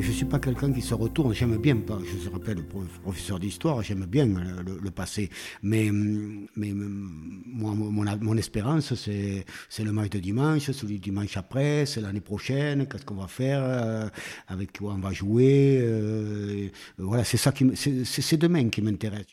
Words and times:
je 0.00 0.08
ne 0.08 0.12
suis 0.12 0.24
pas 0.24 0.38
quelqu'un 0.38 0.72
qui 0.72 0.80
se 0.80 0.94
retourne. 0.94 1.34
J'aime 1.34 1.56
bien, 1.58 1.76
je 1.76 2.28
me 2.28 2.32
rappelle, 2.32 2.58
le 2.58 2.64
professeur 3.02 3.38
d'histoire, 3.38 3.82
j'aime 3.82 4.06
bien 4.06 4.26
le, 4.26 4.90
passé. 4.90 5.30
Mais, 5.62 5.90
mais 5.92 6.72
moi, 6.72 7.74
mon, 7.74 8.36
espérance, 8.36 8.94
c'est, 8.94 9.44
le 9.82 9.92
match 9.92 10.10
de 10.10 10.18
dimanche, 10.18 10.70
celui 10.70 10.94
du 10.94 11.00
dimanche 11.00 11.36
après, 11.36 11.86
c'est 11.86 12.00
l'année 12.00 12.20
prochaine, 12.20 12.86
qu'est-ce 12.86 13.04
qu'on 13.04 13.14
va 13.14 13.28
faire, 13.28 13.60
euh, 13.62 14.08
avec 14.48 14.78
quoi 14.78 14.94
on 14.94 15.00
va 15.00 15.12
jouer. 15.12 15.78
Euh, 15.80 16.68
voilà, 16.98 17.24
c'est 17.24 17.36
ça 17.36 17.52
qui, 17.52 17.70
c'est 17.74 18.36
demain 18.36 18.68
qui 18.68 18.82
m'intéresse. 18.82 19.26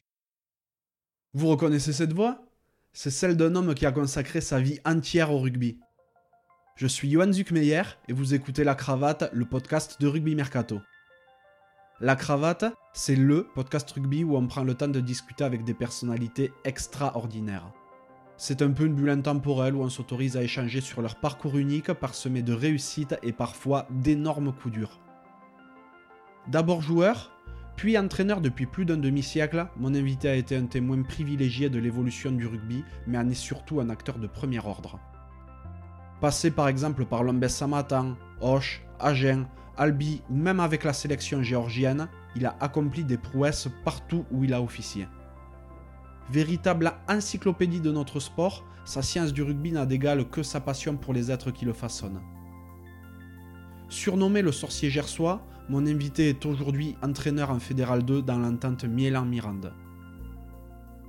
Vous 1.34 1.48
reconnaissez 1.48 1.94
cette 1.94 2.14
voix? 2.14 2.44
C'est 2.94 3.12
celle 3.12 3.38
d'un 3.38 3.56
homme 3.56 3.76
qui 3.76 3.86
a 3.86 3.92
consacré 3.92 4.42
sa 4.42 4.60
vie 4.60 4.80
entière 4.84 5.32
au 5.32 5.40
rugby. 5.40 5.78
Je 6.78 6.86
suis 6.86 7.10
Johan 7.10 7.34
Zuckmeyer 7.34 7.82
et 8.08 8.14
vous 8.14 8.36
écoutez 8.36 8.64
La 8.64 8.76
Cravate, 8.76 9.32
le 9.34 9.46
podcast 9.46 10.00
de 10.00 10.06
Rugby 10.06 10.36
Mercato. 10.36 10.80
La 12.02 12.16
Cravate, 12.16 12.66
c'est 12.94 13.16
LE 13.16 13.48
podcast 13.56 13.90
rugby 13.90 14.24
où 14.24 14.38
on 14.38 14.46
prend 14.46 14.64
le 14.64 14.76
temps 14.76 14.88
de 14.88 15.00
discuter 15.00 15.44
avec 15.44 15.64
des 15.64 15.74
personnalités 15.74 16.54
extraordinaires. 16.66 17.72
C'est 18.38 18.62
un 18.62 18.70
peu 18.70 18.86
une 18.86 18.94
bulle 18.94 19.10
intemporelle 19.10 19.74
où 19.74 19.82
on 19.82 19.90
s'autorise 19.90 20.38
à 20.38 20.44
échanger 20.44 20.80
sur 20.80 21.02
leur 21.02 21.16
parcours 21.16 21.58
unique 21.58 21.92
parsemé 21.94 22.44
de 22.44 22.54
réussites 22.54 23.16
et 23.24 23.32
parfois 23.32 23.88
d'énormes 23.90 24.54
coups 24.54 24.76
durs. 24.76 25.00
D'abord 26.48 26.84
joueur, 26.84 27.32
puis 27.76 27.98
entraîneur 27.98 28.40
depuis 28.40 28.68
plus 28.68 28.86
d'un 28.86 28.98
demi-siècle, 28.98 29.66
mon 29.78 29.96
invité 29.96 30.30
a 30.30 30.36
été 30.36 30.56
un 30.56 30.68
témoin 30.68 31.02
privilégié 31.02 31.72
de 31.72 31.80
l'évolution 31.80 32.32
du 32.32 32.46
rugby, 32.46 32.84
mais 33.08 33.18
en 33.18 33.28
est 33.28 33.34
surtout 33.34 33.80
un 33.80 33.90
acteur 33.90 34.20
de 34.20 34.28
premier 34.28 34.60
ordre. 34.60 35.00
Passé 36.20 36.50
par 36.50 36.68
exemple 36.68 37.06
par 37.06 37.24
Lombes 37.24 37.48
Samatan, 37.48 38.16
Hoche, 38.42 38.84
Agen, 39.00 39.46
Albi 39.78 40.22
ou 40.30 40.36
même 40.36 40.60
avec 40.60 40.84
la 40.84 40.94
sélection 40.94 41.44
géorgienne, 41.44 42.08
il 42.36 42.46
a 42.46 42.56
accompli 42.60 43.04
des 43.04 43.18
prouesses 43.18 43.70
partout 43.86 44.26
où 44.32 44.44
il 44.44 44.54
a 44.54 44.62
officié. 44.62 45.08
Véritable 46.32 46.94
encyclopédie 47.08 47.82
de 47.82 47.92
notre 47.92 48.20
sport, 48.20 48.66
sa 48.84 49.02
science 49.02 49.32
du 49.32 49.44
rugby 49.44 49.72
n'a 49.72 49.86
d'égal 49.86 50.28
que 50.30 50.44
sa 50.44 50.60
passion 50.60 50.98
pour 50.98 51.14
les 51.14 51.32
êtres 51.32 51.52
qui 51.52 51.66
le 51.66 51.74
façonnent. 51.74 52.22
Surnommé 53.90 54.42
le 54.42 54.52
sorcier 54.52 54.90
gersois, 54.90 55.46
mon 55.70 55.86
invité 55.86 56.30
est 56.30 56.46
aujourd'hui 56.46 56.96
entraîneur 57.04 57.52
en 57.52 57.60
Fédéral 57.60 58.04
2 58.04 58.22
dans 58.22 58.40
l'entente 58.40 58.86
Mielan-Mirande. 58.86 59.74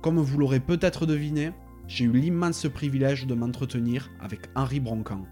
Comme 0.01 0.19
vous 0.19 0.37
l'aurez 0.37 0.59
peut-être 0.59 1.05
deviné, 1.05 1.51
j'ai 1.89 2.05
eu 2.05 2.11
l'immense 2.11 2.67
privilège 2.69 3.25
de 3.25 3.33
m'entretenir 3.33 4.11
avec 4.21 4.41
Henri 4.55 4.79
Broncan. 4.79 5.25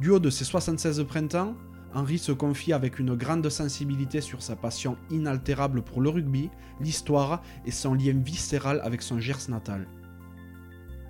Du 0.00 0.10
haut 0.10 0.18
de 0.18 0.28
ses 0.28 0.44
76 0.44 1.04
printemps, 1.04 1.54
Henri 1.94 2.18
se 2.18 2.32
confie 2.32 2.72
avec 2.72 2.98
une 2.98 3.14
grande 3.14 3.48
sensibilité 3.48 4.20
sur 4.20 4.42
sa 4.42 4.56
passion 4.56 4.96
inaltérable 5.10 5.82
pour 5.82 6.00
le 6.00 6.08
rugby, 6.08 6.50
l'histoire 6.80 7.42
et 7.64 7.70
son 7.70 7.94
lien 7.94 8.20
viscéral 8.24 8.80
avec 8.82 9.02
son 9.02 9.20
Gers 9.20 9.48
natal. 9.48 9.86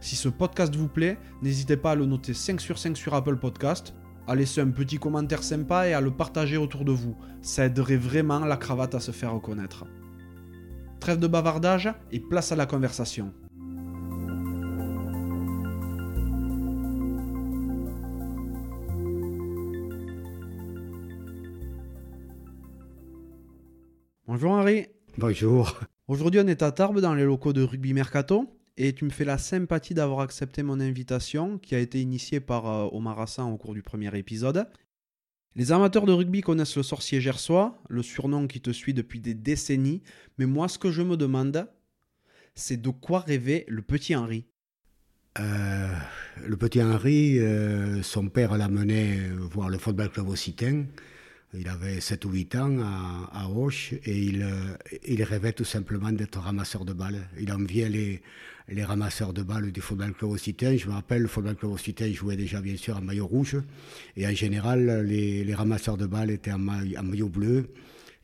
Si 0.00 0.16
ce 0.16 0.28
podcast 0.28 0.77
vous 0.77 0.89
plaît, 0.89 1.18
n'hésitez 1.41 1.78
pas 1.78 1.92
à 1.92 1.94
le 1.94 2.05
noter 2.05 2.34
5 2.34 2.61
sur 2.61 2.78
5 2.78 2.98
sur 2.98 3.14
Apple 3.14 3.39
Podcast, 3.39 3.94
à 4.28 4.34
laisser 4.34 4.61
un 4.61 4.70
petit 4.70 4.98
commentaire 4.98 5.42
sympa 5.42 5.89
et 5.89 5.94
à 5.94 6.02
le 6.02 6.11
partager 6.11 6.58
autour 6.58 6.84
de 6.84 6.92
vous. 6.92 7.16
Ça 7.41 7.64
aiderait 7.64 7.96
vraiment 7.96 8.41
la 8.41 8.58
cravate 8.58 8.94
à 8.94 9.00
se 9.00 9.12
faire 9.12 9.33
reconnaître. 9.33 9.86
Trêve 11.00 11.18
de 11.18 11.27
bavardage 11.27 11.91
et 12.12 12.20
place 12.20 12.52
à 12.52 12.56
la 12.56 12.66
conversation. 12.66 13.33
Bonjour 24.34 24.50
Henri. 24.50 24.88
Bonjour. 25.16 25.78
Aujourd'hui, 26.08 26.40
on 26.40 26.48
est 26.48 26.62
à 26.64 26.72
Tarbes 26.72 26.98
dans 26.98 27.14
les 27.14 27.22
locaux 27.22 27.52
de 27.52 27.62
Rugby 27.62 27.92
Mercato 27.95 28.52
et 28.77 28.92
tu 28.92 29.05
me 29.05 29.11
fais 29.11 29.24
la 29.24 29.39
sympathie 29.39 29.95
d'avoir 29.95 30.18
accepté 30.22 30.64
mon 30.64 30.80
invitation 30.80 31.56
qui 31.56 31.77
a 31.77 31.78
été 31.78 32.00
initiée 32.00 32.40
par 32.40 32.67
euh, 32.67 32.89
Omar 32.90 33.20
Hassan 33.20 33.52
au 33.52 33.56
cours 33.56 33.74
du 33.74 33.83
premier 33.83 34.11
épisode. 34.18 34.67
Les 35.55 35.70
amateurs 35.70 36.05
de 36.05 36.11
rugby 36.11 36.40
connaissent 36.40 36.77
le 36.77 36.83
sorcier 36.83 37.20
gersois, 37.20 37.80
le 37.89 38.02
surnom 38.02 38.48
qui 38.48 38.61
te 38.61 38.73
suit 38.73 38.92
depuis 38.92 39.20
des 39.20 39.34
décennies, 39.34 40.02
mais 40.36 40.46
moi 40.46 40.67
ce 40.67 40.80
que 40.80 40.90
je 40.90 41.02
me 41.02 41.17
demande, 41.17 41.68
c'est 42.56 42.83
de 42.83 42.90
quoi 42.90 43.20
rêvait 43.20 43.64
le 43.68 43.83
petit 43.83 44.17
Henri 44.17 44.46
euh, 45.39 45.94
Le 46.44 46.56
petit 46.56 46.83
Henri, 46.83 47.39
euh, 47.39 48.02
son 48.02 48.28
père 48.28 48.58
l'a 48.58 48.67
mené 48.67 49.17
voir 49.39 49.68
le 49.68 49.78
football 49.78 50.11
club 50.11 50.28
occitan. 50.28 50.86
Il 51.57 51.69
avait 51.69 52.01
7 52.01 52.25
ou 52.25 52.31
8 52.31 52.57
ans 52.57 52.79
à, 53.33 53.48
Auch 53.48 53.92
et 53.92 54.19
il, 54.19 55.23
rêvait 55.23 55.53
tout 55.53 55.65
simplement 55.65 56.11
d'être 56.11 56.39
ramasseur 56.41 56.85
de 56.85 56.92
balles. 56.92 57.29
Il 57.41 57.53
enviait 57.53 57.89
les, 57.89 58.23
les 58.69 58.85
ramasseurs 58.85 59.33
de 59.33 59.42
balles 59.42 59.70
du 59.70 59.81
football 59.81 60.15
club 60.15 60.33
occitan. 60.33 60.77
Je 60.77 60.89
me 60.89 60.92
rappelle, 60.92 61.23
le 61.23 61.29
football 61.29 61.55
club 61.55 61.73
occitan 61.73 62.07
jouait 62.13 62.37
déjà 62.37 62.61
bien 62.61 62.77
sûr 62.77 62.97
en 62.97 63.03
maillot 63.03 63.27
rouge 63.27 63.57
et 64.17 64.27
en 64.27 64.35
général, 64.35 65.07
les, 65.07 65.45
les 65.45 65.55
ramasseurs 65.55 65.97
de 65.97 66.07
balles 66.07 66.31
étaient 66.31 66.53
en 66.53 66.59
maillot 66.59 67.29
bleu 67.29 67.69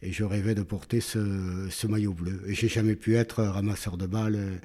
et 0.03 0.12
je 0.12 0.25
rêvais 0.25 0.55
de 0.55 0.62
porter 0.62 1.00
ce, 1.00 1.69
ce 1.71 1.87
maillot 1.87 2.15
bleu. 2.15 2.43
Et 2.47 2.55
j'ai 2.55 2.69
jamais 2.69 2.97
pu 2.97 3.16
être 3.16 3.43
ramasseur 3.43 3.97
de 3.97 4.06
balles 4.06 4.37
euh, 4.37 4.56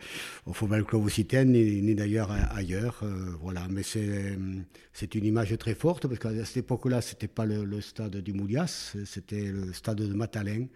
au 0.45 0.53
Football 0.53 0.85
Club 0.85 1.03
Occitane, 1.03 1.51
ni, 1.51 1.81
ni 1.81 1.95
d'ailleurs 1.95 2.31
ailleurs. 2.31 3.01
Euh, 3.03 3.31
voilà, 3.41 3.67
mais 3.69 3.83
c'est 3.83 5.15
une 5.15 5.25
image 5.25 5.57
très 5.57 5.75
forte 5.75 6.07
parce 6.07 6.19
qu'à 6.19 6.45
cette 6.45 6.57
époque-là, 6.57 7.01
c'était 7.01 7.27
pas 7.27 7.45
le, 7.45 7.65
le, 7.65 7.81
stade 7.81 8.15
du 8.17 8.33
Moulias, 8.33 8.95
c'était 9.05 9.43
le 9.43 9.73
stade 9.73 9.97
de 9.97 10.13
Matalin 10.13 10.67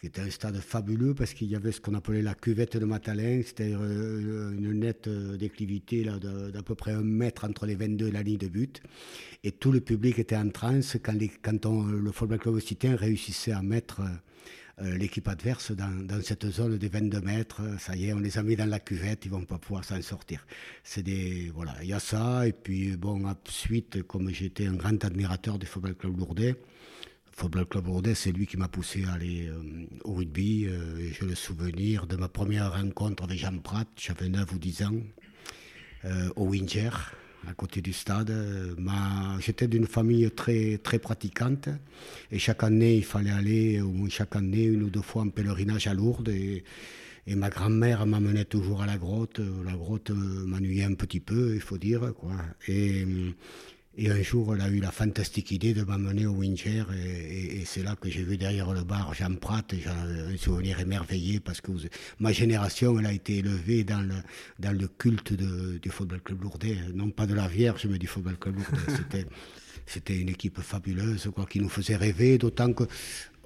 qui 0.00 0.06
était 0.06 0.20
un 0.20 0.30
stade 0.30 0.56
fabuleux 0.60 1.14
parce 1.14 1.34
qu'il 1.34 1.48
y 1.48 1.56
avait 1.56 1.72
ce 1.72 1.80
qu'on 1.80 1.94
appelait 1.94 2.22
la 2.22 2.34
cuvette 2.34 2.76
de 2.76 2.84
Matalin, 2.84 3.42
c'était 3.44 3.72
euh, 3.72 4.52
une 4.52 4.72
nette 4.80 5.08
euh, 5.08 5.36
déclivité 5.36 6.04
d'à 6.04 6.62
peu 6.62 6.74
près 6.76 6.92
un 6.92 7.02
mètre 7.02 7.44
entre 7.44 7.66
les 7.66 7.74
22 7.74 8.08
et 8.08 8.10
la 8.12 8.22
ligne 8.22 8.38
de 8.38 8.48
but. 8.48 8.80
Et 9.42 9.50
tout 9.50 9.72
le 9.72 9.80
public 9.80 10.18
était 10.18 10.36
en 10.36 10.50
transe 10.50 10.96
quand, 11.02 11.18
quand 11.42 11.66
on, 11.66 11.82
le 11.84 12.12
Football 12.12 12.38
Club 12.38 12.54
Occitan 12.54 12.94
réussissait 12.94 13.52
à 13.52 13.60
mettre 13.60 14.02
euh, 14.80 14.96
l'équipe 14.96 15.26
adverse 15.26 15.72
dans, 15.72 16.06
dans, 16.06 16.22
cette 16.22 16.48
zone 16.48 16.78
des 16.78 16.88
22 16.88 17.20
mètres. 17.20 17.60
Ça 17.80 17.96
y 17.96 18.06
est, 18.06 18.12
on 18.12 18.20
les 18.20 18.38
a 18.38 18.44
mis 18.44 18.54
dans 18.54 18.66
la 18.66 18.78
cuvette, 18.78 19.24
ils 19.24 19.32
vont 19.32 19.44
pas 19.44 19.58
pouvoir 19.58 19.84
s'en 19.84 20.00
sortir. 20.00 20.46
C'est 20.84 21.02
des, 21.02 21.50
voilà, 21.52 21.74
il 21.82 21.88
y 21.88 21.92
a 21.92 21.98
ça. 21.98 22.46
Et 22.46 22.52
puis, 22.52 22.96
bon, 22.96 23.24
ensuite, 23.26 24.04
comme 24.04 24.30
j'étais 24.30 24.66
un 24.66 24.74
grand 24.74 25.04
admirateur 25.04 25.58
du 25.58 25.66
Football 25.66 25.96
Club 25.96 26.18
Lourdes, 26.18 26.54
Football 27.38 27.66
Club 27.66 27.84
Bordeaux, 27.84 28.14
c'est 28.16 28.32
lui 28.32 28.48
qui 28.48 28.56
m'a 28.56 28.66
poussé 28.66 29.04
à 29.04 29.12
aller 29.12 29.46
euh, 29.46 29.86
au 30.02 30.14
rugby. 30.14 30.66
Euh, 30.66 31.12
j'ai 31.12 31.24
le 31.24 31.36
souvenir 31.36 32.08
de 32.08 32.16
ma 32.16 32.26
première 32.26 32.72
rencontre 32.72 33.22
avec 33.22 33.38
Jean 33.38 33.56
Pratt, 33.58 33.86
j'avais 33.94 34.28
9 34.28 34.54
ou 34.54 34.58
10 34.58 34.82
ans, 34.82 34.94
euh, 36.04 36.30
au 36.34 36.46
Winger, 36.46 36.90
à 37.46 37.54
côté 37.54 37.80
du 37.80 37.92
stade. 37.92 38.34
J'étais 39.38 39.68
d'une 39.68 39.86
famille 39.86 40.28
très, 40.32 40.78
très 40.78 40.98
pratiquante. 40.98 41.68
Et 42.32 42.40
chaque 42.40 42.64
année, 42.64 42.96
il 42.96 43.04
fallait 43.04 43.30
aller, 43.30 43.80
au 43.82 43.92
moins 43.92 44.08
chaque 44.08 44.34
année, 44.34 44.64
une 44.64 44.82
ou 44.82 44.90
deux 44.90 45.02
fois 45.02 45.22
en 45.22 45.28
pèlerinage 45.28 45.86
à 45.86 45.94
Lourdes. 45.94 46.30
Et, 46.30 46.64
ma 47.28 47.50
grand-mère 47.50 48.04
m'amenait 48.04 48.46
toujours 48.46 48.82
à 48.82 48.86
la 48.86 48.96
grotte. 48.96 49.40
La 49.64 49.74
grotte 49.74 50.10
m'ennuyait 50.10 50.84
un 50.84 50.94
petit 50.94 51.20
peu, 51.20 51.54
il 51.54 51.60
faut 51.60 51.78
dire. 51.78 52.12
Quoi. 52.18 52.32
Et 53.96 54.10
un 54.10 54.22
jour, 54.22 54.54
elle 54.54 54.60
a 54.60 54.68
eu 54.68 54.80
la 54.80 54.92
fantastique 54.92 55.50
idée 55.50 55.74
de 55.74 55.82
m'amener 55.82 56.26
au 56.26 56.32
Winger, 56.32 56.84
et, 56.94 57.60
et, 57.60 57.64
c'est 57.64 57.82
là 57.82 57.96
que 57.96 58.08
j'ai 58.08 58.22
vu 58.22 58.36
derrière 58.36 58.72
le 58.72 58.84
bar 58.84 59.12
Jean 59.14 59.34
Pratt, 59.34 59.72
et 59.72 59.80
j'ai 59.80 59.88
un 59.88 60.36
souvenir 60.36 60.78
émerveillé, 60.78 61.40
parce 61.40 61.60
que 61.60 61.72
ma 62.20 62.32
génération, 62.32 62.98
elle 62.98 63.06
a 63.06 63.12
été 63.12 63.38
élevée 63.38 63.84
dans 63.84 64.00
le, 64.00 64.14
dans 64.58 64.76
le 64.76 64.86
culte 64.86 65.32
de, 65.32 65.78
du 65.78 65.90
Football 65.90 66.20
Club 66.20 66.42
Lourdes, 66.42 66.64
non 66.94 67.10
pas 67.10 67.26
de 67.26 67.34
la 67.34 67.48
Vierge, 67.48 67.86
mais 67.86 67.98
du 67.98 68.06
Football 68.06 68.38
Club 68.38 68.56
Lourdes. 68.56 68.78
C'était, 68.96 69.26
c'était 69.86 70.18
une 70.18 70.28
équipe 70.28 70.60
fabuleuse, 70.60 71.30
quoi, 71.34 71.46
qui 71.46 71.60
nous 71.60 71.70
faisait 71.70 71.96
rêver, 71.96 72.36
d'autant 72.36 72.72
que 72.74 72.84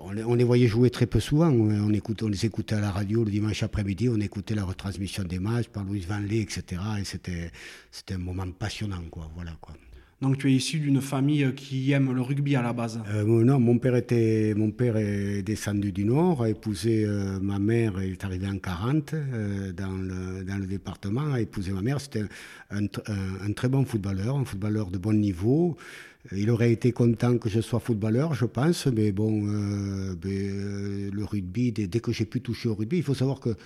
on, 0.04 0.34
les 0.34 0.44
voyait 0.44 0.66
jouer 0.66 0.90
très 0.90 1.06
peu 1.06 1.20
souvent. 1.20 1.48
On, 1.48 1.92
écoute, 1.92 2.22
on 2.22 2.28
les 2.28 2.44
écoutait 2.44 2.74
à 2.74 2.80
la 2.80 2.90
radio 2.90 3.24
le 3.24 3.30
dimanche 3.30 3.62
après-midi, 3.62 4.08
on 4.08 4.18
écoutait 4.20 4.54
la 4.54 4.64
retransmission 4.64 5.22
des 5.24 5.38
matchs 5.38 5.68
par 5.68 5.84
Louis 5.84 6.00
Van 6.00 6.18
Lee, 6.18 6.40
etc. 6.40 6.82
Et 6.98 7.04
c'était, 7.04 7.52
c'était 7.90 8.14
un 8.14 8.18
moment 8.18 8.50
passionnant, 8.50 9.02
quoi. 9.10 9.30
Voilà, 9.34 9.56
quoi. 9.60 9.74
Donc 10.22 10.38
tu 10.38 10.48
es 10.48 10.54
issu 10.54 10.78
d'une 10.78 11.00
famille 11.00 11.52
qui 11.56 11.90
aime 11.90 12.12
le 12.12 12.20
rugby 12.20 12.54
à 12.54 12.62
la 12.62 12.72
base 12.72 13.00
euh, 13.12 13.24
Non, 13.24 13.58
mon 13.58 13.78
père, 13.78 13.96
était, 13.96 14.54
mon 14.56 14.70
père 14.70 14.96
est 14.96 15.42
descendu 15.42 15.90
du 15.90 16.04
Nord, 16.04 16.44
a 16.44 16.48
épousé 16.48 17.04
euh, 17.04 17.40
ma 17.40 17.58
mère, 17.58 18.00
il 18.00 18.12
est 18.12 18.24
arrivé 18.24 18.46
en 18.46 18.56
40 18.56 19.14
euh, 19.14 19.72
dans, 19.72 19.90
le, 19.90 20.44
dans 20.44 20.58
le 20.58 20.66
département, 20.66 21.32
a 21.32 21.40
épousé 21.40 21.72
ma 21.72 21.82
mère. 21.82 22.00
C'était 22.00 22.22
un, 22.70 22.86
très 23.56 23.68
bon 23.68 23.84
footballeur, 23.84 24.36
un 24.36 24.44
footballeur 24.44 24.92
de 24.92 24.98
bon 24.98 25.18
niveau. 25.18 25.76
Il 26.30 26.50
aurait 26.52 26.70
été 26.70 26.92
content 26.92 27.36
que 27.38 27.48
je 27.48 27.60
sois 27.60 27.80
footballeur, 27.80 28.32
je 28.34 28.44
pense, 28.44 28.86
mais 28.86 29.10
bon, 29.10 29.44
euh, 29.48 30.14
euh, 30.24 31.10
le 31.12 31.24
rugby, 31.24 31.72
dès, 31.72 31.88
dès 31.88 31.98
que 31.98 32.12
j'ai 32.12 32.26
pu 32.26 32.40
toucher 32.40 32.68
au 32.68 32.74
rugby, 32.74 32.98
il 32.98 33.02
faut 33.02 33.14
savoir 33.14 33.40
que 33.40 33.56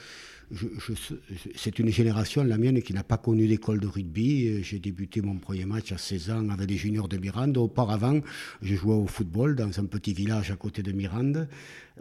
c'est 1.57 1.79
une 1.79 1.91
génération, 1.91 2.45
la 2.45 2.59
mienne, 2.59 2.81
qui 2.83 2.93
n'a 2.93 3.03
pas 3.03 3.19
connu 3.19 3.49
d'école 3.49 3.81
de 3.81 3.87
rugby. 3.87 4.63
J'ai 4.63 4.79
débuté 4.79 5.21
mon 5.21 5.37
premier 5.39 5.65
match 5.65 5.93
à 5.93 5.99
16 5.99 6.31
ans 6.31 6.49
avec 6.51 6.71
les 6.71 6.77
juniors 6.77 7.09
de 7.09 7.17
Mirande. 7.17 7.57
Auparavant, 7.57 8.21
je 8.63 8.75
jouais 8.75 8.95
au 8.95 9.07
football 9.07 9.57
dans 9.57 9.79
un 9.81 9.85
petit 9.85 10.15
village 10.15 10.51
à 10.51 10.57
côté 10.57 10.83
de 10.83 10.93
Mirande. 10.93 11.49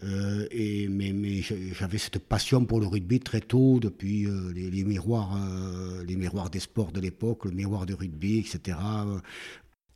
Euh, 0.03 0.45
et, 0.51 0.87
mais, 0.89 1.13
mais 1.13 1.41
j'avais 1.41 1.97
cette 1.97 2.19
passion 2.19 2.65
pour 2.65 2.79
le 2.79 2.87
rugby 2.87 3.19
très 3.19 3.41
tôt, 3.41 3.79
depuis 3.79 4.27
euh, 4.27 4.51
les, 4.53 4.83
miroirs, 4.83 5.37
euh, 5.37 6.03
les 6.03 6.15
miroirs 6.15 6.49
des 6.49 6.59
sports 6.59 6.91
de 6.91 6.99
l'époque, 6.99 7.45
le 7.45 7.51
miroir 7.51 7.85
de 7.85 7.93
rugby, 7.93 8.39
etc. 8.39 8.77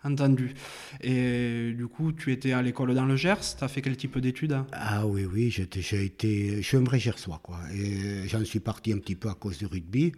Entendu. 0.04 0.54
Et 1.02 1.74
du 1.74 1.88
coup, 1.88 2.14
tu 2.14 2.32
étais 2.32 2.54
à 2.54 2.62
l'école 2.62 2.96
dans 2.96 3.06
le 3.06 3.18
Gers, 3.18 3.58
tu 3.58 3.64
as 3.64 3.68
fait 3.68 3.82
quel 3.82 3.98
type 3.98 4.18
d'études 4.18 4.58
Ah 4.72 5.06
oui, 5.06 5.26
oui, 5.26 5.52
j'ai 5.52 5.64
été, 6.06 6.58
je 6.58 6.62
suis 6.62 6.78
un 6.78 6.84
vrai 6.84 7.00
Gersois, 7.00 7.42
quoi. 7.44 7.60
Et 7.74 8.28
j'en 8.28 8.46
suis 8.46 8.62
parti 8.62 8.94
un 8.94 8.98
petit 9.00 9.16
peu 9.16 9.30
à 9.30 9.34
cause 9.34 9.58
du 9.58 9.66
rugby. 9.66 10.14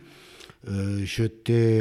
Euh, 0.68 1.04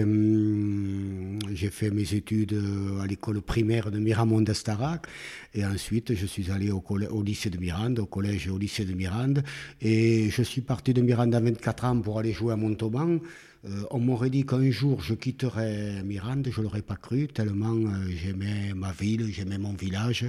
hum, 0.03 1.39
j'ai 1.53 1.69
fait 1.69 1.91
mes 1.91 2.15
études 2.15 2.59
à 3.03 3.07
l'école 3.07 3.43
primaire 3.43 3.91
de 3.91 3.99
Miramont 3.99 4.41
d'Astarac 4.41 5.07
et 5.53 5.67
ensuite 5.67 6.15
je 6.15 6.25
suis 6.25 6.51
allé 6.51 6.71
au, 6.71 6.83
au, 6.89 7.23
lycée 7.23 7.51
de 7.51 7.59
Mirande, 7.59 7.99
au 7.99 8.07
collège 8.07 8.47
et 8.47 8.51
au 8.51 8.57
lycée 8.57 8.87
de 8.87 8.95
Mirande 8.95 9.43
et 9.83 10.31
je 10.31 10.43
suis 10.43 10.63
parti 10.63 10.95
de 10.95 11.03
Mirande 11.03 11.35
à 11.35 11.41
24 11.41 11.85
ans 11.85 12.01
pour 12.01 12.19
aller 12.19 12.33
jouer 12.33 12.55
à 12.55 12.57
Montauban. 12.57 13.19
Euh, 13.67 13.83
on 13.91 13.99
m'aurait 13.99 14.31
dit 14.31 14.47
qu'un 14.47 14.71
jour 14.71 15.03
je 15.03 15.13
quitterais 15.13 16.03
Mirande, 16.03 16.49
je 16.51 16.63
l'aurais 16.63 16.81
pas 16.81 16.97
cru, 16.97 17.29
tellement 17.29 17.75
euh, 17.75 18.09
j'aimais 18.09 18.73
ma 18.75 18.91
ville, 18.93 19.31
j'aimais 19.31 19.59
mon 19.59 19.75
village, 19.75 20.25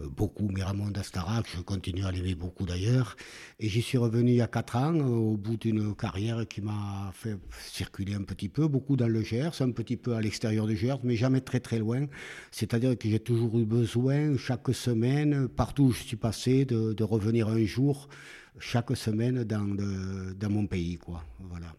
euh, 0.00 0.08
beaucoup 0.08 0.48
Miramont 0.48 0.90
d'Astarac, 0.90 1.44
je 1.54 1.60
continue 1.60 2.06
à 2.06 2.10
l'aimer 2.10 2.34
beaucoup 2.34 2.64
d'ailleurs. 2.64 3.16
Et 3.60 3.68
j'y 3.68 3.82
suis 3.82 3.98
revenu 3.98 4.30
il 4.30 4.36
y 4.36 4.40
a 4.40 4.46
4 4.46 4.76
ans, 4.76 4.94
au 5.00 5.36
bout 5.36 5.58
d'une 5.58 5.94
carrière 5.94 6.48
qui 6.48 6.62
m'a 6.62 7.12
fait 7.12 7.36
circuler 7.60 8.14
un 8.14 8.22
petit 8.22 8.48
peu, 8.48 8.66
beaucoup 8.68 8.96
dans 8.96 9.08
le 9.08 9.22
Gers, 9.22 9.60
un 9.60 9.70
petit 9.70 9.98
peu 9.98 10.14
à 10.14 10.22
l'extérieur 10.22 10.66
du 10.66 10.76
Gers, 10.76 11.00
mais 11.04 11.16
jamais 11.16 11.42
très 11.42 11.60
très 11.60 11.78
loin. 11.78 12.06
C'est-à-dire 12.52 12.96
que 12.96 13.06
j'ai 13.06 13.20
toujours 13.20 13.58
eu 13.58 13.66
besoin, 13.66 14.38
chaque 14.38 14.74
semaine, 14.74 15.46
partout 15.48 15.84
où 15.84 15.92
je 15.92 16.02
suis 16.02 16.16
passé, 16.16 16.64
de, 16.64 17.02
revenir 17.02 17.48
un 17.48 17.64
jour, 17.66 18.08
chaque 18.58 18.96
semaine 18.96 19.44
dans, 19.44 19.76
dans 20.38 20.50
mon 20.50 20.66
pays. 20.66 20.96
Quoi. 20.96 21.22
Voilà. 21.40 21.74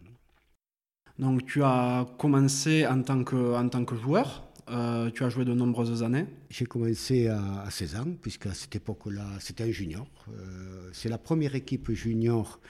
Donc 1.18 1.46
tu 1.46 1.62
as 1.62 2.06
commencé 2.18 2.86
en 2.86 3.02
tant 3.02 3.22
que, 3.22 3.54
en 3.54 3.68
tant 3.68 3.84
que 3.84 3.96
joueur, 3.96 4.44
euh, 4.70 5.10
tu 5.10 5.24
as 5.24 5.28
joué 5.28 5.44
de 5.44 5.52
nombreuses 5.52 6.02
années 6.02 6.26
J'ai 6.50 6.64
commencé 6.64 7.28
à, 7.28 7.66
16 7.70 7.96
ans, 7.96 8.06
puisque 8.20 8.46
à 8.46 8.54
cette 8.54 8.74
époque-là, 8.74 9.24
c'était 9.38 9.64
un 9.64 9.70
junior. 9.70 10.06
Euh, 10.30 10.88
c'est 10.92 11.08
la 11.08 11.18
première 11.18 11.54
équipe 11.54 11.90
junior 11.92 12.60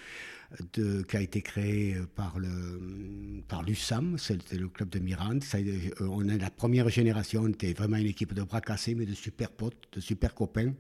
qui 0.73 1.17
a 1.17 1.21
été 1.21 1.43
créée 1.43 1.97
par, 2.15 2.39
le, 2.39 3.43
par 3.49 3.63
l'USAM, 3.63 4.19
c'était 4.19 4.57
le 4.57 4.69
club 4.69 4.89
de 4.89 4.99
Mirande. 4.99 5.43
Euh, 5.55 5.91
on 6.01 6.29
est 6.29 6.39
la 6.39 6.51
première 6.51 6.89
génération, 6.89 7.43
on 7.45 7.49
était 7.49 7.73
vraiment 7.73 7.97
une 7.97 8.07
équipe 8.07 8.35
de 8.35 8.43
bras 8.43 8.61
cassés, 8.61 8.95
mais 8.95 9.07
de 9.07 9.15
super 9.15 9.51
potes, 9.51 9.89
de 9.93 10.01
super 10.01 10.35
copains. 10.35 10.73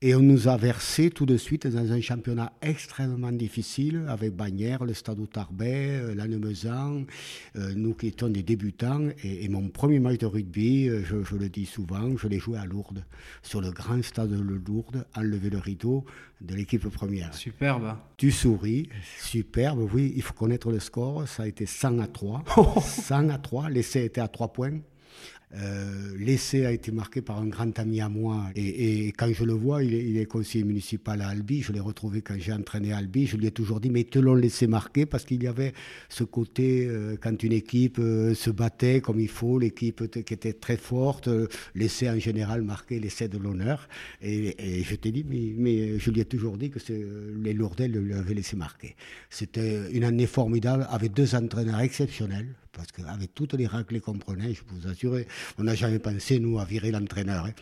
Et 0.00 0.14
on 0.14 0.20
nous 0.20 0.46
a 0.46 0.56
versé 0.56 1.10
tout 1.10 1.26
de 1.26 1.36
suite 1.36 1.66
dans 1.66 1.90
un 1.90 2.00
championnat 2.00 2.52
extrêmement 2.62 3.32
difficile 3.32 4.04
avec 4.06 4.32
Bagnères, 4.32 4.84
le 4.84 4.94
Stade 4.94 5.18
Tarbet, 5.28 5.98
euh, 5.98 6.14
Lannemezan, 6.14 7.02
euh, 7.56 7.72
nous 7.74 7.94
qui 7.94 8.06
étions 8.06 8.28
des 8.28 8.44
débutants. 8.44 9.08
Et, 9.24 9.48
mon 9.48 9.68
premier 9.70 9.98
match 9.98 10.18
de 10.18 10.26
rugby, 10.26 10.88
euh, 10.88 11.02
je, 11.04 11.34
le 11.34 11.48
dis 11.48 11.66
souvent, 11.66 12.16
je 12.16 12.28
l'ai 12.28 12.38
joué 12.38 12.58
à 12.58 12.64
Lourdes, 12.64 13.04
sur 13.42 13.60
le 13.60 13.72
grand 13.72 14.00
stade 14.04 14.30
de 14.30 14.40
Lourdes, 14.40 15.04
enlever 15.16 15.50
le 15.50 15.58
rideau 15.58 16.04
de 16.40 16.54
l'équipe 16.54 16.88
première. 16.90 17.34
Superbe. 17.34 17.96
Tu 18.16 18.30
souris, 18.30 18.88
superbe, 19.20 19.80
oui, 19.92 20.12
il 20.14 20.22
faut 20.22 20.34
connaître 20.34 20.70
le 20.70 20.78
score, 20.78 21.26
ça 21.26 21.42
a 21.42 21.48
été 21.48 21.66
100 21.66 21.98
à 21.98 22.06
3. 22.06 22.44
100 22.80 23.28
à 23.30 23.38
3, 23.38 23.68
l'essai 23.68 24.04
était 24.04 24.20
à 24.20 24.28
3 24.28 24.52
points. 24.52 24.78
Euh, 25.54 26.14
l'essai 26.18 26.66
a 26.66 26.72
été 26.72 26.92
marqué 26.92 27.22
par 27.22 27.38
un 27.38 27.46
grand 27.46 27.78
ami 27.78 28.00
à 28.00 28.08
moi. 28.08 28.44
Et, 28.54 29.08
quand 29.16 29.32
je 29.32 29.44
le 29.44 29.54
vois, 29.54 29.82
il 29.82 30.16
est, 30.16 30.26
conseiller 30.26 30.64
municipal 30.64 31.22
à 31.22 31.28
Albi. 31.28 31.62
Je 31.62 31.72
l'ai 31.72 31.80
retrouvé 31.80 32.20
quand 32.20 32.34
j'ai 32.38 32.52
entraîné 32.52 32.92
Albi. 32.92 33.26
Je 33.26 33.36
lui 33.36 33.46
ai 33.46 33.50
toujours 33.50 33.80
dit, 33.80 33.90
mais 33.90 34.04
te 34.04 34.18
l'ont 34.18 34.34
laissé 34.34 34.66
marquer 34.66 35.06
parce 35.06 35.24
qu'il 35.24 35.42
y 35.42 35.46
avait 35.46 35.72
ce 36.08 36.24
côté, 36.24 36.86
euh, 36.86 37.16
quand 37.20 37.42
une 37.42 37.52
équipe 37.52 37.98
euh, 37.98 38.34
se 38.34 38.50
battait 38.50 39.00
comme 39.00 39.20
il 39.20 39.28
faut, 39.28 39.58
l'équipe 39.58 40.22
qui 40.24 40.34
était 40.34 40.52
très 40.52 40.76
forte, 40.76 41.28
l'essai 41.74 42.10
en 42.10 42.18
général 42.18 42.62
marquait 42.62 42.98
l'essai 42.98 43.28
de 43.28 43.38
l'honneur. 43.38 43.88
Et, 44.20 44.82
je 44.82 44.94
t'ai 44.94 45.12
dit, 45.12 45.24
mais, 45.28 45.98
je 45.98 46.10
lui 46.10 46.20
ai 46.20 46.24
toujours 46.24 46.58
dit 46.58 46.70
que 46.70 46.78
les 47.42 47.52
Lourdels 47.52 47.92
lui 47.92 48.14
avaient 48.14 48.34
laissé 48.34 48.56
marquer. 48.56 48.96
C'était 49.30 49.90
une 49.92 50.04
année 50.04 50.26
formidable 50.26 50.86
avec 50.90 51.12
deux 51.12 51.34
entraîneurs 51.34 51.80
exceptionnels 51.80 52.48
parce 52.78 52.92
qu'avec 52.92 53.34
toutes 53.34 53.54
les 53.54 53.66
règles 53.66 54.00
qu'on 54.00 54.18
prenait, 54.18 54.54
je 54.54 54.62
peux 54.62 54.76
vous 54.76 54.86
assurer, 54.86 55.26
on 55.58 55.64
n'a 55.64 55.74
jamais 55.74 55.98
pensé, 55.98 56.38
nous, 56.38 56.60
à 56.60 56.64
virer 56.64 56.92
l'entraîneur. 56.92 57.46
Hein. 57.46 57.52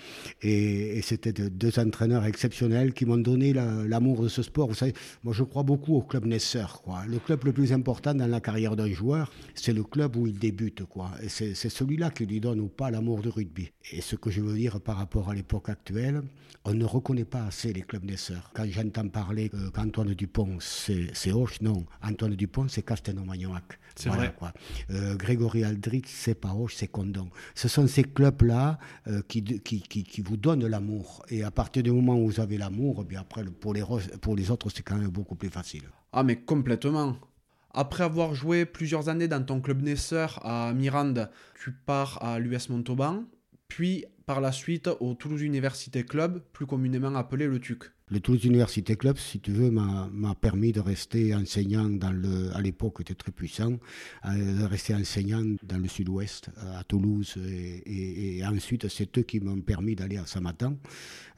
Et, 0.43 1.01
c'était 1.03 1.33
deux 1.33 1.79
entraîneurs 1.79 2.27
exceptionnels 2.27 2.93
qui 2.93 3.07
m'ont 3.07 3.17
donné 3.17 3.55
l'amour 3.55 4.23
de 4.23 4.29
ce 4.29 4.43
sport. 4.43 4.69
Vous 4.69 4.75
savez, 4.75 4.93
moi, 5.25 5.33
je 5.33 5.43
crois 5.43 5.63
beaucoup 5.63 5.95
au 5.95 6.03
club 6.03 6.27
naisseur. 6.27 6.83
Le 7.09 7.19
club 7.19 7.45
le 7.45 7.53
plus 7.53 7.73
important 7.73 8.13
dans 8.13 8.27
la 8.27 8.41
carrière 8.41 8.77
d'un 8.77 8.91
joueur, 8.91 9.33
c'est 9.55 9.73
le 9.73 9.85
club 9.85 10.17
où 10.17 10.27
il 10.27 10.39
débute. 10.39 10.83
C'est 11.29 11.55
celui-là 11.55 12.11
qui 12.11 12.27
lui 12.27 12.41
donne 12.41 12.61
ou 12.61 12.69
pas 12.69 12.91
l'amour 12.91 13.23
du 13.23 13.29
rugby. 13.31 13.71
Et 13.93 14.03
ce 14.03 14.17
que 14.17 14.31
je 14.31 14.43
veux 14.43 14.55
dire 14.55 14.81
par 14.83 14.99
rapport 14.99 15.31
à 15.31 15.35
l'époque 15.35 15.71
actuelle, 15.71 16.23
on 16.67 16.75
ne 16.75 16.85
reconnaît 16.85 17.25
pas 17.25 17.45
assez 17.45 17.73
les 17.73 17.83
clubs 17.83 18.05
naisseurs. 18.05 18.51
Quand 18.53 18.67
j'entends 18.69 19.09
parler 19.09 19.51
qu'Antoine 19.73 20.13
Dupont, 20.15 20.59
c'est 20.61 21.33
Hoche, 21.33 21.61
non. 21.63 21.87
Antoine 22.03 22.35
Dupont, 22.35 22.67
c'est 22.69 22.83
Castelnau-Magnoac. 22.83 23.79
C'est 23.97 24.11
vrai. 24.11 24.35
Quoi. 24.39 24.53
Euh, 24.91 25.17
Grégory 25.17 25.65
Aldrit, 25.65 26.03
c'est 26.07 26.35
pas 26.35 26.53
Hoche, 26.53 26.75
c'est 26.77 26.87
Condon. 26.87 27.29
Ce 27.55 27.67
sont 27.69 27.87
ces 27.87 28.05
clubs-là 28.05 28.79
euh, 29.09 29.23
qui, 29.27 29.43
qui, 29.43 29.81
qui, 29.81 30.21
vous 30.21 30.37
donnent 30.37 30.67
l'amour. 30.67 31.25
Et 31.31 31.43
à 31.43 31.51
partir 31.51 31.83
du 31.83 31.91
moment 31.91 32.17
où 32.17 32.27
vous 32.27 32.41
avez 32.41 32.59
l'amour, 32.59 33.01
eh 33.03 33.05
bien 33.05 33.21
après, 33.21 33.45
pour 33.45 33.73
les, 33.73 33.83
pour 34.21 34.37
les 34.37 34.51
autres, 34.51 34.71
c'est 34.71 34.83
quand 34.83 34.97
même 34.97 35.09
beaucoup 35.09 35.35
plus 35.35 35.49
facile. 35.49 35.85
Ah, 36.13 36.23
mais 36.23 36.37
complètement. 36.37 37.17
Après 37.73 38.05
avoir 38.05 38.35
joué 38.35 38.65
plusieurs 38.65 39.09
années 39.09 39.29
dans 39.29 39.43
ton 39.43 39.61
club 39.61 39.83
naisseur 39.83 40.41
à 40.45 40.73
Mirande, 40.73 41.31
tu 41.63 41.73
pars 41.73 42.23
à 42.23 42.39
l'US 42.39 42.69
Montauban, 42.71 43.25
puis 43.69 44.05
par 44.25 44.41
la 44.41 44.53
suite 44.53 44.89
au 45.01 45.15
Toulouse 45.15 45.43
Université 45.43 46.05
Club, 46.05 46.43
plus 46.53 46.67
communément 46.67 47.15
appelé 47.15 47.47
le 47.47 47.61
TUC. 47.61 47.85
Le 48.09 48.21
Toulouse 48.21 48.45
Université 48.45 48.95
Club, 48.95 49.19
si 49.19 49.41
tu 49.41 49.51
veux, 49.51 49.69
m'a 49.69 50.35
permis 50.41 50.71
de 50.71 50.79
rester 50.79 51.35
enseignant 51.35 51.89
dans 51.89 52.13
le, 52.13 52.55
à 52.55 52.61
l'époque 52.61 53.01
était 53.01 53.17
très 53.17 53.33
puissant, 53.33 53.81
euh, 54.27 54.61
de 54.61 54.65
rester 54.65 54.95
enseignant 54.95 55.43
dans 55.65 55.79
le 55.79 55.89
sud-ouest, 55.89 56.51
à 56.79 56.85
Toulouse, 56.85 57.35
et, 57.85 58.45
ensuite 58.47 58.87
c'est 58.87 59.19
eux 59.19 59.23
qui 59.23 59.41
m'ont 59.41 59.61
permis 59.61 59.97
d'aller 59.97 60.19
à 60.19 60.25
Samatan, 60.25 60.77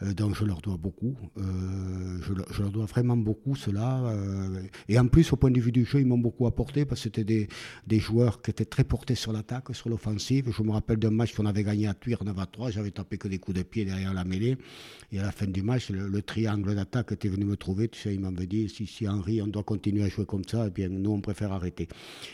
donc 0.03 0.37
je 0.37 0.45
leur 0.45 0.61
dois 0.61 0.77
beaucoup, 0.77 1.17
euh, 1.39 2.21
je, 2.23 2.63
leur 2.63 2.71
dois 2.71 2.87
vraiment 2.87 3.17
beaucoup 3.17 3.57
cela, 3.57 4.15
et 4.89 4.99
en 4.99 5.07
plus 5.09 5.33
au 5.33 5.37
point 5.37 5.51
de 5.51 5.61
vue 5.61 5.73
du 5.73 5.85
jeu, 5.85 6.01
ils 6.01 6.07
m'ont 6.07 6.19
beaucoup 6.19 6.47
apporté 6.47 6.85
parce 6.85 7.01
que 7.01 7.11
c'était 7.15 7.49
des, 7.87 7.99
joueurs 7.99 8.43
qui 8.43 8.51
étaient 8.51 8.65
très 8.65 8.85
portés 8.85 9.17
sur 9.17 9.33
l'attaque, 9.33 9.75
sur 9.75 9.89
l'offensive. 9.89 10.53
Je 10.57 10.63
me 10.63 10.71
rappelle 10.71 10.99
d'un 10.99 11.11
match 11.11 11.35
qu'on 11.35 11.47
avait 11.47 11.65
gagné 11.65 11.89
à 11.89 11.95
Tuir 11.95 12.23
9 12.23 12.39
à 12.39 12.47
3, 12.47 12.71
j'avais 12.71 12.93
tapé 12.93 13.19
que 13.19 13.29
des 13.29 13.39
coups 13.39 13.57
de 13.57 13.63
pied 13.63 13.85
derrière 13.85 14.15
la 14.15 14.25
mêlée, 14.25 14.57
et 15.11 15.19
à 15.19 15.23
la 15.23 15.33
fin 15.33 15.47
du 15.47 15.63
match, 15.63 15.91
le 15.91 16.23
triangle 16.23 16.75
d'attaque 16.75 17.13
était 17.13 17.29
venu 17.29 17.45
me 17.45 17.57
trouver, 17.57 17.89
tu 17.89 17.99
sais, 18.01 18.15
il 18.15 18.21
m'avait 18.21 18.47
dit 18.47 18.69
si, 18.69 18.87
si 18.87 19.09
Henri, 19.09 19.43
on 19.43 19.47
doit 19.47 19.65
continuer 19.65 20.05
à 20.05 20.09
jouer 20.09 20.27
comme 20.27 20.45
ça, 20.45 20.67
eh 20.69 20.71
bien 20.71 20.89
nous 20.89 21.11
on 21.11 21.21
préfère 21.21 21.53
arrêter. 21.53 21.89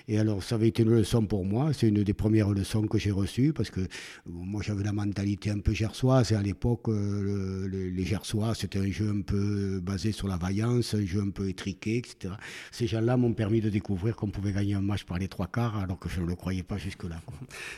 Et 0.09 0.19
alors 0.19 0.43
ça 0.43 0.57
avait 0.57 0.69
été 0.69 0.83
une 0.83 0.91
leçon 0.91 1.25
pour 1.27 1.45
moi, 1.45 1.73
c'est 1.73 1.89
une 1.89 2.03
des 2.03 2.15
premières 2.15 2.51
leçons 2.51 2.87
que 2.87 2.99
j'ai 2.99 3.11
reçues 3.11 3.53
parce 3.53 3.71
que 3.71 3.81
moi 4.27 4.63
j'avais 4.63 4.85
la 4.85 4.93
mentalité 4.93 5.51
un 5.51 5.61
peu 5.61 5.73
gersoise 5.73 6.33
et 6.33 6.35
à 6.35 6.43
l'époque 6.43 6.89
euh, 6.89 7.54
les 7.71 8.05
gersois 8.05 8.55
c'était 8.55 8.79
un 8.79 8.91
jeu 8.91 9.09
un 9.09 9.23
peu 9.23 9.81
basé 9.81 10.13
sur 10.13 10.29
la 10.29 10.37
vaillance, 10.37 10.95
un 10.95 11.05
jeu 11.05 11.21
un 11.21 11.31
peu 11.31 11.49
étriqué, 11.49 11.99
etc. 11.99 12.35
Ces 12.71 12.87
gens-là 12.87 13.17
m'ont 13.17 13.33
permis 13.33 13.61
de 13.61 13.71
découvrir 13.71 14.17
qu'on 14.17 14.31
pouvait 14.31 14.53
gagner 14.53 14.75
un 14.75 14.81
match 14.81 15.05
par 15.05 15.19
les 15.19 15.29
trois 15.29 15.47
quarts 15.47 15.77
alors 15.77 15.99
que 15.99 16.09
je 16.09 16.21
ne 16.21 16.27
le 16.27 16.35
croyais 16.35 16.63
pas 16.63 16.77
jusque-là. 16.77 17.21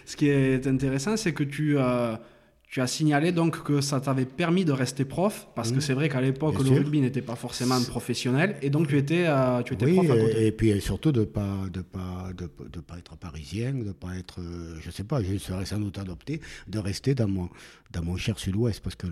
Ce 0.04 0.16
qui 0.16 0.28
est 0.28 0.66
intéressant, 0.66 1.16
c'est 1.16 1.32
que 1.32 1.44
tu 1.44 1.78
as 1.78 2.20
tu 2.68 2.80
as 2.80 2.86
signalé 2.86 3.30
donc 3.30 3.62
que 3.62 3.80
ça 3.80 4.00
t'avait 4.00 4.24
permis 4.24 4.64
de 4.64 4.72
rester 4.72 5.04
prof, 5.04 5.46
parce 5.54 5.70
que 5.70 5.76
mmh. 5.76 5.80
c'est 5.80 5.94
vrai 5.94 6.08
qu'à 6.08 6.20
l'époque, 6.20 6.62
le 6.62 6.70
rugby 6.70 7.00
n'était 7.00 7.22
pas 7.22 7.36
forcément 7.36 7.80
professionnel, 7.82 8.56
et 8.60 8.70
donc 8.70 8.88
tu 8.88 8.98
étais, 8.98 9.24
euh, 9.26 9.62
tu 9.62 9.74
étais 9.74 9.92
prof 9.92 10.10
à 10.10 10.18
côté. 10.18 10.46
Et, 10.46 10.52
puis 10.52 10.80
surtout 10.80 11.12
de 11.12 11.20
ne 11.20 11.24
pas, 11.24 11.56
de 11.72 11.80
pas, 11.80 12.30
de, 12.36 12.50
de, 12.68 12.80
pas 12.80 12.98
être 12.98 13.16
parisien, 13.16 13.72
de 13.72 13.84
ne 13.84 13.92
pas 13.92 14.16
être, 14.16 14.40
euh, 14.40 14.76
je 14.80 14.88
ne 14.88 14.92
sais 14.92 15.04
pas, 15.04 15.22
je 15.22 15.38
serais 15.38 15.64
sans 15.64 15.78
doute 15.78 15.98
adopté, 15.98 16.40
de 16.66 16.78
rester 16.78 17.14
dans 17.14 17.28
mon, 17.28 17.48
dans 17.92 18.02
mon 18.02 18.16
cher 18.16 18.38
sud-ouest, 18.38 18.80
parce 18.80 18.96
que 18.96 19.06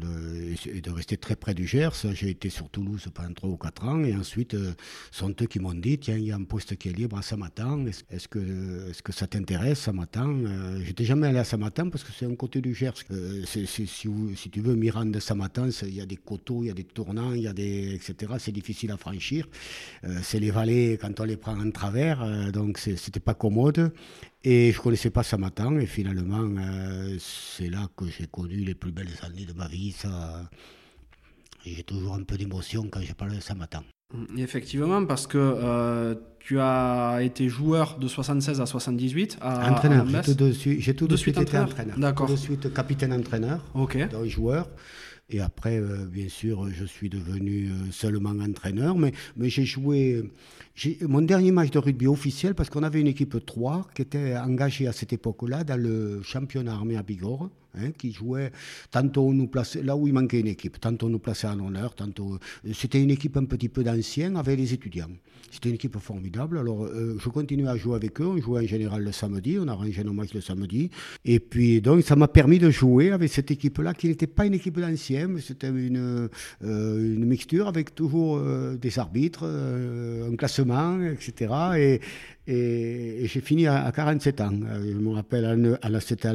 et 0.66 0.80
de 0.80 0.90
rester 0.90 1.16
très 1.16 1.36
près 1.36 1.54
du 1.54 1.66
Gers. 1.66 2.06
J'ai 2.12 2.30
été 2.30 2.50
sur 2.50 2.68
Toulouse 2.68 3.06
pendant 3.12 3.32
3 3.32 3.50
ou 3.50 3.56
4 3.56 3.84
ans, 3.84 4.04
et 4.04 4.14
ensuite, 4.14 4.54
euh, 4.54 4.72
sont 5.10 5.34
eux 5.40 5.46
qui 5.46 5.60
m'ont 5.60 5.74
dit, 5.74 5.98
tiens, 5.98 6.16
il 6.16 6.24
y 6.24 6.32
a 6.32 6.36
un 6.36 6.44
poste 6.44 6.76
qui 6.76 6.88
est 6.88 6.92
libre 6.92 7.16
à 7.16 7.22
Samatan, 7.22 7.86
est-ce 7.86 8.28
que, 8.28 8.38
est 8.38 8.92
-ce 8.92 9.02
que 9.02 9.12
ça 9.12 9.26
t'intéresse, 9.26 9.80
Samatan 9.80 10.34
J'étais 10.84 11.04
jamais 11.04 11.28
allé 11.28 11.38
à 11.38 11.44
Samatan, 11.44 11.90
parce 11.90 12.04
que 12.04 12.12
c'est 12.12 12.26
un 12.26 12.34
côté 12.34 12.60
du 12.60 12.74
Gers 12.74 12.94
si, 13.44 14.50
tu 14.50 14.60
veux, 14.60 14.74
Mirande 14.74 15.18
Samatan, 15.18 15.68
il 15.82 15.94
y 15.94 16.00
a 16.00 16.06
des 16.06 16.16
coteaux, 16.16 16.62
il 16.62 16.68
y 16.68 16.70
a 16.70 16.74
des 16.74 16.84
tournants, 16.84 17.32
il 17.32 17.42
y 17.42 17.48
a 17.48 17.52
des, 17.52 17.94
etc. 17.94 18.34
C'est 18.38 18.52
difficile 18.52 18.90
à 18.90 18.96
franchir. 18.96 19.46
Euh, 20.04 20.18
c'est 20.22 20.40
les 20.40 20.50
vallées 20.50 20.98
quand 21.00 21.20
on 21.20 21.24
les 21.24 21.36
prend 21.36 21.58
en 21.58 21.70
travers, 21.70 22.22
euh, 22.22 22.50
donc 22.50 22.78
c'était 22.78 23.20
pas 23.20 23.34
commode. 23.34 23.92
Et 24.46 24.72
je 24.72 24.80
connaissais 24.80 25.08
pas 25.08 25.22
Samatan, 25.22 25.78
et 25.78 25.86
finalement, 25.86 26.46
euh, 26.58 27.16
c'est 27.18 27.70
là 27.70 27.88
que 27.96 28.04
j'ai 28.06 28.26
connu 28.26 28.56
les 28.56 28.74
plus 28.74 28.92
belles 28.92 29.16
années 29.22 29.46
de 29.46 29.54
ma 29.54 29.66
vie. 29.68 29.92
Ça, 29.92 30.42
j'ai 31.64 31.82
toujours 31.82 32.14
un 32.14 32.24
peu 32.24 32.36
d'émotion 32.36 32.86
quand 32.90 33.00
je 33.00 33.14
parle 33.14 33.34
de 33.36 33.40
Samatan. 33.40 33.82
Effectivement, 34.36 35.06
parce 35.06 35.26
que 35.26 35.38
euh, 35.38 36.14
tu 36.40 36.60
as 36.60 37.20
été 37.22 37.48
joueur 37.48 37.98
de 37.98 38.06
76 38.06 38.60
à 38.60 38.66
78 38.66 39.38
à 39.40 39.72
Entraîneur, 39.72 40.06
j'ai 40.06 40.94
tout 40.94 41.08
de, 41.08 41.16
suite, 41.16 41.38
été 41.38 41.58
entraîneur. 41.58 41.98
D'accord. 41.98 42.26
Tout 42.26 42.34
de 42.34 42.38
suite 42.38 42.72
capitaine-entraîneur, 42.72 43.64
ok 43.74 44.10
donc 44.10 44.26
joueur. 44.26 44.68
Et 45.30 45.40
après, 45.40 45.78
euh, 45.78 46.04
bien 46.04 46.28
sûr, 46.28 46.68
je 46.70 46.84
suis 46.84 47.08
devenu 47.08 47.70
euh, 47.70 47.90
seulement 47.90 48.30
entraîneur, 48.30 48.96
mais, 48.96 49.12
mais 49.36 49.48
j'ai 49.48 49.64
joué. 49.64 50.22
Mon 51.02 51.22
dernier 51.22 51.50
match 51.50 51.70
de 51.70 51.78
rugby 51.78 52.06
officiel, 52.06 52.54
parce 52.54 52.68
qu'on 52.68 52.82
avait 52.82 53.00
une 53.00 53.06
équipe 53.06 53.44
3 53.44 53.88
qui 53.94 54.02
était 54.02 54.36
engagée 54.36 54.86
à 54.86 54.92
cette 54.92 55.12
époque-là 55.12 55.64
dans 55.64 55.80
le 55.80 56.20
championnat 56.22 56.74
armé 56.74 56.96
à 56.96 57.02
Bigorre. 57.02 57.48
Hein, 57.76 57.90
qui 57.90 58.12
jouait. 58.12 58.52
Tantôt 58.90 59.32
nous 59.32 59.48
plaçait 59.48 59.82
là 59.82 59.96
où 59.96 60.06
il 60.06 60.12
manquait 60.12 60.38
une 60.38 60.46
équipe, 60.46 60.78
tantôt 60.80 61.06
on 61.06 61.10
nous 61.10 61.18
plaçait 61.18 61.48
en 61.48 61.58
honneur, 61.58 61.94
tantôt. 61.94 62.34
Euh, 62.34 62.72
c'était 62.72 63.02
une 63.02 63.10
équipe 63.10 63.36
un 63.36 63.46
petit 63.46 63.68
peu 63.68 63.82
d'anciens 63.82 64.36
avec 64.36 64.58
les 64.58 64.72
étudiants. 64.72 65.10
C'était 65.50 65.70
une 65.70 65.74
équipe 65.74 65.98
formidable. 65.98 66.58
Alors 66.58 66.84
euh, 66.84 67.16
je 67.18 67.28
continuais 67.28 67.68
à 67.68 67.76
jouer 67.76 67.96
avec 67.96 68.20
eux. 68.20 68.26
On 68.26 68.36
jouait 68.38 68.62
en 68.62 68.66
général 68.66 69.02
le 69.02 69.10
samedi, 69.10 69.56
on 69.58 69.66
arrangeait 69.66 70.04
nos 70.04 70.12
matchs 70.12 70.34
le 70.34 70.40
samedi. 70.40 70.90
Et 71.24 71.40
puis 71.40 71.80
donc 71.80 72.04
ça 72.04 72.14
m'a 72.14 72.28
permis 72.28 72.60
de 72.60 72.70
jouer 72.70 73.10
avec 73.10 73.32
cette 73.32 73.50
équipe-là 73.50 73.92
qui 73.92 74.06
n'était 74.06 74.28
pas 74.28 74.46
une 74.46 74.54
équipe 74.54 74.78
d'anciens, 74.78 75.26
mais 75.26 75.40
c'était 75.40 75.68
une, 75.68 76.28
euh, 76.62 77.14
une 77.14 77.24
mixture 77.24 77.66
avec 77.66 77.94
toujours 77.94 78.40
des 78.76 78.98
arbitres, 79.00 79.44
un 79.44 80.36
classement, 80.36 81.00
etc. 81.02 82.00
Et, 82.46 83.26
j'ai 83.26 83.40
fini 83.40 83.66
à, 83.66 83.90
47 83.90 84.40
ans. 84.42 84.52
Je 84.52 84.92
me 84.92 85.10
rappelle, 85.12 85.78
à, 85.82 85.88
la, 85.88 86.00
c'était 86.00 86.28
à 86.28 86.34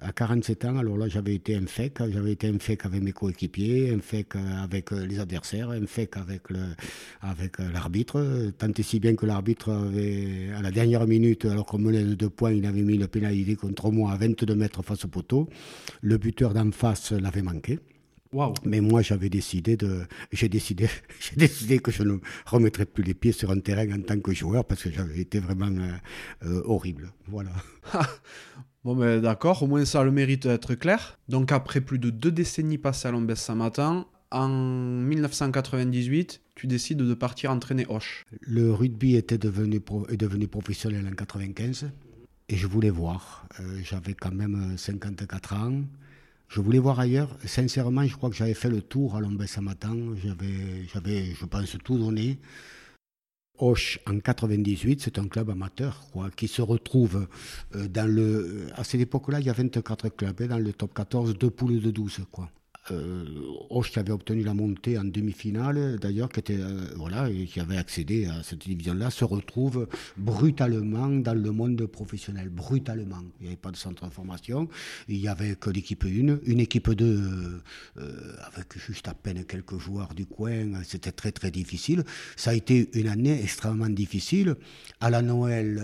à 0.00 0.12
47 0.12 0.64
ans, 0.64 0.78
alors 0.78 0.96
là, 0.96 1.08
j'avais 1.08 1.34
été 1.34 1.54
un 1.56 1.66
fake, 1.66 1.98
j'avais 2.10 2.32
été 2.32 2.48
un 2.48 2.58
fake 2.58 2.86
avec 2.86 3.02
mes 3.02 3.12
coéquipiers, 3.12 3.90
un 3.90 4.00
fake 4.00 4.36
avec 4.62 4.92
euh, 4.92 5.06
les 5.06 5.18
adversaires, 5.18 5.70
un 5.70 5.86
fake 5.86 6.16
avec 6.16 6.50
le, 6.50 6.60
avec 7.20 7.60
euh, 7.60 7.70
l'arbitre, 7.72 8.50
tant 8.58 8.72
et 8.76 8.82
si 8.82 9.00
bien 9.00 9.14
que 9.14 9.26
l'arbitre 9.26 9.70
avait, 9.70 10.50
à 10.56 10.62
la 10.62 10.70
dernière 10.70 11.06
minute, 11.06 11.44
alors 11.44 11.66
qu'on 11.66 11.78
menait 11.78 12.04
de 12.04 12.14
deux 12.14 12.30
points, 12.30 12.52
il 12.52 12.66
avait 12.66 12.82
mis 12.82 12.98
le 12.98 13.08
pénalité 13.08 13.56
contre 13.56 13.90
moi 13.90 14.12
à 14.12 14.16
22 14.16 14.54
mètres 14.54 14.82
face 14.82 15.04
au 15.04 15.08
poteau. 15.08 15.48
Le 16.00 16.16
buteur 16.18 16.54
d'en 16.54 16.70
face 16.72 17.12
l'avait 17.12 17.42
manqué. 17.42 17.78
Wow. 18.32 18.54
Mais 18.64 18.80
moi, 18.80 19.02
j'avais 19.02 19.28
décidé 19.28 19.76
de, 19.76 20.02
j'ai 20.30 20.48
décidé, 20.48 20.88
j'ai 21.20 21.34
décidé 21.36 21.80
que 21.80 21.90
je 21.90 22.04
ne 22.04 22.18
remettrais 22.46 22.86
plus 22.86 23.02
les 23.02 23.14
pieds 23.14 23.32
sur 23.32 23.50
un 23.50 23.58
terrain 23.58 23.90
en 23.90 24.02
tant 24.02 24.20
que 24.20 24.32
joueur 24.32 24.64
parce 24.64 24.84
que 24.84 24.90
j'avais 24.90 25.18
été 25.18 25.40
vraiment 25.40 25.72
euh, 26.44 26.62
horrible. 26.64 27.12
Voilà. 27.26 27.50
Bon, 28.82 28.96
ben 28.96 29.20
d'accord, 29.20 29.62
au 29.62 29.66
moins 29.66 29.84
ça 29.84 30.00
a 30.00 30.04
le 30.04 30.10
mérite 30.10 30.46
d'être 30.46 30.74
clair. 30.74 31.18
Donc, 31.28 31.52
après 31.52 31.82
plus 31.82 31.98
de 31.98 32.08
deux 32.08 32.30
décennies 32.30 32.78
passées 32.78 33.08
à 33.08 33.10
Lombès 33.10 33.36
Samatan, 33.36 34.06
en 34.30 34.48
1998, 34.48 36.40
tu 36.54 36.66
décides 36.66 36.98
de 36.98 37.14
partir 37.14 37.50
entraîner 37.50 37.84
Hoche. 37.88 38.24
Le 38.40 38.72
rugby 38.72 39.16
était 39.16 39.38
devenu 39.38 39.80
est 40.08 40.16
devenu 40.16 40.46
professionnel 40.46 41.06
en 41.06 41.14
95 41.14 41.90
et 42.48 42.56
je 42.56 42.66
voulais 42.66 42.90
voir. 42.90 43.46
Euh, 43.60 43.80
j'avais 43.82 44.14
quand 44.14 44.32
même 44.32 44.78
54 44.78 45.54
ans. 45.54 45.82
Je 46.48 46.60
voulais 46.60 46.78
voir 46.78 46.98
ailleurs. 47.00 47.36
Sincèrement, 47.44 48.06
je 48.06 48.16
crois 48.16 48.30
que 48.30 48.36
j'avais 48.36 48.54
fait 48.54 48.70
le 48.70 48.80
tour 48.80 49.14
à 49.16 49.20
Lombès 49.20 49.46
Samatan. 49.46 50.16
J'avais, 50.22 50.86
j'avais, 50.92 51.34
je 51.34 51.44
pense, 51.44 51.76
tout 51.84 51.98
donné. 51.98 52.38
Hoche 53.62 54.00
en 54.06 54.18
98, 54.18 55.02
c'est 55.02 55.18
un 55.18 55.28
club 55.28 55.50
amateur 55.50 56.06
quoi, 56.12 56.30
qui 56.30 56.48
se 56.48 56.62
retrouve 56.62 57.28
euh, 57.74 57.88
dans 57.88 58.10
le. 58.10 58.68
À 58.74 58.84
cette 58.84 59.00
époque-là, 59.00 59.40
il 59.40 59.46
y 59.46 59.50
a 59.50 59.52
24 59.52 60.08
clubs, 60.08 60.34
hein, 60.40 60.46
dans 60.46 60.58
le 60.58 60.72
top 60.72 60.94
14, 60.94 61.36
deux 61.36 61.50
poules 61.50 61.80
de 61.80 61.90
12. 61.90 62.20
Quoi 62.30 62.48
euh, 62.90 63.24
qui 63.90 63.98
avait 63.98 64.12
obtenu 64.12 64.42
la 64.42 64.54
montée 64.54 64.98
en 64.98 65.04
demi-finale, 65.04 65.98
d'ailleurs, 66.00 66.28
qui, 66.28 66.42
euh, 66.50 66.86
voilà, 66.96 67.28
qui 67.30 67.60
avait 67.60 67.76
accédé 67.76 68.26
à 68.26 68.42
cette 68.42 68.60
division-là, 68.60 69.10
se 69.10 69.24
retrouve 69.24 69.88
brutalement 70.16 71.08
dans 71.08 71.34
le 71.34 71.50
monde 71.50 71.86
professionnel. 71.86 72.48
Brutalement. 72.50 73.22
Il 73.40 73.44
n'y 73.44 73.48
avait 73.48 73.56
pas 73.56 73.70
de 73.70 73.76
centre 73.76 74.06
de 74.06 74.12
formation. 74.12 74.68
Il 75.08 75.20
n'y 75.20 75.28
avait 75.28 75.56
que 75.56 75.70
l'équipe 75.70 76.04
1. 76.04 76.38
Une 76.44 76.60
équipe 76.60 76.90
2, 76.90 77.04
euh, 77.04 77.60
euh, 77.98 78.36
avec 78.46 78.78
juste 78.78 79.08
à 79.08 79.14
peine 79.14 79.44
quelques 79.44 79.78
joueurs 79.78 80.14
du 80.14 80.26
coin. 80.26 80.82
C'était 80.84 81.12
très, 81.12 81.32
très 81.32 81.50
difficile. 81.50 82.04
Ça 82.36 82.50
a 82.50 82.54
été 82.54 82.90
une 82.94 83.08
année 83.08 83.42
extrêmement 83.42 83.88
difficile. 83.88 84.56
À 85.00 85.10
la 85.10 85.22
Noël, 85.22 85.80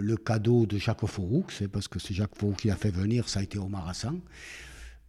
le 0.00 0.16
cadeau 0.16 0.66
de 0.66 0.78
Jacques 0.78 1.06
Fouroux, 1.06 1.44
c'est 1.50 1.68
parce 1.68 1.88
que 1.88 1.98
c'est 1.98 2.14
Jacques 2.14 2.36
Fouroux 2.36 2.54
qui 2.54 2.68
l'a 2.68 2.76
fait 2.76 2.90
venir, 2.90 3.28
ça 3.28 3.40
a 3.40 3.42
été 3.42 3.58
Omar 3.58 3.88
Hassan. 3.88 4.20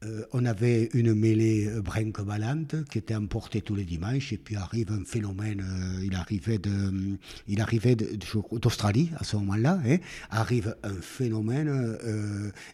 Euh, 0.03 0.25
on 0.33 0.45
avait 0.45 0.89
une 0.95 1.13
mêlée 1.13 1.67
euh, 1.67 1.79
brinque-ballante 1.79 2.85
qui 2.89 2.97
était 2.97 3.13
emportée 3.13 3.61
tous 3.61 3.75
les 3.75 3.83
dimanches 3.83 4.33
et 4.33 4.37
puis 4.37 4.55
arrive 4.55 4.91
un 4.91 5.05
phénomène, 5.05 5.61
euh, 5.61 6.03
il 6.03 6.15
arrivait 6.15 6.57
de, 6.57 6.91
il 7.47 7.61
arrivait 7.61 7.95
d'Australie 7.95 9.11
à 9.17 9.23
ce 9.23 9.35
moment-là, 9.35 9.79
hein, 9.85 9.97
arrive 10.31 10.75
un 10.81 10.95
phénomène 10.95 11.99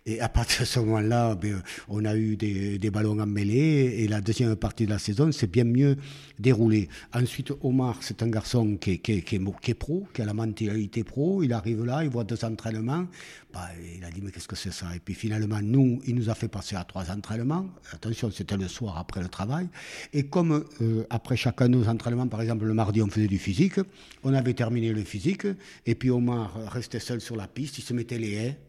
et 0.05 0.21
à 0.21 0.29
partir 0.29 0.61
de 0.61 0.65
ce 0.67 0.79
moment-là, 0.79 1.35
ben, 1.35 1.61
on 1.89 2.05
a 2.05 2.15
eu 2.15 2.37
des, 2.37 2.89
ballons 2.91 3.19
en 3.19 3.25
mêlée 3.25 3.95
et 3.97 4.07
la 4.07 4.21
deuxième 4.21 4.55
partie 4.55 4.85
de 4.85 4.91
la 4.91 4.99
saison 4.99 5.29
s'est 5.33 5.47
bien 5.47 5.65
mieux 5.65 5.97
déroulée. 6.39 6.87
Ensuite, 7.13 7.51
Omar, 7.61 7.97
c'est 8.01 8.23
un 8.23 8.29
garçon 8.29 8.77
qui 8.77 8.91
est, 8.91 8.99
qui, 8.99 9.35
est 9.35 9.73
pro, 9.73 10.07
qui 10.13 10.21
a 10.21 10.25
la 10.25 10.33
mentalité 10.33 11.03
pro, 11.03 11.43
il 11.43 11.51
arrive 11.51 11.83
là, 11.83 12.05
il 12.05 12.09
voit 12.09 12.23
deux 12.23 12.45
entraînements, 12.45 13.05
bah, 13.53 13.67
il 13.97 14.03
a 14.05 14.11
dit 14.11 14.21
mais 14.21 14.31
qu'est-ce 14.31 14.47
que 14.47 14.55
c'est 14.55 14.71
ça? 14.71 14.95
Et 14.95 14.99
puis 14.99 15.13
finalement, 15.13 15.59
nous, 15.61 15.99
il 16.05 16.15
nous 16.15 16.29
a 16.29 16.35
fait 16.35 16.47
passer 16.47 16.77
à 16.77 16.85
trois 16.85 17.11
entraînements. 17.17 17.67
Attention, 17.91 18.31
c'était 18.31 18.57
le 18.57 18.67
soir 18.67 18.97
après 18.97 19.21
le 19.21 19.29
travail. 19.29 19.67
Et 20.13 20.27
comme 20.27 20.65
euh, 20.81 21.05
après 21.09 21.35
chacun 21.35 21.67
de 21.69 21.75
nos 21.75 21.87
entraînements, 21.87 22.27
par 22.27 22.41
exemple 22.41 22.65
le 22.65 22.73
mardi, 22.73 23.01
on 23.01 23.07
faisait 23.07 23.27
du 23.27 23.37
physique, 23.37 23.79
on 24.23 24.33
avait 24.33 24.53
terminé 24.53 24.93
le 24.93 25.03
physique, 25.03 25.47
et 25.85 25.95
puis 25.95 26.09
Omar 26.09 26.53
restait 26.71 26.99
seul 26.99 27.21
sur 27.21 27.35
la 27.35 27.47
piste, 27.47 27.77
il 27.77 27.83
se 27.83 27.93
mettait 27.93 28.19
les 28.19 28.33
haies. 28.33 28.59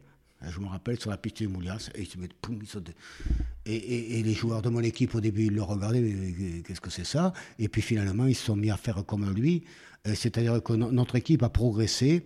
Je 0.41 0.61
me 0.61 0.67
rappelle 0.67 1.01
sur 1.01 1.11
la 1.11 1.17
piste 1.17 1.43
de 1.43 1.49
Moulias, 1.49 1.91
et 1.97 2.03
il 2.03 2.07
se 2.07 2.17
il 2.17 2.95
et, 3.67 4.21
et, 4.21 4.23
les 4.23 4.35
joueurs 4.35 4.63
de 4.63 4.69
mon 4.69 4.81
équipe, 4.81 5.17
au 5.17 5.21
début, 5.21 5.47
ils 5.47 5.53
le 5.53 5.63
regardaient, 5.63 6.63
qu'est-ce 6.65 6.81
que 6.81 6.91
c'est 6.91 7.05
ça? 7.05 7.33
Et 7.59 7.69
puis 7.69 7.83
finalement, 7.83 8.25
ils 8.25 8.37
se 8.37 8.45
sont 8.45 8.57
mis 8.57 8.71
à 8.71 8.77
faire 8.77 9.05
comme 9.05 9.29
lui. 9.35 9.65
Euh, 10.07 10.15
c'est-à-dire 10.15 10.63
que 10.63 10.75
notre 10.75 11.17
équipe 11.17 11.43
a 11.43 11.49
progressé 11.49 12.25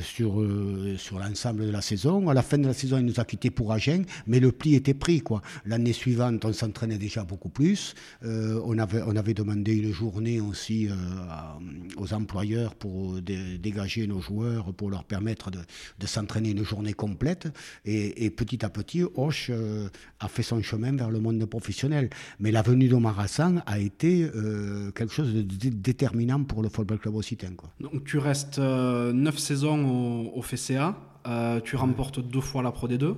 sur, 0.00 0.40
euh, 0.40 0.94
sur 0.96 1.18
l'ensemble 1.18 1.66
de 1.66 1.70
la 1.70 1.80
saison. 1.82 2.28
À 2.28 2.34
la 2.34 2.42
fin 2.42 2.58
de 2.58 2.66
la 2.66 2.72
saison, 2.72 2.98
il 2.98 3.04
nous 3.04 3.18
a 3.20 3.24
quittés 3.24 3.50
pour 3.50 3.72
Agen, 3.72 4.04
mais 4.26 4.40
le 4.40 4.52
pli 4.52 4.74
était 4.74 4.94
pris. 4.94 5.20
quoi. 5.20 5.42
L'année 5.66 5.92
suivante, 5.92 6.44
on 6.44 6.52
s'entraînait 6.52 6.98
déjà 6.98 7.24
beaucoup 7.24 7.48
plus. 7.48 7.94
Euh, 8.24 8.60
on, 8.64 8.78
avait, 8.78 9.02
on 9.06 9.16
avait 9.16 9.34
demandé 9.34 9.74
une 9.74 9.92
journée 9.92 10.40
aussi 10.40 10.88
aux 11.96 12.12
employeurs 12.12 12.74
pour 12.74 13.20
dégager 13.20 14.06
nos 14.06 14.20
joueurs, 14.20 14.72
pour 14.74 14.90
leur 14.90 15.04
permettre 15.04 15.50
de, 15.50 15.58
de 15.98 16.06
s'entraîner 16.06 16.50
une 16.50 16.64
journée 16.64 16.92
complète. 16.92 17.48
Et, 17.84 18.30
petit 18.30 18.64
à 18.64 18.68
petit, 18.70 19.02
Hoche 19.14 19.50
a 20.20 20.28
fait 20.28 20.42
son 20.42 20.62
chemin 20.62 20.92
vers 20.92 21.10
le 21.10 21.20
monde 21.20 21.44
professionnel. 21.46 22.10
Mais 22.38 22.50
la 22.50 22.62
venue 22.62 22.88
d'Omar 22.88 23.18
Hassan 23.18 23.62
a 23.66 23.78
été 23.78 24.28
quelque 24.94 25.12
chose 25.12 25.34
de, 25.34 25.44
déterminant 25.68 26.42
pour 26.44 26.62
le 26.62 26.68
Football 26.68 26.98
Club 26.98 27.16
Occitan. 27.16 27.54
Quoi. 27.56 27.70
Donc 27.80 28.04
tu 28.04 28.18
restes 28.18 28.58
neuf 28.58 29.38
saisons 29.38 29.79
au, 29.84 30.42
FCA. 30.42 30.96
Euh, 31.26 31.60
tu 31.60 31.76
remportes 31.76 32.20
deux 32.20 32.40
fois 32.40 32.62
la 32.62 32.72
Pro 32.72 32.88
D2. 32.88 33.14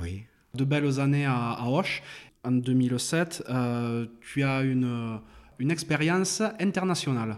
Oui. 0.00 0.24
De 0.54 0.64
belles 0.64 1.00
années 1.00 1.26
à, 1.26 1.52
à 1.52 1.66
Hoche. 1.68 2.02
En 2.44 2.52
2007, 2.52 3.44
euh, 3.48 4.06
tu 4.20 4.42
as 4.42 4.62
une, 4.62 5.20
une 5.58 5.70
expérience 5.70 6.42
internationale. 6.60 7.36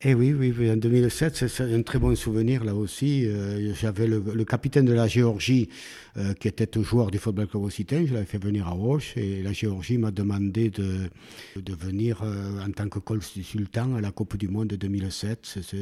Eh 0.00 0.14
oui, 0.14 0.32
oui, 0.32 0.54
oui, 0.56 0.70
en 0.70 0.76
2007, 0.76 1.48
c'est 1.48 1.74
un 1.74 1.82
très 1.82 1.98
bon 1.98 2.14
souvenir 2.14 2.62
là 2.62 2.72
aussi. 2.72 3.26
Euh, 3.26 3.74
j'avais 3.74 4.06
le, 4.06 4.20
capitaine 4.44 4.84
de 4.84 4.92
la 4.92 5.08
Géorgie 5.08 5.68
euh, 6.16 6.34
qui 6.34 6.46
était 6.46 6.68
joueur 6.80 7.10
du 7.10 7.18
football 7.18 7.48
club 7.48 7.64
occitan, 7.64 8.06
je 8.06 8.14
l'avais 8.14 8.24
fait 8.24 8.38
venir 8.38 8.68
à 8.68 8.70
Roche 8.70 9.16
et 9.16 9.42
la 9.42 9.52
Géorgie 9.52 9.98
m'a 9.98 10.12
demandé 10.12 10.70
de, 10.70 11.10
de 11.56 11.74
venir 11.74 12.22
euh, 12.22 12.64
en 12.64 12.70
tant 12.70 12.88
que 12.88 13.00
consultant 13.00 13.96
à 13.96 14.00
la 14.00 14.12
Coupe 14.12 14.36
du 14.36 14.46
Monde 14.46 14.68
de 14.68 14.76
2007. 14.76 15.58
C'est 15.62 15.76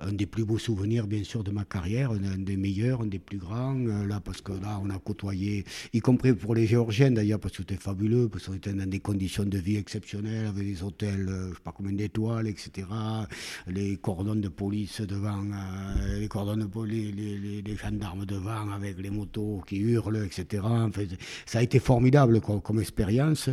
un 0.00 0.12
des 0.12 0.26
plus 0.26 0.44
beaux 0.44 0.58
souvenirs, 0.58 1.06
bien 1.06 1.24
sûr, 1.24 1.42
de 1.42 1.50
ma 1.50 1.64
carrière, 1.64 2.10
un, 2.10 2.36
des 2.36 2.58
meilleurs, 2.58 3.00
un 3.00 3.06
des 3.06 3.18
plus 3.18 3.38
grands, 3.38 3.72
là, 3.72 4.20
parce 4.20 4.42
que 4.42 4.52
là, 4.52 4.78
on 4.84 4.90
a 4.90 4.98
côtoyé, 4.98 5.64
y 5.94 6.00
compris 6.00 6.34
pour 6.34 6.54
les 6.54 6.66
Géorgiens 6.66 7.10
d'ailleurs, 7.10 7.40
parce 7.40 7.56
que 7.56 7.62
c'était 7.62 7.80
fabuleux, 7.80 8.28
parce 8.28 8.48
qu'on 8.48 8.54
était 8.54 8.74
dans 8.74 8.88
des 8.88 9.00
conditions 9.00 9.44
de 9.44 9.56
vie 9.56 9.76
exceptionnelles, 9.76 10.44
avec 10.44 10.66
des 10.66 10.82
hôtels, 10.82 11.24
je 11.26 11.48
ne 11.48 11.54
sais 11.54 11.60
pas 11.64 11.72
combien 11.72 11.94
d'étoiles, 11.94 12.46
etc., 12.46 12.84
les 13.66 13.96
cordons 13.96 14.34
de 14.34 14.48
police 14.48 15.00
devant, 15.00 15.42
les 16.18 16.28
cordons 16.28 16.56
de 16.56 16.66
police, 16.66 17.14
les, 17.14 17.76
gendarmes 17.76 18.26
devant 18.26 18.70
avec 18.70 18.98
les 18.98 19.10
motos 19.10 19.62
qui 19.66 19.76
hurlent, 19.78 20.24
etc. 20.24 20.62
ça 21.46 21.58
a 21.58 21.62
été 21.62 21.78
formidable 21.78 22.40
comme, 22.40 22.80
expérience. 22.80 23.50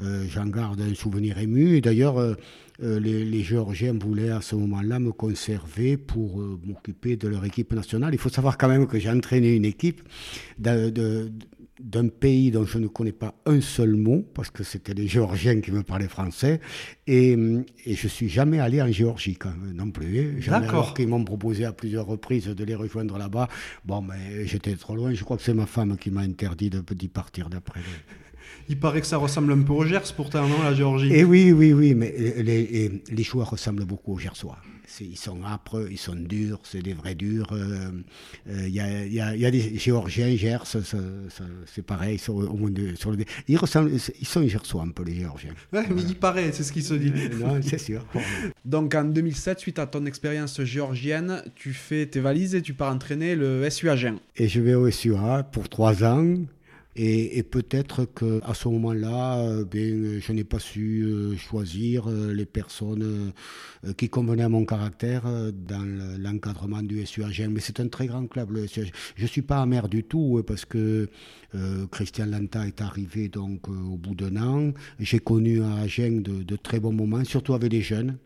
Euh, 0.00 0.26
j'en 0.28 0.46
garde 0.46 0.80
un 0.80 0.94
souvenir 0.94 1.38
ému. 1.38 1.80
D'ailleurs, 1.80 2.18
euh, 2.18 2.34
les, 2.80 3.42
Géorgiens 3.42 3.94
voulaient 3.94 4.30
à 4.30 4.40
ce 4.40 4.56
moment-là 4.56 4.98
me 4.98 5.12
conserver 5.12 5.96
pour 5.96 6.38
m'occuper 6.38 7.16
de 7.16 7.28
leur 7.28 7.44
équipe 7.44 7.72
nationale. 7.72 8.14
Il 8.14 8.18
faut 8.18 8.28
savoir 8.28 8.58
quand 8.58 8.68
même 8.68 8.86
que 8.86 8.98
j'ai 8.98 9.10
entraîné 9.10 9.54
une 9.54 9.64
équipe 9.64 10.02
d'un 11.78 12.08
pays 12.08 12.50
dont 12.50 12.64
je 12.64 12.78
ne 12.78 12.86
connais 12.86 13.12
pas 13.12 13.34
un 13.44 13.60
seul 13.60 13.94
mot, 13.94 14.24
parce 14.34 14.50
que 14.50 14.64
c'était 14.64 14.94
les 14.94 15.06
Géorgiens 15.06 15.60
qui 15.60 15.72
me 15.72 15.82
parlaient 15.82 16.08
français, 16.08 16.60
et, 17.06 17.36
et 17.84 17.94
je 17.94 18.08
suis 18.08 18.28
jamais 18.28 18.60
allé 18.60 18.80
en 18.80 18.90
Géorgie 18.90 19.36
quand 19.36 19.50
même, 19.50 19.74
non 19.74 19.90
plus. 19.90 20.40
D'accord. 20.48 20.94
Ils 20.98 21.08
m'ont 21.08 21.24
proposé 21.24 21.64
à 21.64 21.72
plusieurs 21.72 22.06
reprises 22.06 22.46
de 22.46 22.64
les 22.64 22.74
rejoindre 22.74 23.18
là-bas. 23.18 23.48
Bon, 23.84 24.00
mais 24.00 24.46
j'étais 24.46 24.74
trop 24.76 24.96
loin. 24.96 25.12
Je 25.12 25.22
crois 25.22 25.36
que 25.36 25.42
c'est 25.42 25.54
ma 25.54 25.66
femme 25.66 25.96
qui 25.98 26.10
m'a 26.10 26.22
interdit 26.22 26.70
d'y 26.70 27.08
partir 27.08 27.50
d'après. 27.50 27.80
Il 28.68 28.78
paraît 28.80 29.00
que 29.00 29.06
ça 29.06 29.18
ressemble 29.18 29.52
un 29.52 29.62
peu 29.62 29.72
au 29.72 29.84
Gers, 29.84 30.12
pourtant, 30.16 30.48
non, 30.48 30.62
la 30.62 30.74
Géorgie? 30.74 31.12
Et 31.12 31.24
oui, 31.24 31.52
oui, 31.52 31.72
oui, 31.72 31.94
mais 31.94 32.14
les, 32.38 33.02
les 33.08 33.24
choix 33.24 33.44
ressemblent 33.44 33.84
beaucoup 33.84 34.14
aux 34.14 34.18
Gersois 34.18 34.58
ils 35.00 35.16
sont 35.16 35.42
âpres, 35.44 35.88
ils 35.90 35.98
sont 35.98 36.14
durs, 36.14 36.60
c'est 36.64 36.82
des 36.82 36.94
vrais 36.94 37.14
durs. 37.14 37.48
Il 37.50 37.56
euh, 37.56 37.90
euh, 38.48 38.68
y, 38.68 38.80
a, 38.80 39.06
y, 39.06 39.20
a, 39.20 39.36
y, 39.36 39.46
a, 39.46 39.50
des 39.50 39.78
Géorgiens, 39.78 40.34
Gers, 40.36 40.64
c'est 40.66 41.82
pareil. 41.82 42.18
Sur, 42.18 42.36
au 42.36 42.70
sur 42.96 43.10
le, 43.10 43.18
ils, 43.48 43.56
ressemblent, 43.56 43.92
ils 43.92 44.26
sont 44.26 44.46
gersois 44.46 44.82
un 44.82 44.90
peu, 44.90 45.04
les 45.04 45.14
Géorgiens. 45.14 45.54
Ouais, 45.72 45.84
mais 45.88 46.02
il 46.02 46.16
paraît, 46.16 46.52
c'est 46.52 46.62
ce 46.62 46.72
qui 46.72 46.82
se 46.82 46.94
dit. 46.94 47.12
non, 47.38 47.60
c'est 47.62 47.78
sûr. 47.78 48.04
Donc 48.64 48.94
en 48.94 49.04
2007, 49.04 49.60
suite 49.60 49.78
à 49.78 49.86
ton 49.86 50.06
expérience 50.06 50.62
géorgienne, 50.62 51.42
tu 51.54 51.72
fais 51.72 52.06
tes 52.06 52.20
valises 52.20 52.54
et 52.54 52.62
tu 52.62 52.74
pars 52.74 52.92
entraîner 52.92 53.36
le 53.36 53.68
SU 53.70 53.90
Agen. 53.90 54.16
Et 54.36 54.48
je 54.48 54.60
vais 54.60 54.74
au 54.74 54.90
SUA 54.90 55.42
pour 55.44 55.68
trois 55.68 56.04
ans. 56.04 56.36
Et, 56.98 57.42
peut-être 57.42 58.06
qu'à 58.06 58.54
ce 58.54 58.68
moment-là, 58.68 59.38
euh, 59.38 59.64
ben, 59.64 60.18
je 60.18 60.32
n'ai 60.32 60.44
pas 60.44 60.58
su 60.58 61.02
euh, 61.02 61.36
choisir 61.36 62.08
euh, 62.08 62.32
les 62.32 62.46
personnes 62.46 63.32
qui 63.98 64.08
convenaient 64.08 64.42
à 64.42 64.48
mon 64.48 64.64
caractère 64.64 65.24
dans 65.52 65.84
l'encadrement 66.18 66.82
du 66.82 67.04
SUAGEN. 67.04 67.52
Mais 67.52 67.60
c'est 67.60 67.80
un 67.80 67.88
très 67.88 68.06
grand 68.06 68.26
club, 68.26 68.50
le 68.50 68.66
Je 68.66 69.22
ne 69.22 69.26
suis 69.26 69.42
pas 69.42 69.60
amer 69.60 69.88
du 69.88 70.02
tout 70.02 70.42
parce 70.46 70.64
que 70.64 71.08
Christian 71.92 72.26
Lanta 72.26 72.66
est 72.66 72.80
arrivé 72.80 73.28
donc 73.28 73.68
au 73.68 73.96
bout 73.96 74.14
d'un 74.14 74.36
an. 74.36 74.72
J'ai 74.98 75.20
connu 75.20 75.62
à 75.62 75.74
Agen 75.76 76.22
de, 76.22 76.42
de 76.42 76.56
très 76.56 76.80
bons 76.80 76.92
moments, 76.92 77.24
surtout 77.24 77.54
avec 77.54 77.72
les 77.72 77.82
jeunes. 77.82 78.16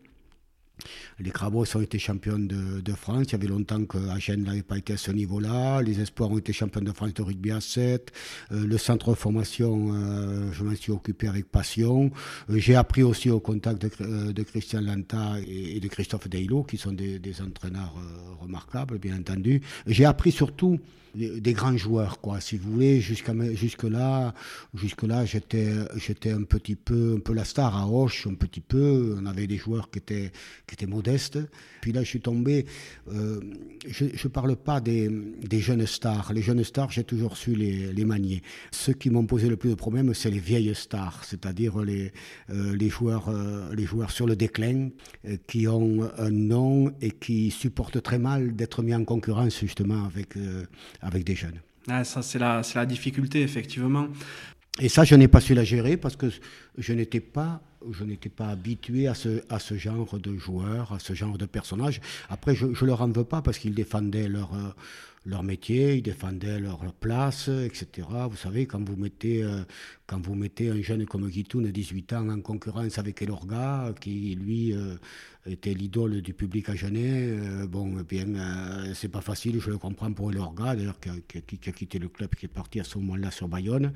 Les 1.19 1.31
Crabos 1.31 1.65
ont 1.75 1.81
été 1.81 1.99
champions 1.99 2.39
de, 2.39 2.93
France. 2.93 3.27
Il 3.29 3.31
y 3.31 3.35
avait 3.35 3.47
longtemps 3.47 3.83
qu'Agen 3.85 4.37
n'avait 4.37 4.63
pas 4.63 4.77
été 4.77 4.93
à 4.93 4.97
ce 4.97 5.11
niveau-là. 5.11 5.81
Les 5.81 5.99
Espoirs 6.01 6.31
ont 6.31 6.37
été 6.37 6.53
champions 6.53 6.81
de 6.81 6.91
France 6.91 7.13
de 7.13 7.21
rugby 7.21 7.51
à 7.51 7.61
7. 7.61 8.11
Euh, 8.51 8.65
le 8.65 8.77
centre 8.77 9.11
de 9.11 9.15
formation, 9.15 9.93
euh, 9.93 10.51
je 10.51 10.63
m'en 10.63 10.75
suis 10.75 10.91
occupé 10.91 11.27
avec 11.27 11.49
passion. 11.49 12.11
Euh, 12.49 12.57
j'ai 12.57 12.75
appris 12.75 13.03
aussi 13.03 13.29
au 13.29 13.39
contact 13.39 13.81
de, 13.81 14.43
Christian 14.43 14.81
Lanta 14.81 15.35
et, 15.47 15.79
de 15.79 15.87
Christophe 15.87 16.27
Deilo, 16.27 16.63
qui 16.63 16.77
sont 16.77 16.91
des, 16.91 17.19
des 17.19 17.41
entraîneurs 17.41 17.93
remarquables, 18.41 18.97
bien 18.97 19.17
entendu. 19.17 19.61
J'ai 19.87 20.05
appris 20.05 20.31
surtout 20.31 20.79
des, 21.15 21.53
grands 21.53 21.77
joueurs, 21.77 22.19
quoi, 22.19 22.39
si 22.39 22.57
vous 22.57 22.71
voulez. 22.71 23.01
Jusqu'à 23.01 23.33
jusque 23.53 23.83
là, 23.83 24.33
jusque 24.73 25.03
là, 25.03 25.25
j'étais 25.25 25.73
j'étais 25.95 26.31
un 26.31 26.43
petit 26.43 26.75
peu 26.75 27.15
un 27.17 27.19
peu 27.19 27.33
la 27.33 27.43
star 27.43 27.75
à 27.75 27.87
Hoche, 27.87 28.27
un 28.27 28.35
petit 28.35 28.61
peu. 28.61 29.17
On 29.19 29.25
avait 29.25 29.47
des 29.47 29.57
joueurs 29.57 29.89
qui 29.89 29.99
étaient 29.99 30.31
qui 30.67 30.75
étaient 30.75 30.85
modestes. 30.85 31.39
Puis 31.81 31.91
là, 31.91 32.03
je 32.03 32.07
suis 32.07 32.21
tombé. 32.21 32.65
Euh, 33.11 33.39
je 33.87 34.05
ne 34.05 34.29
parle 34.29 34.55
pas 34.55 34.79
des, 34.79 35.09
des, 35.09 35.59
jeunes 35.59 35.85
stars. 35.87 36.31
Les 36.33 36.41
jeunes 36.41 36.63
stars, 36.63 36.91
j'ai 36.91 37.03
toujours 37.03 37.37
su 37.37 37.55
les, 37.55 37.91
les, 37.91 38.05
manier. 38.05 38.43
Ceux 38.71 38.93
qui 38.93 39.09
m'ont 39.09 39.25
posé 39.25 39.49
le 39.49 39.57
plus 39.57 39.71
de 39.71 39.75
problèmes, 39.75 40.13
c'est 40.13 40.29
les 40.29 40.39
vieilles 40.39 40.75
stars, 40.75 41.23
c'est-à-dire 41.25 41.79
les 41.79 42.11
euh, 42.51 42.75
les 42.75 42.89
joueurs 42.89 43.29
euh, 43.29 43.73
les 43.73 43.85
joueurs 43.85 44.11
sur 44.11 44.27
le 44.27 44.35
déclin, 44.35 44.89
qui 45.47 45.67
ont 45.67 46.09
un 46.17 46.29
nom 46.29 46.93
et 47.01 47.11
qui 47.11 47.51
supportent 47.51 48.01
très 48.01 48.19
mal 48.19 48.55
d'être 48.55 48.83
mis 48.83 48.93
en 48.93 49.03
concurrence 49.03 49.59
justement 49.59 50.05
avec 50.05 50.35
avec 51.01 51.23
des 51.23 51.35
jeunes. 51.35 51.59
ça, 52.03 52.21
c'est 52.21 52.39
la, 52.39 52.61
la 52.75 52.85
difficulté, 52.85 53.41
effectivement. 53.41 54.07
Et 54.79 54.89
ça, 54.89 55.03
je 55.03 55.15
n'ai 55.15 55.27
pas 55.27 55.41
su 55.41 55.53
la 55.53 55.63
gérer 55.63 55.97
parce 55.97 56.15
que 56.15 56.27
je 56.77 56.93
n'étais 56.93 57.19
pas, 57.19 57.61
je 57.91 58.03
n'étais 58.03 58.29
pas 58.29 58.47
habitué 58.47 59.07
à 59.07 59.13
ce, 59.13 59.43
à 59.49 59.59
ce 59.59 59.75
genre 59.75 60.17
de 60.17 60.37
joueurs, 60.37 60.93
à 60.93 60.99
ce 60.99 61.13
genre 61.13 61.37
de 61.37 61.45
personnages. 61.45 61.99
Après, 62.29 62.55
je 62.55 62.67
ne 62.67 62.85
leur 62.85 63.01
en 63.01 63.09
veux 63.09 63.25
pas 63.25 63.41
parce 63.41 63.57
qu'ils 63.57 63.73
défendaient 63.73 64.29
leur, 64.29 64.53
euh, 64.55 64.69
leur 65.25 65.43
métier, 65.43 65.95
ils 65.95 66.01
défendaient 66.01 66.59
leur, 66.59 66.79
place, 66.93 67.47
etc. 67.49 68.07
Vous 68.29 68.37
savez, 68.37 68.65
quand 68.65 68.83
vous 68.87 68.95
mettez, 68.95 69.43
euh, 69.43 69.63
quand 70.07 70.25
vous 70.25 70.35
mettez 70.35 70.69
un 70.69 70.81
jeune 70.81 71.05
comme 71.05 71.27
Guitoun, 71.29 71.69
18 71.69 72.13
ans, 72.13 72.29
en 72.29 72.41
concurrence 72.41 72.97
avec 72.97 73.21
Elorga, 73.21 73.93
qui 73.99 74.35
lui 74.35 74.73
euh, 74.73 74.95
était 75.45 75.73
l'idole 75.73 76.21
du 76.21 76.33
public 76.33 76.69
à 76.69 76.75
Genève, 76.75 77.41
euh, 77.43 77.67
bon, 77.67 77.97
eh 77.99 78.03
bien, 78.03 78.93
c'est 78.93 79.09
pas 79.09 79.21
facile, 79.21 79.59
je 79.59 79.69
le 79.69 79.77
comprends 79.77 80.11
pour 80.13 80.31
Elorga, 80.31 80.75
d'ailleurs, 80.75 80.99
qui, 80.99 81.09
a 81.09 81.71
quitté 81.71 81.99
le 81.99 82.09
club, 82.09 82.35
qui 82.35 82.45
est 82.45 82.49
parti 82.49 82.79
à 82.79 82.83
ce 82.83 82.97
moment-là 82.99 83.31
sur 83.31 83.47
Bayonne. 83.47 83.93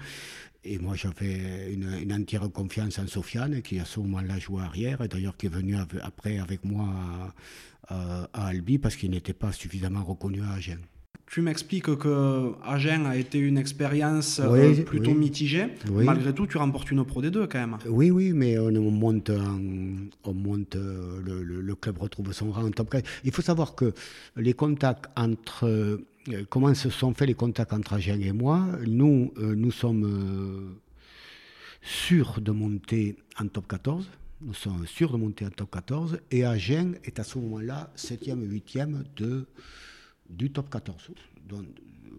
Et 0.64 0.80
moi, 0.80 0.96
j'avais 0.96 1.72
une, 1.72 2.12
entière 2.12 2.50
confiance 2.52 2.98
en 2.98 3.08
Sofiane, 3.08 3.62
qui 3.62 3.80
à 3.80 3.86
ce 3.86 4.00
moment-là 4.00 4.40
jouait 4.40 4.64
arrière, 4.64 5.02
et 5.02 5.08
d'ailleurs 5.08 5.38
qui 5.38 5.46
est 5.46 5.50
venu 5.50 5.76
après 6.02 6.40
avec 6.40 6.66
moi 6.66 6.90
à, 7.88 8.28
à 8.34 8.48
Albi, 8.48 8.80
parce 8.80 8.96
qu'il 8.96 9.12
n'était 9.12 9.34
pas 9.34 9.52
suffisamment 9.52 10.04
reconnu 10.04 10.42
à 10.42 10.54
Agen. 10.54 10.80
Tu 11.28 11.42
m'expliques 11.42 11.96
que 11.96 12.52
Agen 12.64 13.06
a 13.06 13.18
été 13.18 13.38
une 13.40 13.58
expérience 13.58 14.40
euh, 14.44 14.84
plutôt 14.84 15.14
mitigée. 15.14 15.68
Malgré 15.92 16.34
tout, 16.34 16.48
tu 16.48 16.58
remportes 16.58 16.92
une 16.92 17.04
Pro 17.04 17.22
des 17.22 17.32
deux 17.32 17.48
quand 17.48 17.60
même. 17.60 17.78
Oui, 17.88 18.12
oui, 18.12 18.32
mais 18.34 18.58
on 18.58 18.72
monte, 18.92 19.32
on 20.24 20.34
monte 20.34 20.76
euh, 20.76 21.22
le, 21.26 21.76
club 21.76 21.98
retrouve 21.98 22.32
son 22.32 22.52
rang 22.52 22.66
en 22.66 22.72
top 22.72 22.90
4. 22.90 23.08
Il 23.24 23.32
faut 23.32 23.42
savoir 23.42 23.76
que 23.76 23.94
les 24.36 24.54
contacts 24.54 25.08
entre. 25.16 25.66
Euh, 25.68 26.06
comment 26.50 26.74
se 26.74 26.90
sont 26.90 27.14
faits 27.14 27.28
les 27.28 27.34
contacts 27.34 27.74
entre 27.74 27.94
Agen 27.94 28.22
et 28.22 28.32
moi 28.32 28.66
Nous, 28.88 29.32
nous 29.38 29.72
sommes 29.72 30.78
sûrs 31.82 32.42
de 32.42 32.52
monter 32.52 33.16
en 33.40 33.48
top 33.48 33.68
14. 33.68 34.10
Nous 34.42 34.54
sommes 34.54 34.86
sûrs 34.88 35.12
de 35.12 35.18
monter 35.18 35.46
en 35.46 35.50
top 35.50 35.72
14. 35.72 36.20
Et 36.32 36.46
Agen 36.46 36.96
est 37.04 37.20
à 37.20 37.24
ce 37.24 37.38
moment-là 37.40 37.92
7e, 37.96 38.40
8e 38.40 39.04
de 39.18 39.46
du 40.30 40.52
top 40.52 40.70
14. 40.70 41.12
Donc, 41.48 41.66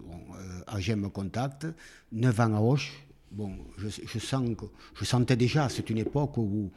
bon, 0.05 0.95
me 0.95 1.09
contacte, 1.09 1.67
9 2.11 2.39
ans 2.39 2.55
à 2.55 2.61
Hoche. 2.61 2.93
Bon, 3.29 3.57
je, 3.77 4.19
sens 4.19 4.55
que, 4.57 4.65
je 4.95 5.03
sentais 5.03 5.35
déjà, 5.35 5.67
c'est 5.67 5.89
une 5.89 5.97
époque 5.97 6.37
où 6.37 6.71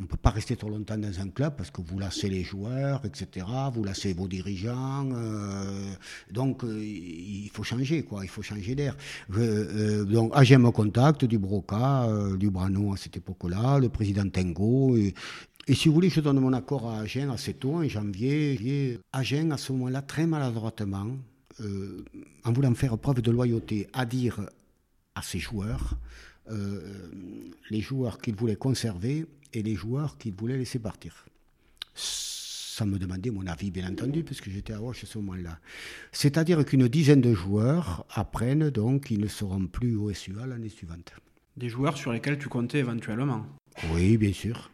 on 0.00 0.04
ne 0.04 0.06
peut 0.06 0.16
pas 0.16 0.30
rester 0.30 0.56
trop 0.56 0.70
longtemps 0.70 0.96
dans 0.96 1.20
un 1.20 1.28
club 1.28 1.56
parce 1.58 1.70
que 1.70 1.82
vous 1.82 1.98
lassez 1.98 2.30
les 2.30 2.42
joueurs, 2.42 3.04
etc. 3.04 3.46
Vous 3.70 3.84
lassez 3.84 4.14
vos 4.14 4.26
dirigeants. 4.26 5.06
Euh, 5.12 5.92
donc, 6.30 6.64
euh, 6.64 6.82
il 6.82 7.50
faut 7.52 7.64
changer, 7.64 8.02
quoi. 8.02 8.24
Il 8.24 8.28
faut 8.28 8.40
changer 8.40 8.74
d'air. 8.74 8.96
Euh, 9.36 10.04
donc, 10.06 10.32
AGM 10.34 10.62
me 10.62 10.70
contacte, 10.70 11.26
du 11.26 11.38
Broca, 11.38 12.08
du 12.38 12.48
Brano 12.50 12.94
à 12.94 12.96
cette 12.96 13.18
époque-là, 13.18 13.78
le 13.78 13.90
président 13.90 14.26
Tengo. 14.26 14.96
Et 15.70 15.74
si 15.74 15.86
vous 15.86 15.94
voulez, 15.94 16.10
je 16.10 16.20
donne 16.20 16.40
mon 16.40 16.52
accord 16.52 16.90
à 16.90 16.98
Agen 16.98 17.30
assez 17.30 17.54
tôt, 17.54 17.76
en 17.76 17.86
janvier. 17.86 18.98
Agen, 19.12 19.52
à 19.52 19.56
ce 19.56 19.70
moment-là, 19.70 20.02
très 20.02 20.26
maladroitement, 20.26 21.16
euh, 21.60 22.04
en 22.42 22.52
voulant 22.52 22.74
faire 22.74 22.98
preuve 22.98 23.22
de 23.22 23.30
loyauté, 23.30 23.86
à 23.92 24.04
dire 24.04 24.40
à 25.14 25.22
ses 25.22 25.38
joueurs, 25.38 25.96
euh, 26.50 26.80
les 27.70 27.80
joueurs 27.80 28.18
qu'il 28.18 28.34
voulait 28.34 28.56
conserver 28.56 29.26
et 29.52 29.62
les 29.62 29.76
joueurs 29.76 30.18
qu'il 30.18 30.34
voulait 30.34 30.58
laisser 30.58 30.80
partir. 30.80 31.24
Ça 31.94 32.84
me 32.84 32.98
demandait 32.98 33.30
mon 33.30 33.46
avis, 33.46 33.70
bien 33.70 33.88
entendu, 33.88 34.24
puisque 34.24 34.50
j'étais 34.50 34.72
à 34.72 34.78
Roche 34.78 35.04
à 35.04 35.06
ce 35.06 35.18
moment-là. 35.18 35.60
C'est-à-dire 36.10 36.64
qu'une 36.64 36.88
dizaine 36.88 37.20
de 37.20 37.32
joueurs 37.32 38.06
apprennent 38.12 38.70
donc 38.70 39.04
qu'ils 39.04 39.20
ne 39.20 39.28
seront 39.28 39.68
plus 39.68 39.94
au 39.94 40.12
SUA 40.12 40.48
l'année 40.48 40.68
suivante. 40.68 41.12
Des 41.56 41.68
joueurs 41.68 41.96
sur 41.96 42.12
lesquels 42.12 42.40
tu 42.40 42.48
comptais 42.48 42.80
éventuellement? 42.80 43.46
Oui, 43.92 44.16
bien 44.16 44.32
sûr 44.32 44.68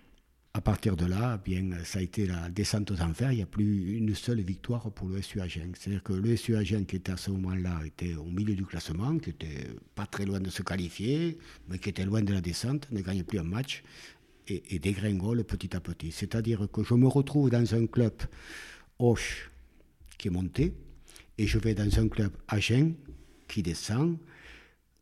à 0.56 0.62
partir 0.62 0.96
de 0.96 1.04
là, 1.04 1.36
bien, 1.44 1.68
ça 1.84 1.98
a 1.98 2.02
été 2.02 2.26
la 2.26 2.48
descente 2.48 2.90
aux 2.90 3.02
enfers. 3.02 3.30
Il 3.30 3.36
n'y 3.36 3.42
a 3.42 3.46
plus 3.46 3.98
une 3.98 4.14
seule 4.14 4.40
victoire 4.40 4.90
pour 4.90 5.06
le 5.06 5.20
SU 5.20 5.38
Agen. 5.42 5.72
C'est-à-dire 5.74 6.02
que 6.02 6.14
le 6.14 6.34
SU 6.34 6.56
Agen, 6.56 6.86
qui 6.86 6.96
était 6.96 7.12
à 7.12 7.18
ce 7.18 7.30
moment-là, 7.32 7.82
était 7.84 8.14
au 8.14 8.24
milieu 8.24 8.54
du 8.54 8.64
classement, 8.64 9.18
qui 9.18 9.30
était 9.30 9.68
pas 9.94 10.06
très 10.06 10.24
loin 10.24 10.40
de 10.40 10.48
se 10.48 10.62
qualifier, 10.62 11.36
mais 11.68 11.78
qui 11.78 11.90
était 11.90 12.06
loin 12.06 12.22
de 12.22 12.32
la 12.32 12.40
descente, 12.40 12.90
ne 12.90 13.02
gagnait 13.02 13.22
plus 13.22 13.38
un 13.38 13.42
match 13.42 13.82
et, 14.48 14.62
et 14.74 14.78
dégringole 14.78 15.44
petit 15.44 15.76
à 15.76 15.80
petit. 15.80 16.10
C'est-à-dire 16.10 16.66
que 16.72 16.82
je 16.82 16.94
me 16.94 17.06
retrouve 17.06 17.50
dans 17.50 17.74
un 17.74 17.86
club 17.86 18.14
Hoche 18.98 19.50
qui 20.16 20.28
est 20.28 20.30
monté 20.30 20.72
et 21.36 21.46
je 21.46 21.58
vais 21.58 21.74
dans 21.74 22.00
un 22.00 22.08
club 22.08 22.32
Agen 22.48 22.94
qui 23.46 23.62
descend 23.62 24.16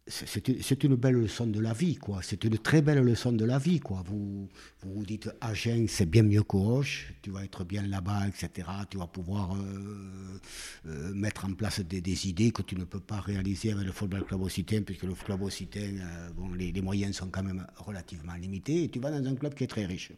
c'est 0.06 0.84
une 0.84 0.96
belle 0.96 1.14
leçon 1.14 1.46
de 1.46 1.60
la 1.60 1.72
vie, 1.72 1.96
quoi. 1.96 2.20
C'est 2.22 2.44
une 2.44 2.58
très 2.58 2.82
belle 2.82 3.00
leçon 3.00 3.32
de 3.32 3.44
la 3.44 3.58
vie, 3.58 3.80
quoi. 3.80 4.02
Vous 4.06 4.48
vous, 4.84 4.94
vous 4.94 5.04
dites, 5.04 5.30
Agen, 5.40 5.86
c'est 5.88 6.08
bien 6.08 6.22
mieux 6.22 6.42
qu'Auch, 6.42 7.12
tu 7.22 7.30
vas 7.30 7.44
être 7.44 7.64
bien 7.64 7.82
là-bas, 7.82 8.28
etc. 8.28 8.68
Tu 8.90 8.98
vas 8.98 9.06
pouvoir 9.06 9.54
euh, 9.54 10.38
euh, 10.86 11.14
mettre 11.14 11.46
en 11.46 11.54
place 11.54 11.80
des, 11.80 12.28
idées 12.28 12.50
que 12.50 12.62
tu 12.62 12.76
ne 12.76 12.84
peux 12.84 13.00
pas 13.00 13.20
réaliser 13.20 13.72
avec 13.72 13.86
le 13.86 13.92
football 13.92 14.24
club 14.24 14.42
occitan, 14.42 14.82
puisque 14.84 15.04
le 15.04 15.14
club 15.14 15.42
occitan, 15.42 15.80
euh, 15.80 16.30
bon, 16.36 16.52
les, 16.52 16.70
les, 16.70 16.82
moyens 16.82 17.16
sont 17.16 17.28
quand 17.28 17.42
même 17.42 17.66
relativement 17.76 18.34
limités, 18.34 18.84
et 18.84 18.88
tu 18.88 19.00
vas 19.00 19.10
dans 19.10 19.26
un 19.26 19.34
club 19.34 19.54
qui 19.54 19.64
est 19.64 19.68
très 19.68 19.86
riche. 19.86 20.12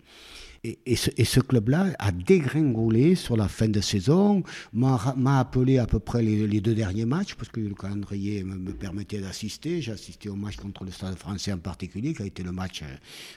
Et, 0.65 0.97
ce, 0.97 1.41
club-là 1.41 1.93
a 1.99 2.11
dégringolé 2.11 3.15
sur 3.15 3.37
la 3.37 3.47
fin 3.47 3.69
de 3.69 3.81
saison, 3.81 4.43
m'a 4.73 5.39
appelé 5.39 5.79
à 5.79 5.87
peu 5.87 6.01
près 6.01 6.23
les, 6.23 6.61
deux 6.61 6.75
derniers 6.75 7.05
matchs, 7.05 7.35
parce 7.35 7.51
que 7.51 7.61
le 7.61 7.75
calendrier 7.75 8.43
me, 8.43 8.73
permettait 8.73 9.21
d'assister. 9.21 9.76
J'ai 9.81 9.93
assisté 9.93 10.29
au 10.29 10.37
match 10.37 10.57
contre 10.57 10.85
le 10.85 10.91
Stade 10.91 11.17
français 11.17 11.53
en 11.53 11.59
particulier, 11.59 12.15
qui 12.15 12.23
a 12.23 12.27
été 12.27 12.43
le 12.43 12.53
match 12.53 12.83
euh, 12.83 12.87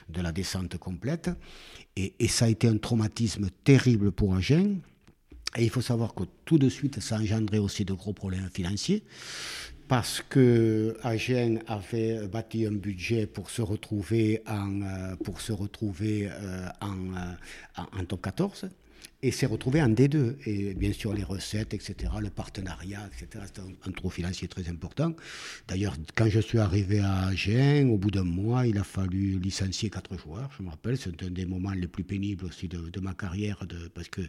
de 0.08 0.20
la 0.20 0.32
descente 0.32 0.76
complète. 0.78 1.30
Et, 1.96 2.14
ça 2.28 2.46
a 2.46 2.48
été 2.48 2.68
un 2.68 2.78
traumatisme 2.78 3.48
terrible 3.64 4.12
pour 4.12 4.34
Agen. 4.34 4.80
Et 5.56 5.64
il 5.64 5.70
faut 5.70 5.80
savoir 5.80 6.14
que 6.14 6.24
tout 6.44 6.58
de 6.58 6.68
suite, 6.68 7.00
ça 7.00 7.16
a 7.16 7.20
engendré 7.20 7.58
aussi 7.58 7.84
de 7.84 7.92
gros 7.92 8.12
problèmes 8.12 8.48
financiers 8.54 9.02
parce 9.88 10.22
que 10.28 10.96
Agen 11.02 11.58
avait 11.66 12.28
bâti 12.28 12.64
un 12.64 12.72
budget 12.72 13.26
pour 13.26 13.50
se 13.50 13.60
retrouver 13.60 14.40
en, 14.46 14.82
euh, 14.82 15.16
pour 15.16 15.40
se 15.40 15.52
retrouver 15.52 16.28
euh, 16.30 16.68
en 16.80 18.04
top 18.04 18.22
14 18.22 18.70
et 19.22 19.30
s'est 19.30 19.46
retrouvé 19.46 19.82
en 19.82 19.88
D2. 19.88 20.36
Et 20.46 20.74
bien 20.74 20.92
sûr, 20.92 21.12
les 21.12 21.22
recettes, 21.22 21.74
etc., 21.74 21.94
le 22.20 22.30
partenariat, 22.30 23.08
etc., 23.08 23.44
c'est 23.52 23.60
un, 23.60 23.92
trou 23.92 24.08
financier 24.08 24.48
très 24.48 24.68
important. 24.68 25.14
D'ailleurs, 25.68 25.96
quand 26.14 26.28
je 26.28 26.40
suis 26.40 26.58
arrivé 26.58 27.00
à 27.00 27.26
Agen, 27.26 27.90
au 27.90 27.98
bout 27.98 28.10
d'un 28.10 28.24
mois, 28.24 28.66
il 28.66 28.78
a 28.78 28.84
fallu 28.84 29.38
licencier 29.38 29.90
quatre 29.90 30.16
joueurs. 30.16 30.50
Je 30.56 30.62
me 30.62 30.70
rappelle, 30.70 30.96
c'est 30.96 31.22
un 31.22 31.30
des 31.30 31.44
moments 31.44 31.72
les 31.72 31.88
plus 31.88 32.04
pénibles 32.04 32.46
aussi 32.46 32.68
de, 32.68 33.00
ma 33.00 33.14
carrière, 33.14 33.64
parce 33.94 34.08
que 34.08 34.20
euh, 34.20 34.26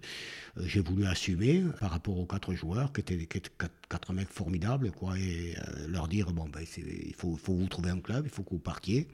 j'ai 0.65 0.81
voulu 0.81 1.05
assumer 1.05 1.63
par 1.79 1.91
rapport 1.91 2.17
aux 2.17 2.25
quatre 2.25 2.53
joueurs, 2.53 2.91
qui 2.93 3.01
étaient, 3.01 3.25
quatre, 3.25 3.71
mecs 4.13 4.29
formidables, 4.29 4.91
quoi, 4.91 5.17
et 5.17 5.55
euh, 5.57 5.87
leur 5.87 6.07
dire 6.07 6.31
bon, 6.31 6.47
ben, 6.49 6.61
il 6.77 7.15
faut, 7.15 7.35
faut, 7.35 7.53
vous 7.53 7.67
trouver 7.67 7.89
un 7.89 7.99
club, 7.99 8.25
il 8.25 8.31
faut 8.31 8.43
que 8.43 8.51
vous 8.51 8.59
partiez. 8.59 9.07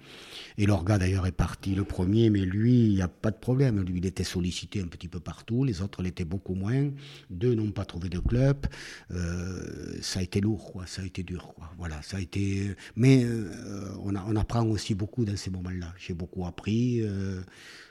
Et 0.57 0.65
leur 0.65 0.83
gars, 0.83 0.97
d'ailleurs, 0.97 1.27
est 1.27 1.31
parti 1.31 1.75
le 1.75 1.83
premier, 1.83 2.29
mais 2.29 2.41
lui, 2.41 2.85
il 2.85 2.95
n'y 2.95 3.01
a 3.01 3.07
pas 3.07 3.31
de 3.31 3.37
problème. 3.37 3.81
Lui, 3.81 3.99
il 3.99 4.05
était 4.05 4.23
sollicité 4.23 4.81
un 4.81 4.87
petit 4.87 5.07
peu 5.07 5.19
partout 5.19 5.63
les 5.63 5.81
autres 5.81 6.01
l'étaient 6.01 6.25
beaucoup 6.25 6.55
moins. 6.55 6.89
Deux 7.29 7.53
n'ont 7.53 7.71
pas 7.71 7.85
trouvé 7.85 8.09
de 8.09 8.19
club. 8.19 8.65
Euh, 9.11 9.97
ça 10.01 10.19
a 10.19 10.23
été 10.23 10.41
lourd, 10.41 10.71
quoi. 10.71 10.87
Ça 10.87 11.01
a 11.01 11.05
été 11.05 11.23
dur, 11.23 11.53
quoi. 11.55 11.71
Voilà, 11.77 12.01
ça 12.01 12.17
a 12.17 12.19
été. 12.19 12.75
Mais 12.95 13.23
euh, 13.23 13.95
on, 14.03 14.15
on, 14.15 14.35
apprend 14.35 14.65
aussi 14.65 14.95
beaucoup 14.95 15.25
dans 15.25 15.37
ces 15.37 15.49
moments-là. 15.49 15.93
J'ai 15.97 16.13
beaucoup 16.13 16.45
appris. 16.45 17.03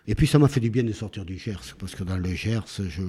Euh, 0.07 0.11
et 0.11 0.15
puis 0.15 0.27
ça 0.27 0.39
m'a 0.39 0.49
fait 0.49 0.61
du 0.61 0.71
bien 0.71 0.85
de 0.85 0.93
sortir 0.93 1.25
du 1.25 1.39
Gers, 1.39 1.75
parce 1.79 1.95
que 1.95 2.05
dans 2.05 2.17
le 2.17 2.35
Gers, 2.35 2.67
je, 2.79 3.03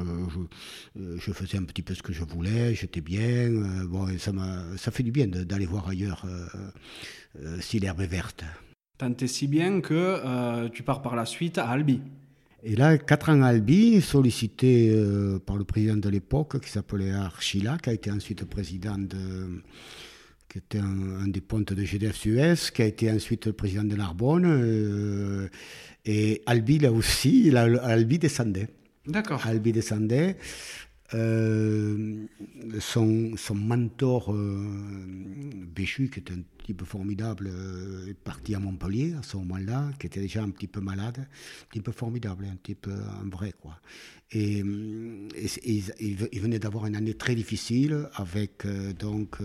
je, 1.18 1.32
faisais 1.32 1.58
un 1.58 1.64
petit 1.64 1.82
peu 1.82 1.94
ce 1.94 2.04
que 2.04 2.14
je 2.14 2.24
voulais, 2.24 2.76
j'étais 2.76 3.02
bien. 3.02 3.50
bon, 3.86 4.08
ça, 4.18 4.32
ça 4.78 4.92
fait 4.92 5.04
du 5.04 5.12
bien 5.12 5.28
d'aller 5.28 5.66
voir 5.66 5.88
ailleurs 5.88 6.26
si 7.60 7.80
l'herbe 7.80 8.02
est 8.02 8.08
verte. 8.08 8.44
Tant 8.98 9.14
et 9.20 9.28
si 9.28 9.48
bien 9.48 9.82
que 9.82 10.68
tu 10.70 10.84
pars 10.84 11.02
par 11.02 11.16
la 11.16 11.26
suite 11.26 11.58
à 11.58 11.70
Albi. 11.70 12.02
Et 12.64 12.76
là, 12.76 12.98
quatre 12.98 13.30
ans 13.30 13.42
à 13.44 13.48
Albi, 13.48 14.02
sollicité 14.02 14.92
euh, 14.92 15.40
par 15.40 15.58
le 15.58 15.64
président 15.64 15.96
de 15.96 16.10
l'époque, 16.10 16.60
qui 16.60 16.70
s'appelait 16.70 17.12
Archila, 17.12 17.78
qui 17.78 17.90
a 17.90 17.94
été 17.94 18.12
ensuite 18.12 18.44
président 18.46 18.98
de. 18.98 19.62
qui 20.50 20.58
était 20.58 20.80
un, 20.80 21.28
des 21.28 21.42
pontes 21.42 21.72
de 21.74 21.84
GDF 21.84 22.16
Suez, 22.16 22.56
qui 22.74 22.82
a 22.82 22.86
été 22.86 23.12
ensuite 23.12 23.52
président 23.52 23.84
de 23.84 23.96
Narbonne. 23.96 24.46
Euh, 24.46 25.50
et 26.08 26.42
Albi, 26.46 26.80
là 26.80 26.92
aussi, 26.92 27.52
Albi 27.56 28.18
descendait. 28.18 28.70
D'accord. 29.06 29.46
Albi 29.46 29.74
descendait. 29.74 30.38
Euh, 31.14 32.26
son, 32.82 33.38
son, 33.38 33.56
mentor 33.56 34.34
euh, 34.34 34.68
Béchu, 35.74 36.10
qui 36.10 36.20
est 36.20 36.32
un 36.32 36.42
type 36.66 36.84
formidable, 36.84 37.50
euh, 37.50 38.10
est 38.10 38.14
parti 38.14 38.56
à 38.56 38.60
Montpellier 38.60 39.14
à 39.18 39.24
ce 39.24 39.38
moment-là, 39.38 39.90
qui 40.00 40.08
était 40.08 40.20
déjà 40.20 40.44
un 40.44 40.50
petit 40.50 40.68
peu 40.68 40.82
malade, 40.82 41.20
un 41.20 41.72
type 41.72 41.92
formidable, 41.92 42.46
un 42.52 42.58
type 42.58 42.88
un 42.90 43.30
vrai 43.30 43.54
quoi. 43.54 43.80
Et, 44.32 44.58
il, 44.60 46.42
venait 46.42 46.60
d'avoir 46.60 46.88
une 46.88 46.98
année 46.98 47.14
très 47.14 47.36
difficile 47.36 48.10
avec 48.16 48.68
donc 49.00 49.38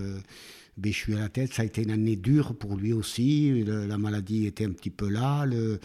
Béchu 0.79 1.15
à 1.17 1.21
la 1.21 1.29
tête. 1.29 1.53
Ça 1.53 1.63
a 1.63 1.65
été 1.65 1.83
une 1.83 1.91
année 1.91 2.17
dure 2.17 2.55
pour 2.55 2.77
lui 2.77 2.93
aussi. 2.93 3.63
la 3.65 3.99
maladie 3.99 4.47
était 4.47 4.65
un 4.65 4.71
petit 4.71 4.91
peu 4.91 5.09
là. 5.09 5.45
Le, 5.45 5.79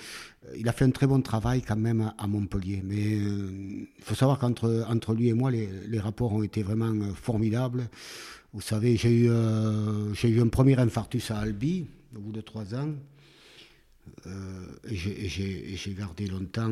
il 0.56 0.68
a 0.70 0.72
fait 0.72 0.86
un 0.86 0.92
très 0.92 1.08
bon 1.08 1.22
travail 1.22 1.62
quand 1.62 1.76
même 1.76 2.14
à, 2.18 2.28
Montpellier. 2.28 2.82
Mais 2.86 3.16
euh, 3.16 3.86
il 3.98 4.04
faut 4.04 4.16
savoir 4.16 4.40
qu'entre 4.40 4.86
entre 4.90 5.14
lui 5.14 5.28
et 5.28 5.34
moi, 5.34 5.52
les, 5.52 5.68
les, 5.88 6.00
rapports 6.00 6.34
ont 6.34 6.44
été 6.44 6.64
vraiment 6.64 6.86
euh, 6.94 7.14
formidables. 7.14 7.90
Vous 8.54 8.62
savez, 8.62 8.96
j'ai 8.96 9.12
eu, 9.12 9.28
euh, 9.30 10.14
eu 10.24 10.42
un 10.42 10.48
premier 10.48 10.80
infarctus 10.80 11.32
à 11.32 11.40
Albi 11.40 11.88
au 12.16 12.20
bout 12.20 12.32
de 12.32 12.42
trois 12.42 12.74
ans. 12.74 12.94
j'ai 14.86 15.96
gardé 15.98 16.28
longtemps 16.28 16.72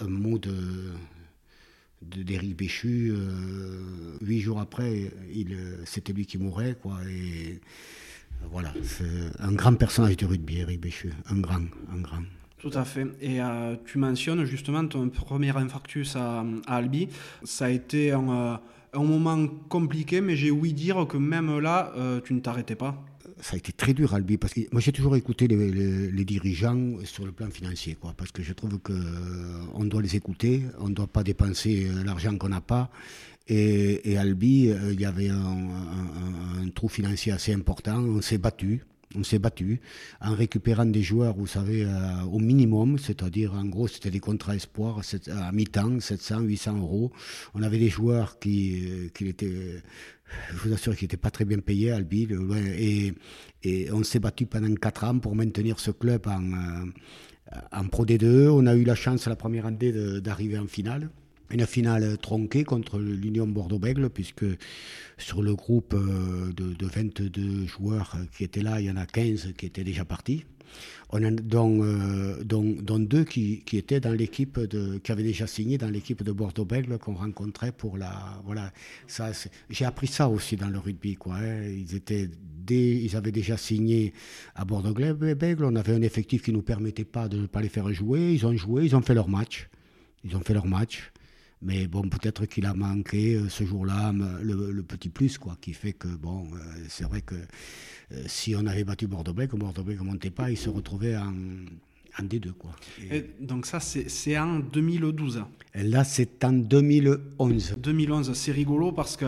un 0.00 0.08
mot 0.08 0.38
de, 0.38 0.54
d'Éric 2.10 2.56
Béchu. 2.56 3.12
Euh, 3.12 4.16
huit 4.20 4.40
jours 4.40 4.60
après, 4.60 5.10
c'était 5.84 6.12
lui 6.12 6.26
qui 6.26 6.38
mourait, 6.38 6.76
quoi. 6.80 6.98
Et 7.08 7.60
voilà, 8.50 8.72
c'est 8.82 9.04
un 9.38 9.52
grand 9.52 9.74
personnage 9.74 10.16
du 10.16 10.26
rugby, 10.26 10.58
Éric 10.58 10.80
Béchu, 10.80 11.12
un 11.30 11.38
grand, 11.38 11.64
un 11.92 12.00
grand. 12.00 12.22
Tout 12.58 12.70
à 12.74 12.84
fait. 12.84 13.06
Et 13.20 13.40
euh, 13.40 13.76
tu 13.84 13.98
mentionnes 13.98 14.44
justement 14.44 14.86
ton 14.86 15.08
premier 15.10 15.54
infarctus 15.56 16.16
à, 16.16 16.44
Albi. 16.66 17.08
Ça 17.42 17.66
a 17.66 17.70
été 17.70 18.12
un, 18.12 18.30
euh, 18.30 18.56
un 18.94 19.02
moment 19.02 19.46
compliqué, 19.68 20.20
mais 20.20 20.36
j'ai 20.36 20.50
ouï 20.50 20.72
dire 20.72 21.06
que 21.06 21.16
même 21.16 21.58
là, 21.58 21.92
tu 22.24 22.32
ne 22.32 22.40
t'arrêtais 22.40 22.76
pas 22.76 23.04
ça 23.44 23.56
a 23.56 23.56
été 23.58 23.72
très 23.72 23.92
dur, 23.92 24.14
Albi, 24.14 24.38
parce 24.38 24.54
que 24.54 24.60
moi 24.72 24.80
j'ai 24.80 24.90
toujours 24.90 25.16
écouté 25.16 25.46
les, 25.46 26.24
dirigeants 26.24 26.94
sur 27.04 27.26
le 27.26 27.32
plan 27.32 27.50
financier, 27.50 27.94
quoi, 27.94 28.14
parce 28.16 28.32
que 28.32 28.42
je 28.42 28.54
trouve 28.54 28.78
qu'on 28.78 28.94
euh, 28.94 29.84
doit 29.84 30.00
les 30.00 30.16
écouter, 30.16 30.62
on 30.78 30.88
ne 30.88 30.94
doit 30.94 31.06
pas 31.06 31.22
dépenser 31.22 31.86
euh, 31.86 32.04
l'argent 32.04 32.34
qu'on 32.38 32.48
n'a 32.48 32.62
pas. 32.62 32.90
Et, 33.46 34.16
Albi, 34.16 34.70
euh, 34.70 34.94
il 34.94 35.00
y 35.02 35.04
avait 35.04 35.28
un, 35.28 36.70
trou 36.74 36.88
financier 36.88 37.32
assez 37.32 37.52
important, 37.52 37.98
on 37.98 38.22
s'est 38.22 38.38
battu. 38.38 38.82
On 39.16 39.22
s'est 39.22 39.38
battu 39.38 39.80
en 40.20 40.34
récupérant 40.34 40.86
des 40.86 41.02
joueurs, 41.02 41.36
vous 41.36 41.46
savez, 41.46 41.86
au 42.30 42.38
minimum, 42.38 42.98
c'est-à-dire 42.98 43.54
en 43.54 43.64
gros 43.64 43.86
c'était 43.86 44.10
des 44.10 44.20
contrats 44.20 44.56
espoirs 44.56 45.00
à 45.28 45.52
mi-temps, 45.52 46.00
700, 46.00 46.40
800 46.40 46.78
euros. 46.78 47.12
On 47.54 47.62
avait 47.62 47.78
des 47.78 47.90
joueurs 47.90 48.38
qui, 48.38 49.10
qui 49.14 49.28
étaient 49.28 49.82
je 50.52 50.56
vous 50.56 50.72
assure 50.72 50.96
qu'il 50.96 51.04
n'était 51.04 51.16
pas 51.16 51.30
très 51.30 51.44
bien 51.44 51.58
payé, 51.58 51.90
Albi. 51.90 52.28
Et, 52.78 53.12
et 53.62 53.92
on 53.92 54.02
s'est 54.02 54.20
battu 54.20 54.46
pendant 54.46 54.74
4 54.74 55.04
ans 55.04 55.18
pour 55.18 55.34
maintenir 55.34 55.78
ce 55.78 55.90
club 55.90 56.26
en, 56.26 56.42
euh, 56.52 57.58
en 57.72 57.88
Pro 57.88 58.04
D2. 58.04 58.48
On 58.48 58.66
a 58.66 58.74
eu 58.74 58.84
la 58.84 58.94
chance 58.94 59.26
la 59.26 59.36
première 59.36 59.66
année 59.66 59.92
d'arriver 60.20 60.58
en 60.58 60.66
finale. 60.66 61.10
Une 61.50 61.66
finale 61.66 62.16
tronquée 62.18 62.64
contre 62.64 62.98
l'Union 62.98 63.46
Bordeaux-Bègle, 63.46 64.10
puisque 64.10 64.46
sur 65.18 65.42
le 65.42 65.54
groupe 65.54 65.94
euh, 65.94 66.52
de, 66.52 66.72
de 66.72 66.86
22 66.86 67.66
joueurs 67.66 68.16
qui 68.36 68.44
étaient 68.44 68.62
là, 68.62 68.80
il 68.80 68.86
y 68.86 68.90
en 68.90 68.96
a 68.96 69.06
15 69.06 69.52
qui 69.56 69.66
étaient 69.66 69.84
déjà 69.84 70.04
partis 70.04 70.44
on 71.10 71.22
a, 71.22 71.30
dont, 71.30 71.82
euh, 71.82 72.42
dont, 72.44 72.98
deux 72.98 73.24
qui, 73.24 73.62
qui 73.64 73.76
étaient 73.76 74.00
dans 74.00 74.12
l'équipe 74.12 74.58
de, 74.58 74.98
qui 74.98 75.12
avaient 75.12 75.22
déjà 75.22 75.46
signé 75.46 75.78
dans 75.78 75.88
l'équipe 75.88 76.22
de 76.22 76.32
Bordeaux-Bègle 76.32 76.98
qu'on 76.98 77.14
rencontrait 77.14 77.72
pour 77.72 77.96
la, 77.96 78.40
voilà, 78.44 78.72
ça, 79.06 79.30
j'ai 79.70 79.84
appris 79.84 80.06
ça 80.06 80.28
aussi 80.28 80.56
dans 80.56 80.68
le 80.68 80.78
rugby, 80.78 81.16
quoi. 81.16 81.36
Hein. 81.36 81.62
Ils 81.64 81.94
étaient, 81.94 82.28
ils 82.68 83.16
avaient 83.16 83.32
déjà 83.32 83.56
signé 83.56 84.12
à 84.54 84.64
Bordeaux-Bègle. 84.64 85.64
On 85.64 85.76
avait 85.76 85.94
un 85.94 86.02
effectif 86.02 86.42
qui 86.42 86.52
nous 86.52 86.62
permettait 86.62 87.04
pas 87.04 87.28
de 87.28 87.38
ne 87.38 87.46
pas 87.46 87.60
les 87.60 87.68
faire 87.68 87.92
jouer. 87.92 88.32
Ils 88.32 88.46
ont 88.46 88.56
joué, 88.56 88.84
ils 88.84 88.96
ont 88.96 89.02
fait 89.02 89.14
leur 89.14 89.28
match. 89.28 89.68
Ils 90.24 90.36
ont 90.36 90.40
fait 90.40 90.54
leur 90.54 90.66
match. 90.66 91.12
Mais 91.62 91.86
bon, 91.86 92.02
peut-être 92.02 92.46
qu'il 92.46 92.66
a 92.66 92.74
manqué 92.74 93.36
euh, 93.36 93.48
ce 93.48 93.64
jour-là 93.64 94.12
le, 94.42 94.82
petit 94.82 95.08
plus, 95.08 95.38
quoi, 95.38 95.56
qui 95.60 95.72
fait 95.72 95.92
que, 95.92 96.08
bon, 96.08 96.44
euh, 96.52 96.58
c'est 96.88 97.04
vrai 97.04 97.22
que 97.22 97.34
euh, 97.34 98.22
si 98.26 98.54
on 98.54 98.66
avait 98.66 98.84
battu 98.84 99.06
Bordeaux-Bègles, 99.06 99.56
Bordeaux-Bègles 99.56 100.02
ne 100.02 100.10
montait 100.10 100.30
pas, 100.30 100.50
il 100.50 100.58
se 100.58 100.68
retrouvait 100.68 101.16
en, 101.16 101.32
en 102.18 102.22
D2, 102.22 102.52
quoi. 102.52 102.72
Et 103.10 103.30
donc 103.40 103.66
ça, 103.66 103.80
c'est 103.80 104.38
en 104.38 104.58
2012 104.58 105.42
Et 105.74 105.82
Là, 105.84 106.04
c'est 106.04 106.44
en 106.44 106.52
2011. 106.52 107.76
2011, 107.78 108.32
c'est 108.34 108.52
rigolo 108.52 108.92
parce 108.92 109.16
que 109.16 109.26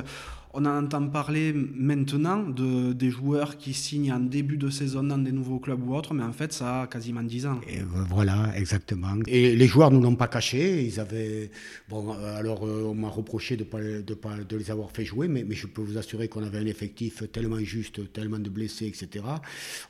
On 0.58 0.64
entend 0.64 1.06
parler 1.08 1.52
maintenant 1.52 2.42
de, 2.42 2.94
des 2.94 3.10
joueurs 3.10 3.58
qui 3.58 3.74
signent 3.74 4.12
en 4.12 4.20
début 4.20 4.56
de 4.56 4.70
saison 4.70 5.02
dans 5.02 5.18
des 5.18 5.32
nouveaux 5.32 5.58
clubs 5.58 5.86
ou 5.86 5.94
autres, 5.94 6.14
mais 6.14 6.22
en 6.22 6.32
fait, 6.32 6.52
ça 6.54 6.82
a 6.82 6.86
quasiment 6.86 7.22
10 7.22 7.46
ans. 7.46 7.60
Et 7.68 7.80
voilà, 8.08 8.52
exactement. 8.56 9.14
Et 9.26 9.54
les 9.54 9.66
joueurs 9.66 9.90
ne 9.90 10.00
l'ont 10.02 10.16
pas 10.16 10.28
caché. 10.28 10.82
Ils 10.82 10.98
avaient. 10.98 11.50
Bon, 11.90 12.10
alors, 12.12 12.62
on 12.62 12.94
m'a 12.94 13.08
reproché 13.08 13.58
de, 13.58 13.64
pas, 13.64 13.80
de, 13.80 14.14
pas, 14.14 14.36
de 14.36 14.56
les 14.56 14.70
avoir 14.70 14.90
fait 14.90 15.04
jouer, 15.04 15.28
mais, 15.28 15.44
mais 15.44 15.54
je 15.54 15.66
peux 15.66 15.82
vous 15.82 15.98
assurer 15.98 16.28
qu'on 16.28 16.42
avait 16.42 16.58
un 16.58 16.66
effectif 16.66 17.22
tellement 17.30 17.58
juste, 17.58 18.12
tellement 18.14 18.38
de 18.38 18.48
blessés, 18.48 18.86
etc. 18.86 19.24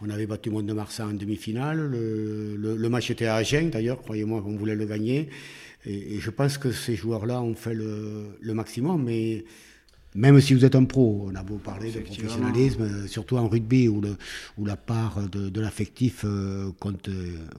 On 0.01 0.11
avait 0.11 0.27
battu 0.27 0.51
Monde 0.51 0.67
de 0.67 0.73
Marseille 0.73 1.07
en 1.07 1.13
demi-finale. 1.13 1.79
Le, 1.79 2.57
le, 2.57 2.89
match 2.89 3.11
était 3.11 3.27
à 3.27 3.37
Agen, 3.37 3.71
d'ailleurs, 3.71 4.03
croyez-moi 4.03 4.43
qu'on 4.43 4.57
voulait 4.57 4.75
le 4.75 4.87
gagner. 4.87 5.29
Et, 5.87 6.19
je 6.19 6.31
pense 6.31 6.59
que 6.59 6.73
ces 6.73 6.97
joueurs-là 6.97 7.41
ont 7.41 7.55
fait 7.55 7.75
le, 7.75 8.55
maximum, 8.55 9.05
mais 9.05 9.45
même 10.17 10.41
si 10.41 10.55
vous 10.55 10.65
êtes 10.65 10.75
un 10.75 10.85
pro, 10.85 11.29
on 11.31 11.35
a 11.35 11.43
beau 11.43 11.57
parler 11.57 11.93
de 11.93 12.01
professionnalisme, 12.01 12.83
euh, 12.83 13.07
surtout 13.07 13.37
en 13.37 13.49
rugby 13.49 13.89
où, 13.89 14.01
le, 14.01 14.17
où 14.57 14.65
la 14.65 14.77
part 14.77 15.21
de, 15.29 15.61
l'affectif 15.61 16.23
euh, 16.25 16.71
compte, 16.81 17.09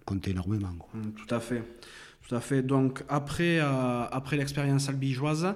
compte 0.06 0.28
énormément. 0.28 0.70
Mm, 0.94 1.10
tout 1.12 1.36
à 1.36 1.40
fait. 1.40 1.64
Tout 2.28 2.36
à 2.36 2.42
fait. 2.42 2.62
Donc 2.62 3.04
après, 3.08 3.60
euh, 3.60 4.04
après 4.12 4.36
l'expérience 4.36 4.90
albigeoise, 4.90 5.48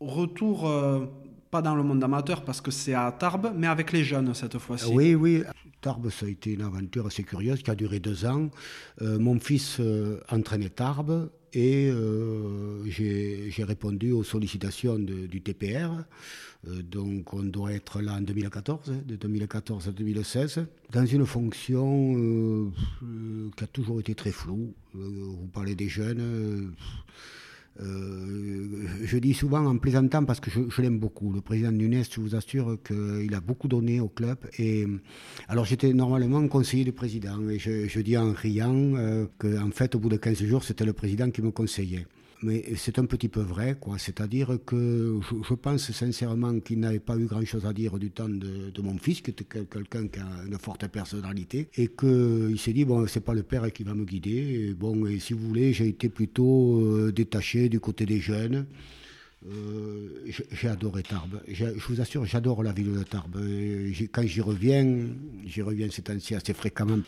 retour 0.00 0.70
pas 1.50 1.62
dans 1.62 1.76
le 1.76 1.84
monde 1.84 2.02
amateur 2.02 2.42
parce 2.42 2.60
que 2.60 2.72
c'est 2.72 2.94
à 2.94 3.12
Tarbes, 3.12 3.52
mais 3.56 3.68
avec 3.68 3.92
les 3.92 4.02
jeunes 4.02 4.34
cette 4.34 4.58
fois-ci. 4.58 4.90
Oui, 4.92 5.14
oui. 5.14 5.44
Tarbes, 5.84 6.10
ça 6.10 6.26
a 6.26 6.28
été 6.28 6.52
une 6.52 6.62
aventure 6.62 7.06
assez 7.06 7.24
curieuse 7.24 7.62
qui 7.62 7.70
a 7.70 7.74
duré 7.74 8.00
deux 8.00 8.24
ans. 8.24 8.50
mon 9.00 9.38
fils 9.38 9.80
entraînait 10.30 10.70
Tarbes 10.70 11.28
et 11.54 11.88
euh, 11.88 12.84
j'ai 12.86 13.64
répondu 13.64 14.12
aux 14.12 14.24
sollicitations 14.24 14.98
du 14.98 15.40
TPR. 15.40 16.04
Euh, 16.66 16.82
donc 16.82 17.32
on 17.32 17.42
doit 17.42 17.72
être 17.72 18.00
là 18.00 18.14
en 18.14 18.20
2014, 18.20 18.90
hein, 18.90 19.02
de 19.06 19.16
2014 19.16 19.88
à 19.88 19.92
2016, 19.92 20.66
dans 20.90 21.06
une 21.06 21.26
fonction 21.26 22.16
euh, 22.16 23.50
qui 23.56 23.64
a 23.64 23.66
toujours 23.66 24.00
été 24.00 24.14
très 24.14 24.32
floue. 24.32 24.74
vous 24.94 25.48
parlez 25.52 25.74
des 25.74 25.88
jeunes. 25.88 26.72
Euh, 27.80 28.86
je 29.02 29.18
dis 29.18 29.34
souvent 29.34 29.66
en 29.66 29.78
plaisantant 29.78 30.24
parce 30.24 30.40
que 30.40 30.50
je, 30.50 30.82
l'aime 30.82 30.98
beaucoup. 30.98 31.32
Le 31.32 31.40
président 31.40 31.72
Nunes, 31.72 32.04
je 32.08 32.20
vous 32.20 32.36
assure 32.36 32.78
qu'il 32.86 33.34
a 33.34 33.40
beaucoup 33.40 33.68
donné 33.68 34.00
au 34.00 34.08
club. 34.08 34.38
Et 34.58 34.86
alors 35.48 35.64
j'étais 35.64 35.92
normalement 35.92 36.46
conseiller 36.48 36.84
du 36.84 36.92
président 36.92 37.48
et 37.48 37.58
je, 37.58 38.00
dis 38.00 38.16
en 38.16 38.32
riant 38.32 38.94
euh, 38.96 39.26
qu'en 39.38 39.70
fait 39.70 39.94
au 39.94 39.98
bout 39.98 40.08
de 40.08 40.16
15 40.16 40.44
jours 40.44 40.62
c'était 40.62 40.84
le 40.84 40.92
président 40.92 41.30
qui 41.30 41.42
me 41.42 41.50
conseillait 41.50 42.06
mais 42.44 42.62
c'est 42.76 42.98
un 42.98 43.06
petit 43.06 43.28
peu 43.28 43.40
vrai, 43.40 43.76
quoi. 43.80 43.98
C'est-à-dire 43.98 44.58
que 44.66 45.18
je, 45.48 45.54
pense 45.54 45.90
sincèrement 45.92 46.60
qu'il 46.60 46.78
n'avait 46.80 47.00
pas 47.00 47.16
eu 47.16 47.24
grand-chose 47.24 47.64
à 47.64 47.72
dire 47.72 47.98
du 47.98 48.10
temps 48.10 48.28
de, 48.28 48.82
mon 48.82 48.98
fils, 48.98 49.22
qui 49.22 49.30
était 49.30 49.44
quelqu'un 49.44 50.06
qui 50.08 50.18
a 50.18 50.28
une 50.46 50.58
forte 50.58 50.86
personnalité, 50.88 51.68
et 51.76 51.88
qu'il 51.88 52.58
s'est 52.58 52.74
dit 52.74 52.84
bon, 52.84 53.06
c'est 53.06 53.24
pas 53.24 53.34
le 53.34 53.42
père 53.42 53.72
qui 53.72 53.82
va 53.82 53.94
me 53.94 54.04
guider. 54.04 54.74
bon, 54.78 55.06
et 55.06 55.18
si 55.18 55.32
vous 55.32 55.46
voulez, 55.48 55.72
j'ai 55.72 55.88
été 55.88 56.08
plutôt 56.10 56.80
euh, 56.82 57.12
détaché 57.12 57.68
du 57.68 57.80
côté 57.80 58.04
des 58.04 58.20
jeunes. 58.20 58.66
Euh, 59.46 60.08
j'ai 60.52 60.68
adoré 60.68 61.02
Tarbes. 61.02 61.40
Je 61.48 61.66
vous 61.88 62.00
assure, 62.00 62.24
j'adore 62.26 62.62
la 62.62 62.72
ville 62.72 62.92
de 62.92 63.02
Tarbes. 63.02 63.40
Quand 64.12 64.26
j'y 64.26 64.40
reviens, 64.40 65.06
j'y 65.44 65.62
reviens 65.62 65.88
ces 65.90 66.02
temps-ci 66.02 66.34
assez 66.34 66.54
fréquemment 66.54 66.98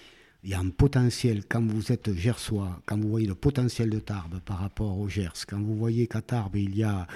il 0.47 0.53
y 0.53 0.55
a 0.55 0.61
un 0.61 0.71
potentiel, 0.71 1.43
quand 1.49 1.61
vous 1.61 1.91
êtes 1.91 2.15
gersois, 2.15 2.81
quand 2.87 2.97
vous 2.97 3.09
voyez 3.09 3.27
le 3.27 3.35
potentiel 3.35 3.91
de 3.91 3.99
Tarbes 3.99 4.39
par 4.45 4.61
rapport 4.61 4.97
au 4.97 5.09
Gers, 5.09 5.45
quand 5.45 5.61
vous 5.61 5.75
voyez 5.75 6.07
qu'à 6.07 6.23
Tarbes, 6.23 6.55
il 6.55 6.77
y 6.77 6.85
a, 6.85 7.09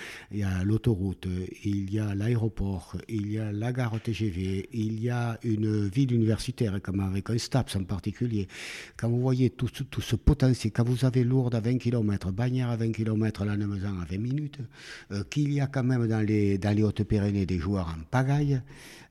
l'autoroute, 0.65 1.29
il 1.63 1.95
y 1.95 2.01
a 2.01 2.13
l'aéroport, 2.17 2.97
il 3.09 3.31
y 3.31 3.39
a 3.39 3.53
la 3.53 3.73
gare 3.73 4.01
TGV, 4.03 4.69
il 4.73 5.01
y 5.01 5.11
a 5.11 5.39
une 5.45 5.87
ville 5.87 6.13
universitaire, 6.13 6.83
comme 6.83 6.99
avec 6.99 7.31
un 7.31 7.39
STAPS 7.39 7.77
en 7.77 7.85
particulier, 7.85 8.49
quand 8.97 9.09
vous 9.09 9.21
voyez 9.21 9.51
tout, 9.51 9.69
ce 9.71 10.17
potentiel, 10.17 10.73
quand 10.73 10.85
vous 10.85 11.05
avez 11.05 11.23
Lourdes 11.23 11.55
à 11.55 11.61
20 11.61 11.79
km, 11.79 12.33
Bagnères 12.33 12.71
à 12.71 12.77
20 12.77 12.91
km, 12.91 13.45
la 13.45 13.57
Nemezan 13.57 14.01
à 14.01 14.07
20 14.07 14.19
minutes, 14.19 14.59
euh, 15.13 15.23
qu'il 15.31 15.53
y 15.53 15.61
a 15.61 15.69
quand 15.69 15.85
même 15.85 16.09
dans 16.09 16.27
les, 16.27 16.59
dans 16.59 16.77
les 16.77 16.83
Hautes-Pyrénées 16.83 17.47
des 17.47 17.61
joueurs 17.61 17.95
en 17.97 18.03
pagaille, 18.11 18.61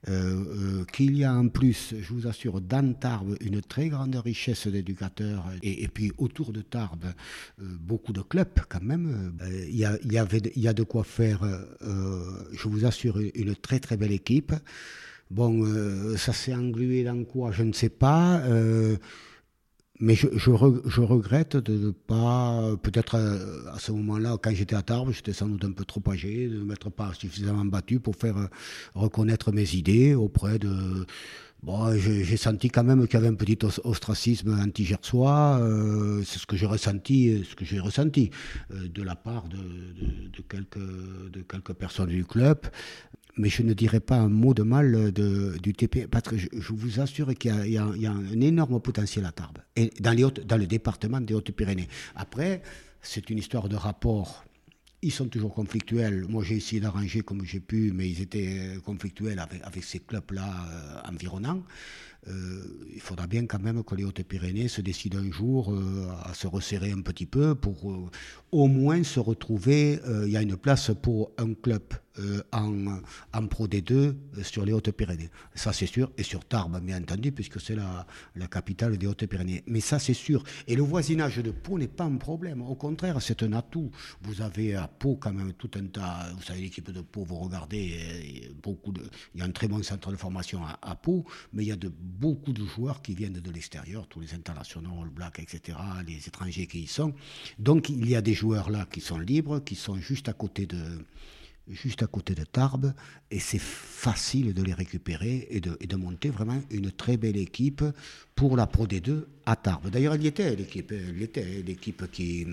euh, 0.07 0.81
euh, 0.81 0.85
qu'il 0.85 1.17
y 1.17 1.25
a 1.25 1.33
en 1.33 1.49
plus, 1.49 1.93
je 1.99 2.13
vous 2.13 2.25
assure, 2.25 2.61
dans 2.61 2.93
Tarbes, 2.93 3.35
une 3.41 3.61
très 3.61 3.89
grande 3.89 4.08
richesse 4.17 4.67
d'éducateurs, 4.67 5.45
et, 5.61 5.87
puis 5.87 6.11
autour 6.17 6.51
de 6.51 6.61
Tarbes, 6.61 7.13
euh, 7.61 7.65
beaucoup 7.79 8.13
de 8.13 8.21
clubs 8.21 8.59
quand 8.67 8.81
même. 8.81 9.33
Il 9.67 9.75
y, 9.75 9.85
a, 9.85 9.97
y 10.03 10.67
a 10.67 10.73
de 10.73 10.83
quoi 10.83 11.03
faire, 11.03 11.41
je 11.81 12.67
vous 12.67 12.85
assure, 12.85 13.19
une 13.35 13.55
très 13.55 13.79
très 13.79 13.97
belle 13.97 14.11
équipe. 14.11 14.53
Bon, 15.31 15.63
ça 16.17 16.33
s'est 16.33 16.55
englué 16.55 17.03
dans 17.03 17.23
quoi 17.23 17.51
Je 17.51 17.63
ne 17.63 17.73
sais 17.73 17.89
pas. 17.89 18.41
Mais 20.01 20.15
je, 20.15 20.49
regrette 21.01 21.57
de 21.57 21.87
ne 21.87 21.91
pas, 21.91 22.77
peut-être 22.81 23.15
euh, 23.15 23.69
à 23.73 23.79
ce 23.79 23.91
moment-là, 23.91 24.37
quand 24.41 24.51
j'étais 24.55 24.77
à 24.77 24.81
Tarbes, 24.81 25.11
j'étais 25.11 25.33
sans 25.33 25.47
doute 25.47 25.65
un 25.65 25.73
peu 25.73 25.83
trop 25.83 26.01
âgé, 26.07 26.47
de 26.47 26.57
ne 26.57 26.63
m'être 26.63 26.89
pas 26.89 27.13
suffisamment 27.13 27.65
battu 27.65 27.99
pour 27.99 28.15
faire 28.15 28.37
euh, 28.37 28.47
reconnaître 28.95 29.51
mes 29.51 29.75
idées 29.75 30.15
auprès 30.15 30.57
de... 30.57 31.05
Bon, 31.61 31.93
j'ai 31.97 32.37
senti 32.37 32.69
quand 32.69 32.85
même 32.85 33.05
qu'il 33.05 33.15
y 33.15 33.17
avait 33.17 33.27
un 33.27 33.35
petit 33.35 33.59
ostracisme 33.83 34.57
anti-gersois, 34.59 35.59
euh, 35.59 36.23
c'est 36.25 36.39
ce 36.39 36.45
que 36.45 36.55
j'ai 36.55 36.65
ressenti, 36.65 37.43
ce 37.49 37.53
que 37.53 37.65
j'ai 37.65 37.79
ressenti 37.79 38.31
de 38.69 39.03
la 39.03 39.15
part 39.15 39.49
de, 39.49 39.57
quelques, 40.47 40.77
de 40.77 41.41
quelques 41.41 41.73
personnes 41.73 42.09
du 42.09 42.23
club 42.23 42.59
mais 43.39 43.49
je 43.49 43.63
ne 43.63 43.73
dirais 43.73 44.01
pas 44.01 44.17
un 44.17 44.27
mot 44.27 44.53
de 44.53 44.63
mal 44.63 45.13
de, 45.13 45.57
du 45.63 45.73
TP, 45.73 46.07
je, 46.35 46.73
vous 46.73 46.99
assure 46.99 47.33
qu'il 47.35 47.55
y, 47.65 47.73
y, 47.73 47.77
a 47.77 48.11
un 48.11 48.41
énorme 48.41 48.81
potentiel 48.81 49.25
à 49.25 49.31
Tarbes, 49.31 49.59
et 49.77 49.91
dans, 50.01 50.11
les 50.11 50.25
dans 50.45 50.57
le 50.57 50.67
département 50.67 51.21
des 51.21 51.33
Hautes-Pyrénées. 51.33 51.87
Après, 52.15 52.61
c'est 53.01 53.29
une 53.29 53.37
histoire 53.37 53.69
de 53.69 53.77
rapport. 53.77 54.43
Ils 55.01 55.11
sont 55.11 55.27
toujours 55.29 55.53
conflictuels. 55.53 56.25
Moi, 56.27 56.43
j'ai 56.43 56.57
essayé 56.57 56.81
d'arranger 56.81 57.21
comme 57.21 57.45
j'ai 57.45 57.61
pu, 57.61 57.93
mais 57.93 58.09
ils 58.09 58.21
étaient 58.21 58.77
conflictuels 58.83 59.39
avec, 59.39 59.83
ces 59.83 59.99
clubs-là 59.99 60.67
euh, 60.71 61.09
environnants. 61.09 61.63
Euh, 62.27 62.61
il 62.93 62.99
faudra 62.99 63.27
bien 63.27 63.45
quand 63.45 63.61
même 63.61 63.83
que 63.83 63.95
les 63.95 64.03
Hautes-Pyrénées 64.03 64.67
se 64.67 64.81
décident 64.81 65.19
un 65.19 65.31
jour 65.31 65.71
euh, 65.71 66.07
à 66.23 66.33
se 66.33 66.47
resserrer 66.47 66.91
un 66.91 67.01
petit 67.01 67.25
peu 67.25 67.55
pour 67.55 67.89
euh, 67.89 68.09
au 68.51 68.67
moins 68.67 69.03
se 69.03 69.19
retrouver. 69.19 69.99
Il 70.25 70.31
y 70.31 70.37
a 70.37 70.41
une 70.41 70.57
place 70.57 70.91
pour 71.01 71.31
un 71.37 71.53
club 71.53 71.83
en, 72.51 73.01
en, 73.33 73.47
Pro 73.47 73.67
D2 73.67 74.15
sur 74.43 74.65
les 74.65 74.73
Hautes-Pyrénées. 74.73 75.29
Ça, 75.55 75.73
c'est 75.73 75.85
sûr. 75.85 76.11
Et 76.17 76.23
sur 76.23 76.45
Tarbes, 76.45 76.79
bien 76.83 77.01
entendu, 77.01 77.31
puisque 77.31 77.61
c'est 77.61 77.75
la, 77.75 78.05
la, 78.35 78.47
capitale 78.47 78.97
des 78.97 79.07
Hautes-Pyrénées. 79.07 79.63
Mais 79.67 79.79
ça, 79.79 79.99
c'est 79.99 80.13
sûr. 80.13 80.43
Et 80.67 80.75
le 80.75 80.83
voisinage 80.83 81.37
de 81.37 81.51
Pau 81.51 81.77
n'est 81.77 81.87
pas 81.87 82.05
un 82.05 82.17
problème. 82.17 82.61
Au 82.61 82.75
contraire, 82.75 83.21
c'est 83.21 83.43
un 83.43 83.53
atout. 83.53 83.91
Vous 84.21 84.41
avez 84.41 84.75
à 84.75 84.87
Pau 84.87 85.15
quand 85.15 85.33
même 85.33 85.53
tout 85.53 85.71
un 85.75 85.85
tas. 85.85 86.29
Vous 86.35 86.43
savez, 86.43 86.61
l'équipe 86.61 86.91
de 86.91 87.01
Pau, 87.01 87.23
vous 87.23 87.37
regardez, 87.37 88.51
beaucoup 88.61 88.91
de, 88.91 89.01
il 89.33 89.39
y 89.39 89.43
a 89.43 89.45
un 89.45 89.51
très 89.51 89.67
bon 89.67 89.81
centre 89.83 90.11
de 90.11 90.17
formation 90.17 90.63
à, 90.65 90.77
à 90.81 90.95
Pau, 90.95 91.25
mais 91.53 91.63
il 91.63 91.67
y 91.67 91.71
a 91.71 91.77
de 91.77 91.89
beaucoup 91.89 92.53
de 92.53 92.65
joueurs 92.65 93.01
qui 93.01 93.13
viennent 93.13 93.33
de 93.33 93.51
l'extérieur, 93.51 94.07
tous 94.07 94.19
les 94.19 94.33
internationaux, 94.33 95.01
All 95.01 95.09
Black, 95.09 95.39
etc., 95.39 95.77
les 96.05 96.27
étrangers 96.27 96.67
qui 96.67 96.81
y 96.81 96.87
sont. 96.87 97.13
Donc 97.57 97.89
il 97.89 98.09
y 98.09 98.15
a 98.15 98.21
des 98.21 98.33
joueurs 98.33 98.69
là 98.69 98.87
qui 98.91 99.01
sont 99.01 99.19
libres, 99.19 99.59
qui 99.59 99.75
sont 99.75 99.95
juste 99.95 100.29
à 100.29 100.33
côté 100.33 100.65
de, 100.65 101.05
juste 101.69 102.03
à 102.03 102.07
côté 102.07 102.35
de 102.35 102.43
Tarbes, 102.43 102.93
et 103.31 103.39
c'est 103.39 103.61
facile 103.61 104.53
de 104.53 104.63
les 104.63 104.73
récupérer 104.73 105.47
et 105.51 105.59
de, 105.59 105.95
monter 105.95 106.29
vraiment 106.29 106.61
une 106.71 106.91
très 106.91 107.17
belle 107.17 107.37
équipe 107.37 107.83
pour 108.35 108.55
la 108.55 108.65
Pro 108.65 108.87
D2 108.87 109.25
à 109.45 109.55
Tarbes. 109.55 109.89
D'ailleurs, 109.89 110.13
elle 110.13 110.23
y 110.23 110.27
était, 110.27 110.55
l'équipe, 110.55 112.11
qui, 112.11 112.47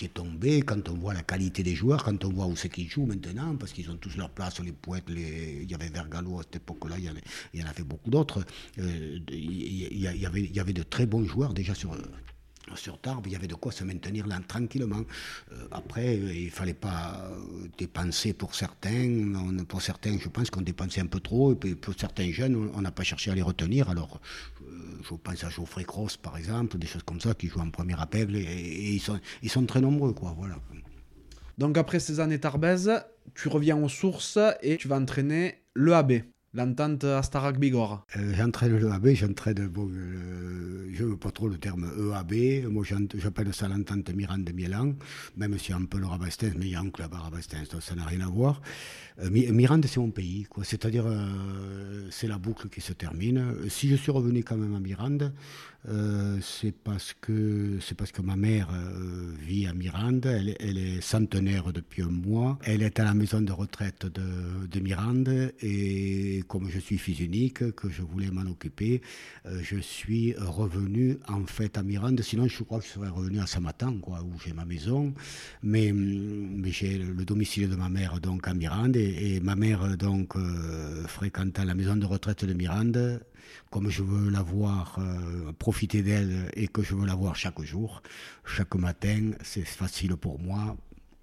est 0.00 0.14
tombée, 0.14 0.62
quand 0.62 0.88
on 0.88 0.94
voit 0.94 1.14
la 1.14 1.22
qualité 1.22 1.62
des 1.62 1.74
joueurs, 1.74 2.02
quand 2.04 2.24
on 2.24 2.30
voit 2.30 2.46
où 2.46 2.56
c'est 2.56 2.70
qu'ils 2.70 2.88
jouent 2.88 3.06
maintenant, 3.06 3.54
parce 3.56 3.72
qu'ils 3.72 3.90
ont 3.90 3.96
tous 3.96 4.16
leur 4.16 4.30
place, 4.30 4.60
les 4.60 4.72
poètes, 4.72 5.04
il 5.08 5.70
y 5.70 5.74
avait 5.74 5.90
Vergalo 5.90 6.40
à 6.40 6.42
cette 6.42 6.56
époque-là, 6.56 6.96
il, 6.98 7.60
y 7.60 7.62
en 7.62 7.66
avait 7.66 7.84
beaucoup 7.84 8.10
d'autres, 8.10 8.44
euh, 8.78 9.18
il, 9.30 9.98
y 9.98 10.26
avait, 10.26 10.42
il 10.42 10.54
y 10.56 10.60
avait 10.60 10.72
de 10.72 10.82
très 10.82 11.06
bons 11.06 11.24
joueurs 11.24 11.52
déjà 11.52 11.74
sur 11.74 11.94
sur 12.76 12.98
Tarbes, 12.98 13.26
il 13.26 13.32
y 13.32 13.36
avait 13.36 13.46
de 13.46 13.54
quoi 13.54 13.72
se 13.72 13.84
maintenir 13.84 14.26
là 14.26 14.38
tranquillement. 14.46 15.04
Euh, 15.52 15.66
après, 15.70 16.16
euh, 16.16 16.34
il 16.34 16.50
fallait 16.50 16.74
pas 16.74 17.30
euh, 17.30 17.68
dépenser 17.78 18.32
pour 18.32 18.54
certains. 18.54 19.32
pour 19.68 19.82
certains, 19.82 20.18
je 20.18 20.28
pense 20.28 20.50
qu'on 20.50 20.62
dépensait 20.62 21.00
un 21.00 21.06
peu 21.06 21.20
trop. 21.20 21.52
Et 21.64 21.74
pour 21.74 21.94
certains 21.98 22.30
jeunes, 22.30 22.70
on 22.74 22.80
n'a 22.80 22.90
pas 22.90 23.02
cherché 23.02 23.30
à 23.30 23.34
les 23.34 23.42
retenir. 23.42 23.88
Alors, 23.88 24.20
je 25.02 25.14
pense 25.14 25.44
à 25.44 25.50
Geoffrey 25.50 25.84
Cross, 25.84 26.16
par 26.16 26.36
exemple, 26.36 26.78
des 26.78 26.86
choses 26.86 27.02
comme 27.02 27.20
ça, 27.20 27.34
qui 27.34 27.48
jouent 27.48 27.60
en 27.60 27.70
premier 27.70 28.00
appel. 28.00 28.34
Et, 28.36 29.00
ils, 29.42 29.50
sont, 29.50 29.66
très 29.66 29.80
nombreux. 29.80 30.14
Voilà. 30.36 30.56
Donc 31.58 31.76
après 31.76 31.98
ces 31.98 32.20
années 32.20 32.38
tarbaises, 32.38 33.04
tu 33.34 33.48
reviens 33.48 33.76
aux 33.76 33.88
sources 33.88 34.38
et 34.62 34.76
tu 34.76 34.88
vas 34.88 34.96
entraîner 34.96 35.62
le 35.74 35.94
AB 35.94 36.12
l'entente 36.54 37.04
Astarak 37.04 37.58
Bigorre 37.58 38.06
euh, 38.16 38.34
J'entraîne 38.34 38.76
le 38.76 38.90
AB, 38.90 39.08
j'entraîne. 39.14 39.68
Bon, 39.68 39.88
euh, 39.90 40.88
je 40.92 41.04
veux 41.04 41.16
pas 41.16 41.30
trop 41.30 41.48
le 41.48 41.58
terme 41.58 41.90
EAB. 41.98 42.70
Moi, 42.70 42.84
j'appelle 43.14 43.52
ça 43.54 43.68
l'entente 43.68 44.10
Mirande-Mielan, 44.10 44.94
même 45.36 45.54
a 45.54 45.76
un 45.76 45.84
peu 45.84 45.98
le 45.98 46.06
Rabastens, 46.06 46.54
mais 46.56 46.66
il 46.66 46.72
y 46.72 46.74
a 46.74 46.80
un 46.80 46.90
club 46.90 47.12
à 47.14 47.18
Rabastens, 47.18 47.68
ça 47.80 47.94
n'a 47.94 48.04
rien 48.04 48.20
à 48.20 48.28
voir. 48.28 48.60
Euh, 49.20 49.30
Mirande, 49.30 49.84
c'est 49.86 50.00
mon 50.00 50.10
pays, 50.10 50.44
quoi. 50.44 50.64
C'est-à-dire, 50.64 51.04
euh, 51.06 52.06
c'est 52.10 52.28
la 52.28 52.38
boucle 52.38 52.68
qui 52.68 52.80
se 52.80 52.92
termine. 52.92 53.54
Si 53.68 53.88
je 53.88 53.96
suis 53.96 54.12
revenu 54.12 54.44
quand 54.44 54.56
même 54.56 54.74
à 54.74 54.80
Mirande, 54.80 55.32
euh, 55.86 56.38
c'est 56.42 56.72
parce 56.72 57.14
que 57.20 57.78
c'est 57.80 57.96
parce 57.96 58.10
que 58.10 58.20
ma 58.20 58.34
mère 58.34 58.68
euh, 58.72 59.32
vit 59.40 59.66
à 59.66 59.72
Mirande. 59.72 60.26
Elle, 60.26 60.48
est 60.78 61.00
centenaire 61.00 61.72
depuis 61.72 62.02
un 62.02 62.10
mois. 62.10 62.58
Elle 62.64 62.82
est 62.82 62.98
à 62.98 63.04
la 63.04 63.14
maison 63.14 63.40
de 63.40 63.52
retraite 63.52 64.06
de, 64.06 64.66
de 64.66 64.80
Mirande 64.80 65.52
et 65.60 66.42
comme 66.48 66.68
je 66.68 66.80
suis 66.80 66.98
fils 66.98 67.20
unique, 67.20 67.70
que 67.76 67.88
je 67.88 68.02
voulais 68.02 68.30
m'en 68.30 68.50
occuper, 68.50 69.02
euh, 69.46 69.60
je 69.62 69.78
suis 69.78 70.34
revenu 70.36 71.18
en 71.28 71.46
fait 71.46 71.78
à 71.78 71.82
Mirande. 71.82 72.20
Sinon, 72.22 72.48
je 72.48 72.62
crois 72.64 72.80
que 72.80 72.86
je 72.86 72.90
serais 72.90 73.08
revenu 73.08 73.38
à 73.40 73.46
Samatan, 73.46 73.98
quoi, 73.98 74.22
où 74.22 74.32
j'ai 74.44 74.52
ma 74.52 74.64
maison. 74.64 75.14
Mais, 75.62 75.92
mais 75.92 76.72
j'ai 76.72 76.98
le 76.98 77.24
domicile 77.24 77.70
de 77.70 77.76
ma 77.76 77.88
mère 77.88 78.20
donc 78.20 78.48
à 78.48 78.54
Mirande 78.54 78.96
et, 78.96 79.36
et 79.36 79.40
ma 79.40 79.54
mère 79.54 79.96
donc 79.96 80.34
fréquentant 81.06 81.64
la 81.64 81.74
maison 81.74 81.96
de 81.96 82.04
retraite 82.04 82.44
de 82.44 82.52
Mirande 82.52 83.20
comme 83.70 83.90
je 83.90 84.02
veux 84.02 84.30
la 84.30 84.42
voir, 84.42 84.98
euh, 84.98 85.52
profiter 85.52 86.02
d'elle 86.02 86.50
et 86.54 86.68
que 86.68 86.82
je 86.82 86.94
veux 86.94 87.06
la 87.06 87.14
voir 87.14 87.36
chaque 87.36 87.62
jour, 87.62 88.02
chaque 88.44 88.74
matin, 88.74 89.32
c'est 89.42 89.64
facile 89.64 90.16
pour 90.16 90.38
moi, 90.38 90.76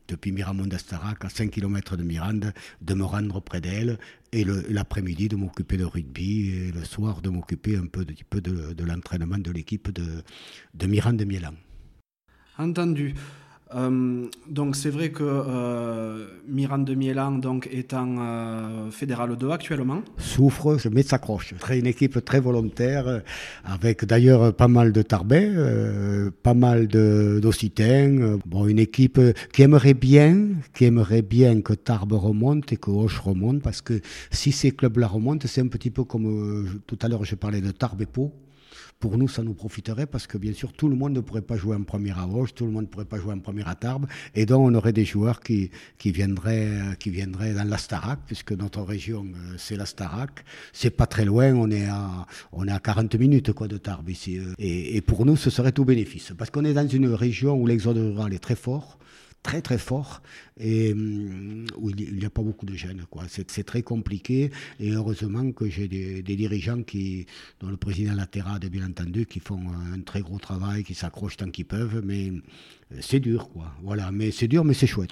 depuis 0.08 0.32
Miramont 0.32 0.68
d'Astarac, 0.68 1.24
à 1.26 1.30
5 1.30 1.50
km 1.50 1.98
de 1.98 2.04
Mirande, 2.04 2.54
de 2.82 2.94
me 2.94 3.04
rendre 3.04 3.40
près 3.42 3.62
d'elle 3.62 3.98
et 4.32 4.44
l'après-midi 4.44 5.28
de 5.30 5.36
m'occuper 5.36 5.78
de 5.78 5.86
rugby 5.86 6.50
et 6.52 6.72
le 6.72 6.84
soir 6.84 7.22
de 7.22 7.30
m'occuper 7.30 7.78
un 7.78 7.88
peu, 7.88 8.06
de, 8.06 8.14
peu 8.30 8.42
de, 8.42 8.74
de 8.74 8.84
l'entraînement 8.84 9.38
de 9.38 9.52
l'équipe 9.52 9.92
de, 9.92 10.24
de 10.74 10.88
Mirande-Mielan. 10.88 11.54
Entendu. 12.58 13.16
Euh, 13.76 14.28
donc 14.48 14.76
c'est 14.76 14.90
vrai 14.90 15.10
que 15.10 15.24
euh, 15.24 16.26
Mirande 16.48 16.86
de 16.86 16.96
Mielan 16.96 17.32
donc, 17.32 17.68
est 17.72 17.94
en 17.94 18.16
euh, 18.20 18.92
Fédéral 18.92 19.36
2 19.36 19.50
actuellement. 19.52 20.02
Souffre, 20.18 20.78
mais 20.92 21.04
s'accroche. 21.04 21.54
Une 21.72 21.88
équipe 21.88 22.24
très 22.24 22.40
volontaire, 22.40 23.22
avec 23.66 24.06
d'ailleurs 24.06 24.54
pas 24.54 24.68
mal 24.68 24.92
de 24.92 25.02
Tarbais, 25.02 25.52
euh, 25.54 26.32
pas 26.44 26.54
mal 26.54 26.88
d'Occitens. 26.88 28.40
Bon, 28.46 28.68
une 28.68 28.80
équipe 28.80 29.20
qui 29.52 29.62
aimerait 29.64 29.94
bien, 29.94 30.48
qui 30.74 30.86
aimerait 30.86 31.22
bien 31.22 31.62
que 31.62 31.74
Tarbes 31.74 32.14
remonte 32.14 32.72
et 32.72 32.78
que 32.78 32.92
Hoche 32.92 33.20
remonte, 33.20 33.62
parce 33.62 33.82
que 33.82 34.02
si 34.32 34.52
ces 34.52 34.72
clubs-là 34.72 35.08
remontent, 35.08 35.48
c'est 35.48 35.62
un 35.62 35.68
petit 35.68 35.92
peu 35.92 36.04
comme 36.04 36.26
euh, 36.28 36.66
tout 36.88 36.98
à 37.02 37.08
l'heure 37.08 37.26
je 37.26 37.36
parlais 37.36 37.62
de 37.62 37.72
Tarbes 37.72 38.02
et 38.02 38.06
Pau 38.06 38.32
pour 39.00 39.18
nous, 39.18 39.28
ça 39.28 39.44
nous 39.44 39.54
profiterait 39.54 40.06
parce 40.06 40.26
que 40.28 40.38
bien 40.38 40.54
sûr, 40.54 40.74
tout 40.74 40.88
le 40.88 40.96
monde 40.96 41.14
ne 41.14 41.20
pourrait 41.20 41.42
pas 41.42 41.58
jouer 41.58 41.76
en 41.76 41.84
première 41.84 42.20
à 42.20 42.24
Roche, 42.24 42.54
tout 42.54 42.66
le 42.66 42.72
monde 42.72 42.84
ne 42.84 42.90
pourrait 42.90 43.06
pas 43.06 43.20
jouer 43.20 43.34
en 43.34 43.40
première 43.40 43.68
à 43.68 43.76
Tarbes, 43.76 44.08
et 44.34 44.46
donc 44.46 44.68
on 44.68 44.74
aurait 44.74 44.94
des 44.94 45.06
joueurs 45.06 45.42
qui, 45.42 45.70
qui, 45.98 46.12
viendraient, 46.12 46.96
qui 47.00 47.10
viendraient 47.10 47.54
dans 47.54 47.68
la 47.68 47.78
Starac, 47.78 48.20
puisque 48.26 48.54
notre 48.54 48.82
région, 48.82 49.26
euh, 49.26 49.56
c'est 49.58 49.76
la 49.76 49.86
Starac. 49.86 50.44
C'est 50.74 50.90
pas 50.90 51.08
très 51.08 51.26
loin, 51.26 51.54
on 51.54 51.70
est 51.70 51.86
à, 51.86 52.26
on 52.52 52.68
est 52.68 52.72
à 52.72 52.80
40 52.80 53.16
minutes 53.16 53.52
quoi, 53.54 53.68
de 53.68 53.78
Tarbes 53.78 54.10
ici. 54.10 54.38
Euh. 54.38 54.54
Et, 54.60 54.96
et 54.98 55.02
pour 55.02 55.26
nous, 55.26 55.36
ce 55.36 55.50
serait 55.50 55.72
tout 55.72 55.86
bénéfice, 55.86 56.34
parce 56.38 56.50
qu'on 56.50 56.66
est 56.66 56.74
dans 56.74 56.88
une 56.88 57.08
région 57.08 57.56
où 57.56 57.68
l'exode 57.68 57.98
rural 57.98 58.34
est 58.34 58.40
très 58.40 58.56
fort 58.56 58.98
très 59.46 59.62
très 59.62 59.78
fort 59.78 60.24
et 60.58 60.92
hum, 60.92 61.68
où 61.78 61.92
il 61.92 62.18
n'y 62.18 62.26
a 62.26 62.32
pas 62.32 62.42
beaucoup 62.42 62.66
de 62.66 62.74
jeunes. 62.74 63.06
C'est, 63.28 63.64
très 63.64 63.84
compliqué 63.84 64.52
et 64.80 64.92
heureusement 64.92 65.52
que 65.52 65.70
j'ai 65.70 65.88
des, 65.88 66.36
dirigeants 66.44 66.82
qui, 66.82 67.28
dont 67.60 67.70
le 67.70 67.78
président 67.78 68.16
Laterade 68.16 68.66
bien 68.66 68.88
entendu, 68.88 69.28
qui 69.28 69.40
font 69.40 69.62
un 69.94 70.02
très 70.02 70.22
gros 70.22 70.40
travail, 70.40 70.84
qui 70.84 70.96
s'accrochent 70.96 71.38
tant 71.38 71.52
qu'ils 71.52 71.66
peuvent, 71.66 72.02
mais 72.04 72.32
euh, 72.32 72.98
c'est 73.02 73.20
dur. 73.20 73.50
Quoi. 73.50 73.68
Voilà, 73.84 74.12
mais 74.12 74.32
c'est 74.32 74.48
dur, 74.48 74.66
mais 74.66 74.74
c'est 74.74 74.88
chouette. 74.88 75.12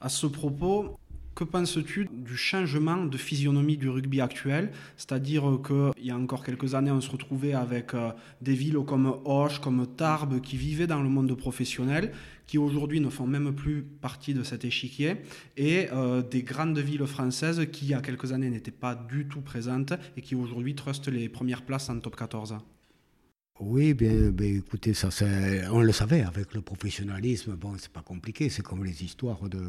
À 0.00 0.08
ce 0.08 0.26
propos, 0.26 0.98
que 1.34 1.44
penses-tu 1.44 2.08
du 2.12 2.36
changement 2.36 3.04
de 3.06 3.16
physionomie 3.16 3.76
du 3.76 3.88
rugby 3.88 4.20
actuel? 4.20 4.70
C'est-à-dire 4.96 5.58
qu'il 5.66 6.04
y 6.04 6.10
a 6.10 6.16
encore 6.16 6.44
quelques 6.44 6.74
années, 6.74 6.90
on 6.90 7.00
se 7.00 7.10
retrouvait 7.10 7.54
avec 7.54 7.94
euh, 7.94 8.10
des 8.40 8.54
villes 8.54 8.78
comme 8.86 9.06
Auch, 9.24 9.58
comme 9.60 9.86
Tarbes, 9.96 10.40
qui 10.40 10.56
vivaient 10.56 10.86
dans 10.86 11.02
le 11.02 11.08
monde 11.08 11.34
professionnel, 11.36 12.12
qui 12.52 12.58
aujourd'hui 12.58 13.00
ne 13.00 13.08
font 13.08 13.26
même 13.26 13.54
plus 13.54 13.80
partie 13.80 14.34
de 14.34 14.42
cet 14.42 14.66
échiquier, 14.66 15.16
et 15.56 15.88
euh, 15.90 16.20
des 16.20 16.42
grandes 16.42 16.78
villes 16.78 17.06
françaises 17.06 17.66
qui, 17.72 17.86
il 17.86 17.88
y 17.92 17.94
a 17.94 18.02
quelques 18.02 18.32
années, 18.32 18.50
n'étaient 18.50 18.70
pas 18.70 18.94
du 18.94 19.26
tout 19.26 19.40
présentes 19.40 19.94
et 20.18 20.20
qui 20.20 20.34
aujourd'hui 20.34 20.74
trustent 20.74 21.08
les 21.08 21.30
premières 21.30 21.62
places 21.62 21.88
en 21.88 21.98
top 21.98 22.14
14. 22.14 22.58
Oui, 23.60 23.92
bien, 23.92 24.32
écoutez, 24.40 24.94
ça, 24.94 25.10
on 25.70 25.82
le 25.82 25.92
savait 25.92 26.22
avec 26.22 26.54
le 26.54 26.62
professionnalisme. 26.62 27.54
Bon, 27.54 27.74
c'est 27.78 27.92
pas 27.92 28.00
compliqué. 28.00 28.48
C'est 28.48 28.62
comme 28.62 28.82
les 28.82 29.04
histoires 29.04 29.46
de 29.48 29.60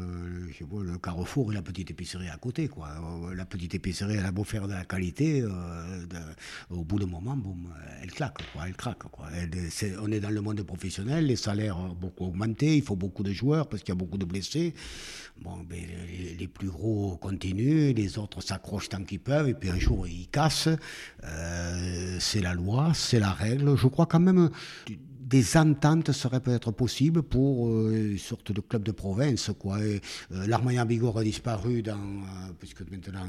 je 0.50 0.64
le 0.64 0.98
carrefour 0.98 1.52
et 1.52 1.54
la 1.54 1.62
petite 1.62 1.90
épicerie 1.90 2.28
à 2.28 2.36
côté. 2.38 2.66
Quoi. 2.66 2.88
La 3.36 3.44
petite 3.44 3.74
épicerie, 3.74 4.16
elle 4.16 4.24
a 4.24 4.32
beau 4.32 4.42
faire 4.42 4.66
de 4.66 4.72
la 4.72 4.84
qualité, 4.86 5.42
euh, 5.42 6.06
au 6.70 6.82
bout 6.82 6.98
d'un 6.98 7.06
moment, 7.06 7.36
boum, 7.36 7.68
elle 8.02 8.10
claque, 8.10 8.38
quoi, 8.52 8.66
elle. 8.66 8.74
Quoi. 8.74 9.28
on 10.00 10.10
est 10.10 10.20
dans 10.20 10.30
le 10.30 10.40
monde 10.40 10.62
professionnel, 10.62 11.26
les 11.26 11.36
salaires 11.36 11.78
ont 11.78 11.94
beaucoup 11.94 12.24
augmenté, 12.24 12.76
il 12.76 12.82
faut 12.82 12.96
beaucoup 12.96 13.22
de 13.22 13.32
joueurs 13.32 13.68
parce 13.68 13.82
qu'il 13.82 13.90
y 13.90 13.96
a 13.96 13.98
beaucoup 13.98 14.18
de 14.18 14.24
blessés. 14.24 14.74
Bon, 15.42 15.58
ben, 15.68 15.80
les, 16.08 16.34
les, 16.34 16.48
plus 16.48 16.68
gros 16.68 17.16
continuent, 17.16 17.92
les 17.92 18.18
autres 18.18 18.40
s'accrochent 18.40 18.88
tant 18.88 19.02
qu'ils 19.02 19.20
peuvent, 19.20 19.48
et 19.48 19.54
puis 19.54 19.68
un 19.68 19.78
jour 19.78 20.06
ils 20.06 20.28
cassent. 20.28 20.68
Euh, 21.24 22.16
c'est 22.20 22.40
la 22.40 22.54
loi, 22.54 22.92
c'est 22.94 23.18
la 23.18 23.32
règle 23.32 23.73
je 23.76 23.86
crois 23.88 24.06
quand 24.06 24.20
même 24.20 24.50
des 25.34 25.56
ententes 25.56 26.12
seraient 26.12 26.38
peut-être 26.38 26.70
possibles 26.70 27.24
pour 27.24 27.68
euh, 27.68 28.12
une 28.12 28.18
sorte 28.18 28.52
de 28.52 28.60
club 28.60 28.84
de 28.84 28.92
province. 28.92 29.50
Quoi. 29.58 29.78
Euh, 29.78 29.98
L'Armagnac 30.30 30.86
Bigorre 30.86 31.18
a 31.18 31.24
disparu, 31.24 31.82
dans, 31.82 31.94
euh, 31.94 32.52
puisque 32.60 32.82
maintenant 32.88 33.26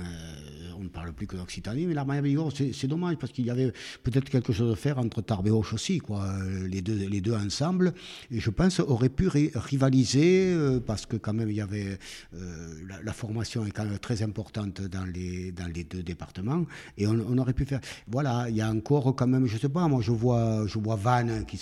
on 0.78 0.84
ne 0.84 0.90
parle 0.90 1.14
plus 1.14 1.26
que 1.26 1.36
d'Occitanie, 1.36 1.88
mais 1.88 1.96
l'Armagnac 1.96 2.26
Bigorre, 2.26 2.52
c'est 2.54 2.88
dommage 2.88 3.16
parce 3.16 3.32
qu'il 3.32 3.48
y 3.48 3.50
avait 3.50 3.72
peut-être 4.04 4.30
quelque 4.30 4.54
chose 4.54 4.72
à 4.72 4.76
faire 4.76 5.00
entre 5.00 5.22
Tarbes 5.24 5.48
et 5.48 5.52
Auch 5.52 5.74
aussi, 5.74 5.98
quoi, 5.98 6.32
les, 6.68 6.84
deux, 6.84 7.08
les 7.08 7.22
deux 7.22 7.34
ensemble. 7.34 7.96
Et 8.30 8.40
je 8.40 8.52
pense 8.52 8.80
aurait 8.82 9.10
pu 9.10 9.28
rivaliser 9.28 10.56
parce 10.86 11.08
que 11.08 11.18
quand 11.18 11.34
même 11.34 11.50
il 11.50 11.56
y 11.56 11.62
avait 11.62 11.98
la, 12.32 13.14
formation 13.14 13.66
est 13.66 13.72
quand 13.72 13.86
même 13.86 13.98
très 13.98 14.22
importante 14.22 14.82
dans 14.82 15.06
les, 15.06 15.52
dans 15.52 15.72
les 15.74 15.86
deux 15.86 16.04
départements 16.04 16.66
et 16.98 17.08
on, 17.08 17.18
on 17.30 17.38
aurait 17.38 17.54
pu 17.54 17.66
faire. 17.66 17.80
Voilà, 18.08 18.48
il 18.50 18.56
y 18.56 18.62
a 18.62 18.70
encore 18.70 19.16
quand 19.16 19.28
même, 19.28 19.48
je 19.48 19.58
sais 19.58 19.70
pas, 19.70 19.88
moi 19.88 20.02
je 20.02 20.12
vois, 20.12 20.68
je 20.68 20.78
vois 20.78 20.98
Vannes 20.98 21.46
qui 21.48 21.58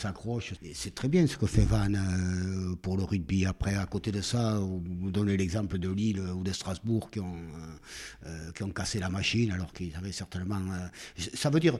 c'est 0.73 0.95
très 0.95 1.07
bien 1.07 1.25
ce 1.27 1.37
que 1.37 1.45
fait 1.45 1.65
Van 1.65 1.93
euh, 1.93 2.75
pour 2.81 2.97
le 2.97 3.03
rugby. 3.03 3.45
Après, 3.45 3.75
à 3.75 3.85
côté 3.85 4.11
de 4.11 4.21
ça, 4.21 4.59
vous 4.59 5.11
donnez 5.11 5.37
l'exemple 5.37 5.77
de 5.77 5.89
Lille 5.89 6.19
ou 6.19 6.43
de 6.43 6.51
Strasbourg 6.51 7.09
qui 7.11 7.19
ont, 7.19 7.35
euh, 7.35 8.27
euh, 8.27 8.51
qui 8.51 8.63
ont 8.63 8.71
cassé 8.71 8.99
la 8.99 9.09
machine 9.09 9.51
alors 9.51 9.73
qu'ils 9.73 9.95
avaient 9.95 10.11
certainement... 10.11 10.61
ça 11.15 11.49
veut 11.49 11.59
dire, 11.59 11.77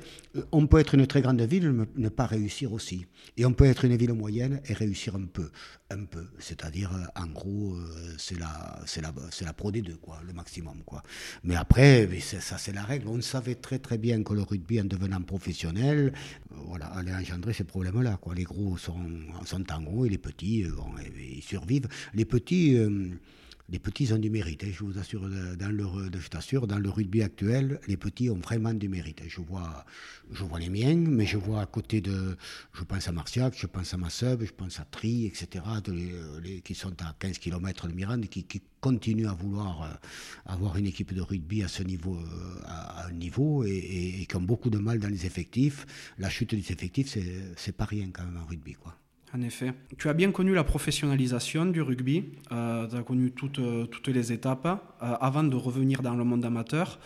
on 0.51 0.67
peut 0.67 0.79
être 0.79 0.95
une 0.95 1.07
très 1.07 1.21
grande 1.21 1.41
ville 1.41 1.65
et 1.65 2.01
ne 2.01 2.09
pas 2.09 2.25
réussir 2.25 2.73
aussi. 2.73 3.05
Et 3.37 3.45
on 3.45 3.53
peut 3.53 3.65
être 3.65 3.85
une 3.85 3.95
ville 3.95 4.13
moyenne 4.13 4.61
et 4.65 4.73
réussir 4.73 5.15
un 5.15 5.25
peu. 5.25 5.49
Un 5.89 6.05
peu. 6.05 6.27
C'est-à-dire, 6.39 6.91
en 7.15 7.27
gros, 7.27 7.77
c'est 8.17 8.39
la, 8.39 8.79
la, 9.01 9.13
la 9.41 9.53
pro 9.53 9.71
des 9.71 9.81
deux, 9.81 9.97
quoi, 9.97 10.21
le 10.25 10.33
maximum. 10.33 10.81
Quoi. 10.85 11.03
Mais 11.43 11.55
après, 11.55 12.09
ça 12.19 12.57
c'est 12.57 12.73
la 12.73 12.83
règle. 12.83 13.07
On 13.07 13.21
savait 13.21 13.55
très 13.55 13.79
très 13.79 13.97
bien 13.97 14.23
que 14.23 14.33
le 14.33 14.41
rugby, 14.41 14.81
en 14.81 14.85
devenant 14.85 15.21
professionnel, 15.21 16.13
voilà, 16.49 16.87
allait 16.87 17.13
engendrer 17.13 17.53
ces 17.53 17.63
problèmes-là. 17.63 18.17
Quoi 18.17 18.32
les 18.33 18.43
gros 18.43 18.77
sont, 18.77 19.09
sont 19.45 19.71
en 19.71 19.81
gros 19.81 20.05
et 20.05 20.09
les 20.09 20.17
petits, 20.17 20.63
euh, 20.63 20.71
ils 21.17 21.41
survivent. 21.41 21.87
Les 22.13 22.25
petits, 22.25 22.77
euh, 22.77 23.09
les 23.69 23.79
petits 23.79 24.11
ont 24.13 24.17
du 24.17 24.29
mérite. 24.29 24.63
Hein, 24.63 24.71
je 24.71 24.83
vous 24.83 24.97
assure, 24.97 25.21
dans 25.29 25.71
le, 25.71 25.85
je 26.19 26.27
t'assure, 26.27 26.67
dans 26.67 26.79
le 26.79 26.89
rugby 26.89 27.21
actuel, 27.21 27.79
les 27.87 27.97
petits 27.97 28.29
ont 28.29 28.39
vraiment 28.39 28.73
du 28.73 28.89
mérite. 28.89 29.21
Je 29.27 29.41
vois, 29.41 29.85
je 30.31 30.43
vois 30.43 30.59
les 30.59 30.69
miens, 30.69 30.95
mais 30.95 31.25
je 31.25 31.37
vois 31.37 31.61
à 31.61 31.65
côté 31.65 32.01
de, 32.01 32.37
je 32.73 32.83
pense 32.83 33.07
à 33.07 33.11
Marciac, 33.11 33.55
je 33.57 33.67
pense 33.67 33.93
à 33.93 33.97
Masseb, 33.97 34.43
je 34.43 34.51
pense 34.51 34.79
à 34.79 34.85
Tri, 34.85 35.25
etc., 35.25 35.63
qui 36.63 36.75
sont 36.75 36.93
à 37.01 37.15
15 37.17 37.37
km 37.37 37.87
de 37.87 37.93
Mirande, 37.93 38.27
qui, 38.27 38.43
qui 38.43 38.61
continuent 38.81 39.27
à 39.29 39.33
vouloir 39.33 39.83
euh, 39.83 39.87
avoir 40.45 40.75
une 40.77 40.87
équipe 40.87 41.13
de 41.13 41.21
rugby 41.21 41.63
à 41.63 41.69
ce 41.69 41.83
niveau, 41.83 42.19
à, 42.65 43.07
un 43.07 43.11
niveau, 43.11 43.63
et, 43.63 44.21
et, 44.21 44.25
qui 44.25 44.35
ont 44.35 44.41
beaucoup 44.41 44.69
de 44.69 44.77
mal 44.77 44.99
dans 44.99 45.09
les 45.09 45.25
effectifs. 45.25 45.85
La 46.17 46.29
chute 46.29 46.53
des 46.53 46.71
effectifs, 46.71 47.17
c'est 47.55 47.75
pas 47.75 47.85
rien 47.85 48.09
quand 48.11 48.25
même 48.25 48.37
en 48.37 48.45
rugby, 48.45 48.73
quoi. 48.73 48.97
En 49.35 49.41
effet. 49.41 49.73
Tu 49.97 50.09
as 50.09 50.13
bien 50.13 50.31
connu 50.31 50.53
la 50.53 50.63
professionnalisation 50.63 51.65
du 51.65 51.81
rugby, 51.81 52.33
euh, 52.51 52.87
tu 52.87 52.95
as 52.95 53.01
connu 53.01 53.31
toutes, 53.31 53.57
euh, 53.57 53.85
toutes 53.87 54.09
les 54.09 54.31
étapes 54.31 54.65
euh, 54.67 54.77
avant 54.99 55.43
de 55.43 55.55
revenir 55.55 56.03
dans 56.03 56.13
le 56.13 56.23
monde 56.23 56.45
amateur. 56.45 56.99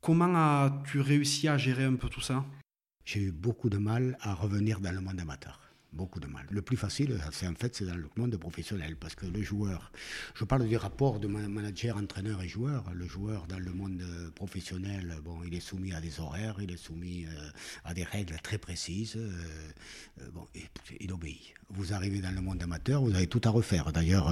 Comment 0.00 0.34
as-tu 0.36 1.00
réussi 1.00 1.48
à 1.48 1.58
gérer 1.58 1.84
un 1.84 1.96
peu 1.96 2.08
tout 2.08 2.20
ça? 2.20 2.44
J'ai 3.04 3.22
eu 3.22 3.32
beaucoup 3.32 3.70
de 3.70 3.78
mal 3.78 4.16
à 4.20 4.34
revenir 4.34 4.78
dans 4.78 4.92
le 4.92 5.00
monde 5.00 5.18
amateur. 5.18 5.61
Beaucoup 5.92 6.20
de 6.20 6.26
mal. 6.26 6.46
Le 6.50 6.62
plus 6.62 6.76
facile, 6.76 7.18
c'est 7.32 7.46
en 7.46 7.54
fait, 7.54 7.76
c'est 7.76 7.84
dans 7.84 7.96
le 7.96 8.08
monde 8.16 8.36
professionnel, 8.36 8.96
parce 8.96 9.14
que 9.14 9.26
le 9.26 9.42
joueur, 9.42 9.92
je 10.34 10.44
parle 10.44 10.66
du 10.66 10.76
rapport 10.76 11.20
de 11.20 11.28
manager, 11.28 11.96
entraîneur 11.96 12.42
et 12.42 12.48
joueur. 12.48 12.84
Le 12.94 13.06
joueur 13.06 13.46
dans 13.46 13.58
le 13.58 13.72
monde 13.72 14.02
professionnel, 14.34 15.16
bon, 15.24 15.38
il 15.46 15.54
est 15.54 15.60
soumis 15.60 15.92
à 15.92 16.00
des 16.00 16.20
horaires, 16.20 16.56
il 16.60 16.70
est 16.70 16.76
soumis 16.76 17.26
euh, 17.26 17.50
à 17.84 17.94
des 17.94 18.04
règles 18.04 18.36
très 18.42 18.58
précises. 18.58 19.16
Euh, 19.16 19.30
euh, 20.20 20.28
bon, 20.32 20.46
il 21.00 21.12
obéit. 21.12 21.54
Vous 21.70 21.94
arrivez 21.94 22.20
dans 22.20 22.30
le 22.30 22.40
monde 22.40 22.62
amateur, 22.62 23.02
vous 23.02 23.14
avez 23.14 23.26
tout 23.26 23.40
à 23.44 23.50
refaire. 23.50 23.92
D'ailleurs, 23.92 24.30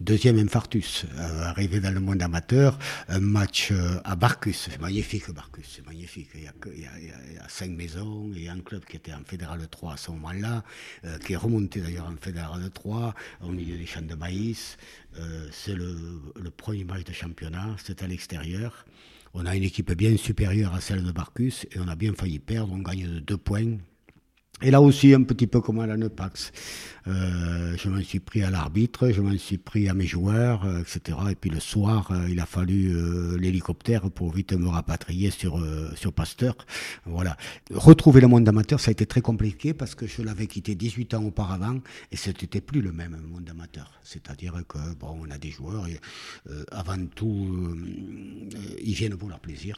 deuxième 0.00 0.38
infarctus, 0.38 1.06
arrivé 1.16 1.80
dans 1.80 1.90
le 1.90 2.00
monde 2.00 2.20
amateur, 2.20 2.78
un 3.08 3.20
match 3.20 3.72
à 4.04 4.16
Barcus, 4.16 4.68
c'est 4.68 4.78
magnifique 4.78 5.30
Barcus, 5.30 5.66
c'est 5.76 5.86
magnifique. 5.86 6.28
Il 6.34 6.42
y, 6.42 6.46
a, 6.46 6.52
il, 6.66 6.80
y 6.80 6.88
il 7.28 7.34
y, 7.36 7.38
a, 7.38 7.48
cinq 7.48 7.70
maisons, 7.70 8.30
a 8.34 8.52
un 8.52 8.60
club 8.60 8.84
qui 8.84 8.96
était 8.96 9.14
en 9.14 9.24
Fédéral 9.24 9.66
3 9.66 9.94
à 9.94 9.96
ce 9.96 10.10
moment-là. 10.10 10.61
Euh, 11.04 11.18
qui 11.18 11.32
est 11.32 11.36
remonté 11.36 11.80
d'ailleurs 11.80 12.06
en 12.06 12.16
Fédéral 12.16 12.70
3, 12.70 13.14
au 13.42 13.48
milieu 13.48 13.76
des 13.76 13.86
champs 13.86 14.02
de 14.02 14.14
maïs. 14.14 14.76
Euh, 15.18 15.48
c'est 15.50 15.74
le, 15.74 16.20
le, 16.36 16.50
premier 16.50 16.84
match 16.84 17.04
de 17.04 17.12
championnat, 17.12 17.76
c'est 17.82 18.02
à 18.02 18.06
l'extérieur. 18.06 18.86
On 19.34 19.46
a 19.46 19.56
une 19.56 19.62
équipe 19.62 19.92
bien 19.92 20.16
supérieure 20.16 20.74
à 20.74 20.80
celle 20.80 21.02
de 21.02 21.12
Barcus 21.12 21.66
et 21.72 21.78
on 21.78 21.88
a 21.88 21.96
bien 21.96 22.12
failli 22.14 22.38
perdre. 22.38 22.72
On 22.72 22.78
gagne 22.78 23.06
de 23.06 23.20
deux 23.20 23.38
points 23.38 23.78
et 24.60 24.70
là 24.70 24.80
aussi, 24.80 25.12
un 25.12 25.22
petit 25.22 25.46
peu 25.46 25.60
comme 25.60 25.80
à 25.80 25.86
la 25.86 25.96
Nepax, 25.96 26.52
euh, 27.08 27.76
je 27.76 27.88
m'en 27.88 28.00
suis 28.00 28.20
pris 28.20 28.44
à 28.44 28.50
l'arbitre, 28.50 29.10
je 29.10 29.20
m'en 29.20 29.36
suis 29.36 29.58
pris 29.58 29.88
à 29.88 29.94
mes 29.94 30.06
joueurs, 30.06 30.64
euh, 30.64 30.82
etc. 30.82 31.18
Et 31.30 31.34
puis 31.34 31.50
le 31.50 31.58
soir, 31.58 32.10
euh, 32.12 32.28
il 32.30 32.38
a 32.38 32.46
fallu 32.46 32.94
euh, 32.94 33.36
l'hélicoptère 33.38 34.08
pour 34.10 34.32
vite 34.32 34.52
me 34.52 34.68
rapatrier 34.68 35.30
sur, 35.30 35.60
sur 35.96 36.12
Pasteur. 36.12 36.54
Voilà. 37.06 37.36
Retrouver 37.72 38.20
le 38.20 38.28
monde 38.28 38.48
amateur, 38.48 38.78
ça 38.78 38.90
a 38.90 38.92
été 38.92 39.04
très 39.04 39.20
compliqué 39.20 39.74
parce 39.74 39.96
que 39.96 40.06
je 40.06 40.22
l'avais 40.22 40.46
quitté 40.46 40.76
18 40.76 41.14
ans 41.14 41.24
auparavant 41.24 41.78
et 42.12 42.16
ce 42.16 42.28
n'était 42.28 42.60
plus 42.60 42.82
le 42.82 42.92
même 42.92 43.20
monde 43.32 43.48
amateur. 43.50 43.90
C'est-à-dire 44.04 44.54
que, 44.68 44.78
bon, 45.00 45.18
on 45.22 45.30
a 45.30 45.38
des 45.38 45.50
joueurs, 45.50 45.88
et, 45.88 45.98
avant 46.70 46.98
tout, 47.14 47.76
ils 48.82 48.94
viennent 48.94 49.16
pour 49.16 49.28
leur 49.28 49.40
plaisir 49.40 49.76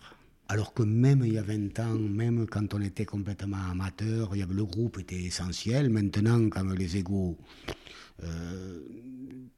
alors 0.48 0.74
que 0.74 0.82
même 0.82 1.22
il 1.24 1.34
y 1.34 1.38
a 1.38 1.42
20 1.42 1.78
ans, 1.80 1.98
même 1.98 2.46
quand 2.46 2.74
on 2.74 2.80
était 2.80 3.06
complètement 3.06 3.70
amateur, 3.70 4.30
il 4.34 4.40
y 4.40 4.42
avait, 4.42 4.54
le 4.54 4.64
groupe 4.64 4.98
était 4.98 5.22
essentiel. 5.22 5.88
Maintenant, 5.88 6.48
quand 6.50 6.64
les 6.64 6.96
égaux 6.96 7.38
euh, 8.22 8.80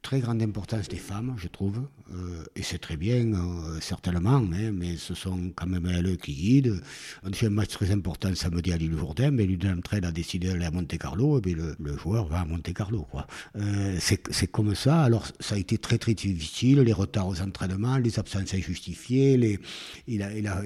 très 0.01 0.19
grande 0.19 0.41
importance 0.41 0.87
des 0.87 0.97
femmes, 0.97 1.35
je 1.37 1.47
trouve, 1.47 1.81
euh, 2.13 2.43
et 2.55 2.63
c'est 2.63 2.77
très 2.77 2.97
bien, 2.97 3.33
euh, 3.33 3.79
certainement, 3.81 4.37
hein, 4.37 4.71
mais 4.73 4.97
ce 4.97 5.13
sont 5.13 5.51
quand 5.55 5.67
même 5.67 5.85
elles 5.87 6.17
qui 6.17 6.33
guident. 6.33 6.81
On 7.23 7.31
fait 7.31 7.47
un 7.47 7.51
match 7.51 7.69
très 7.69 7.91
important 7.91 8.33
samedi 8.35 8.71
à 8.71 8.77
l'île 8.77 8.97
Jourdain, 8.97 9.31
mais 9.31 9.45
l'une 9.45 9.59
d'entre 9.59 9.95
elles 9.95 10.05
a 10.05 10.11
décidé 10.11 10.47
d'aller 10.47 10.65
à 10.65 10.71
Monte 10.71 10.97
Carlo, 10.97 11.41
et 11.45 11.53
le, 11.53 11.75
le, 11.79 11.97
joueur 11.97 12.27
va 12.27 12.41
à 12.41 12.45
Monte 12.45 12.73
Carlo. 12.73 13.07
Quoi. 13.09 13.27
c'est 13.99 14.51
comme 14.51 14.75
ça, 14.75 15.03
alors 15.03 15.27
ça 15.39 15.55
a 15.55 15.57
été 15.57 15.77
très 15.77 15.97
très 15.97 16.13
difficile, 16.13 16.79
les 16.79 16.93
retards 16.93 17.27
aux 17.27 17.41
entraînements, 17.41 17.97
les 17.97 18.19
absences 18.19 18.53
injustifiées, 18.53 19.37
les, 19.37 19.59
il 20.07 20.23
a, 20.23 20.33
il 20.33 20.47
a, 20.47 20.61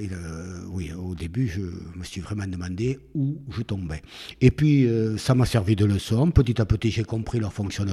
oui, 0.70 0.92
au 0.94 1.16
début, 1.16 1.48
je 1.48 1.62
me 1.98 2.04
suis 2.04 2.22
vraiment 2.22 2.48
demandé 2.48 3.00
où 3.16 3.38
je 3.50 3.62
tombais. 3.62 4.02
Et 4.42 4.52
puis, 4.52 4.88
ça 5.18 5.36
m'a 5.36 5.46
servi 5.46 5.76
de 5.76 5.86
leçon, 5.86 6.32
petit 6.32 6.60
à 6.62 6.66
petit 6.66 6.92
j'ai 6.92 7.04
compris 7.04 7.40
leur 7.40 7.54
fonction 7.54 7.86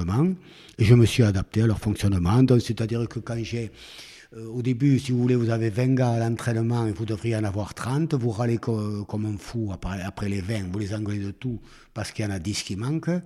et 0.77 0.85
je 0.85 0.95
me 0.95 1.05
suis 1.05 1.23
adapté 1.23 1.61
à 1.61 1.67
leur 1.67 1.79
fonctionnement. 1.79 2.41
C'est-à-dire 2.59 3.07
que 3.07 3.19
quand 3.19 3.35
euh, 4.35 4.47
au 4.47 4.61
début, 4.61 4.99
si 4.99 5.11
vous 5.11 5.19
voulez, 5.19 5.35
vous 5.35 5.49
avez 5.49 5.69
20 5.69 5.95
gars 5.95 6.11
à 6.11 6.19
l'entraînement 6.19 6.85
et 6.85 6.91
vous 6.91 7.05
devriez 7.05 7.35
en 7.35 7.43
avoir 7.43 7.73
30. 7.73 8.13
Vous 8.13 8.31
râlez 8.31 8.57
comme 8.57 9.25
un 9.25 9.37
fou 9.37 9.71
après, 9.73 10.29
les 10.29 10.41
20, 10.41 10.71
vous 10.71 10.79
les 10.79 10.93
engueulez 10.93 11.19
de 11.19 11.31
tout 11.31 11.59
parce 11.93 12.11
qu'il 12.11 12.25
y 12.25 12.27
en 12.27 12.31
a 12.31 12.39
10 12.39 12.63
qui 12.63 12.75
manquent. 12.75 13.21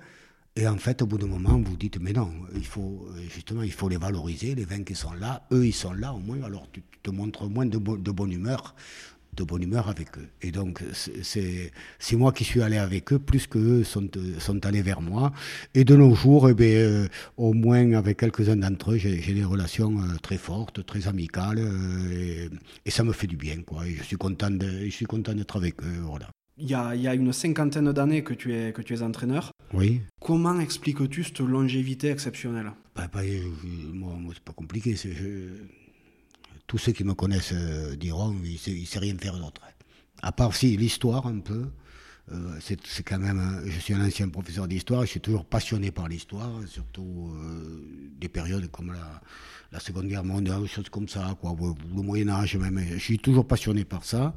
Et 0.56 0.68
en 0.68 0.78
fait, 0.78 1.02
au 1.02 1.08
bout 1.08 1.18
d'un 1.18 1.28
moment, 1.28 1.60
vous 1.60 1.76
dites, 1.76 2.00
mais 2.00 2.14
non, 2.14 2.32
il 2.56 2.66
faut, 2.66 3.08
justement, 3.34 3.64
il 3.64 3.72
faut 3.72 3.90
les 3.90 3.98
valoriser, 3.98 4.54
les 4.54 4.66
20 4.66 4.84
qui 4.84 4.94
sont 4.94 5.14
là, 5.14 5.48
eux, 5.52 5.66
ils 5.66 5.74
sont 5.74 5.94
là, 5.94 6.14
au 6.14 6.20
moins, 6.20 6.44
alors 6.44 6.68
tu 6.72 6.84
te 7.02 7.10
montres 7.10 7.50
moins 7.50 7.66
de 7.66 7.80
bonne 7.80 8.32
humeur 8.32 8.76
de 9.36 9.44
bonne 9.44 9.64
humeur 9.64 9.90
avec 9.90 10.18
eux. 10.18 10.28
Et 10.42 10.52
donc, 10.52 10.84
c'est 10.94 11.72
moi 12.14 12.32
qui 12.32 12.44
suis 12.44 12.62
allé 12.62 12.78
avec 12.78 13.12
eux, 13.14 13.20
plus 13.20 13.48
qu'eux 13.48 13.84
sont, 13.84 14.10
sont 14.40 14.66
allés 14.66 14.82
vers 14.82 15.02
moi. 15.02 15.32
Et 15.74 15.84
de 15.84 15.96
nos 15.96 16.14
jours, 16.16 16.50
eh 16.50 16.54
bien, 16.54 16.68
euh, 16.68 17.08
au 17.38 17.54
moins 17.54 17.94
avec 17.94 18.18
quelques-uns 18.18 18.56
d'entre 18.58 18.94
eux, 18.94 18.98
j'ai 18.98 19.34
des 19.34 19.44
relations 19.44 20.00
euh, 20.00 20.18
très 20.22 20.38
fortes, 20.38 20.86
très 20.86 21.08
amicales, 21.08 21.60
euh, 21.60 22.50
et, 22.86 22.92
ça 22.92 23.04
me 23.04 23.14
fait 23.14 23.28
du 23.28 23.38
bien. 23.38 23.62
Quoi. 23.62 23.88
Et 23.88 23.96
je 23.96 24.04
suis 24.04 24.18
content 24.18 24.50
d'être 24.50 25.58
avec 25.58 25.82
eux. 25.84 26.02
Voilà. 26.04 26.30
Il 26.58 26.70
y, 26.70 26.76
a, 26.76 26.96
il 26.96 27.02
y 27.02 27.08
a 27.08 27.16
une 27.16 27.34
cinquantaine 27.34 27.92
d'années 27.92 28.24
que, 28.24 28.36
tu 28.36 28.54
es, 28.54 28.72
que 28.74 28.84
tu 28.84 28.94
es 28.94 29.02
entraîneur. 29.02 29.52
Oui. 29.74 30.02
Comment 30.22 30.60
expliques-tu 30.60 31.24
cette 31.24 31.40
longévité 31.40 32.12
exceptionnelle? 32.12 32.72
Bah, 32.96 33.10
bah, 33.12 33.22
Moi, 33.92 34.14
moi 34.20 34.34
c'est 34.36 34.44
pas 34.44 34.54
compliqué. 34.54 34.96
Je, 34.96 35.10
tous 36.68 36.78
ceux 36.78 36.92
qui 36.92 37.04
me 37.04 37.14
connaissent 37.14 37.54
euh, 37.54 37.96
diront 37.96 38.36
il 38.44 38.54
ne 38.54 38.86
sait, 38.86 39.00
rien 39.00 39.18
faire 39.18 39.38
d'autre. 39.38 39.62
À 40.22 40.32
part 40.32 40.56
si 40.56 40.78
l'histoire 40.78 41.28
un 41.28 41.40
peu. 41.40 41.68
Euh, 42.32 42.58
c'est 42.62 43.04
quand 43.04 43.20
même, 43.20 43.64
je 43.66 43.78
suis 43.80 43.94
un 43.94 44.06
ancien 44.06 44.30
professeur 44.30 44.66
d'histoire, 44.66 45.02
je 45.02 45.08
suis 45.08 45.20
toujours 45.20 45.44
passionné 45.44 45.92
par 45.92 46.08
l'histoire, 46.08 46.50
surtout 46.68 47.34
euh, 47.36 47.86
des 48.18 48.30
périodes 48.30 48.72
comme 48.72 48.94
la, 48.94 49.80
Seconde 49.82 50.08
Guerre 50.08 50.24
mondiale, 50.24 50.66
choses 50.68 50.88
comme 50.88 51.10
ça, 51.10 51.36
quoi, 51.42 51.54
le 51.60 52.02
Moyen 52.02 52.30
Âge 52.30 52.56
même. 52.56 52.80
Je 52.94 52.98
suis 52.98 53.20
toujours 53.20 53.46
passionné 53.46 53.84
par 53.84 54.06
ça. 54.06 54.34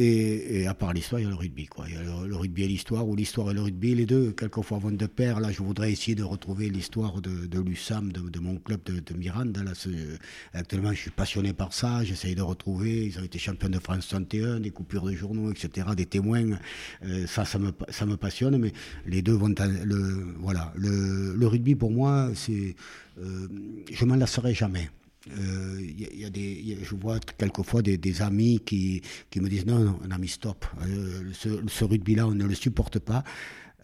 Et, 0.00 0.64
à 0.68 0.74
part 0.74 0.92
l'histoire, 0.92 1.20
il 1.20 1.24
y 1.24 1.26
a 1.26 1.30
le 1.30 1.34
rugby. 1.34 1.66
Quoi. 1.66 1.86
Il 1.88 1.94
y 1.94 1.96
a 1.96 2.02
le, 2.02 2.36
rugby 2.36 2.62
et 2.62 2.68
l'histoire, 2.68 3.06
ou 3.08 3.16
l'histoire 3.16 3.50
et 3.50 3.54
le 3.54 3.62
rugby, 3.62 3.96
les 3.96 4.06
deux, 4.06 4.30
quelquefois 4.30 4.78
vont 4.78 4.92
de 4.92 5.06
pair. 5.06 5.40
Là, 5.40 5.50
je 5.50 5.60
voudrais 5.60 5.90
essayer 5.90 6.14
de 6.14 6.22
retrouver 6.22 6.70
l'histoire 6.70 7.20
de, 7.20 7.46
de 7.46 7.60
l'USAM, 7.60 8.12
de, 8.12 8.38
mon 8.38 8.58
club 8.58 8.80
de, 8.84 9.00
de 9.00 9.14
Miranda. 9.18 9.64
Là, 9.64 9.72
actuellement, 10.54 10.92
je 10.92 11.00
suis 11.00 11.10
passionné 11.10 11.52
par 11.52 11.72
ça. 11.72 12.04
J'essaye 12.04 12.36
de 12.36 12.42
retrouver. 12.42 13.06
Ils 13.06 13.18
ont 13.18 13.24
été 13.24 13.40
champions 13.40 13.68
de 13.68 13.80
France 13.80 14.06
61, 14.06 14.60
des 14.60 14.70
coupures 14.70 15.04
de 15.04 15.14
journaux, 15.14 15.50
etc., 15.50 15.88
des 15.96 16.06
témoins. 16.06 16.58
Euh, 17.04 17.26
ça, 17.26 17.44
ça 17.44 17.58
me, 17.58 17.72
ça 17.88 18.06
me 18.06 18.16
passionne. 18.16 18.56
Mais 18.56 18.72
les 19.04 19.20
deux 19.20 19.34
vont. 19.34 19.52
Le, 19.58 20.36
voilà. 20.38 20.72
Le, 20.76 21.34
le 21.34 21.46
rugby, 21.48 21.74
pour 21.74 21.90
moi, 21.90 22.30
c'est. 22.36 22.76
Euh, 23.20 23.48
je 23.90 24.04
m'en 24.04 24.14
lasserai 24.14 24.54
jamais. 24.54 24.90
Euh, 25.38 25.80
y 25.96 26.24
a 26.24 26.30
des, 26.30 26.78
je 26.82 26.94
vois 26.94 27.18
quelquefois 27.20 27.82
des, 27.82 28.22
amis 28.22 28.60
qui, 28.64 29.02
qui, 29.30 29.40
me 29.40 29.48
disent 29.48 29.66
non, 29.66 29.78
non, 29.80 29.98
un 30.04 30.10
ami, 30.10 30.28
stop. 30.28 30.66
Euh, 30.86 31.30
ce, 31.32 31.84
rugby-là, 31.84 32.26
on 32.26 32.34
ne 32.34 32.44
le 32.44 32.54
supporte 32.54 32.98
pas. 32.98 33.24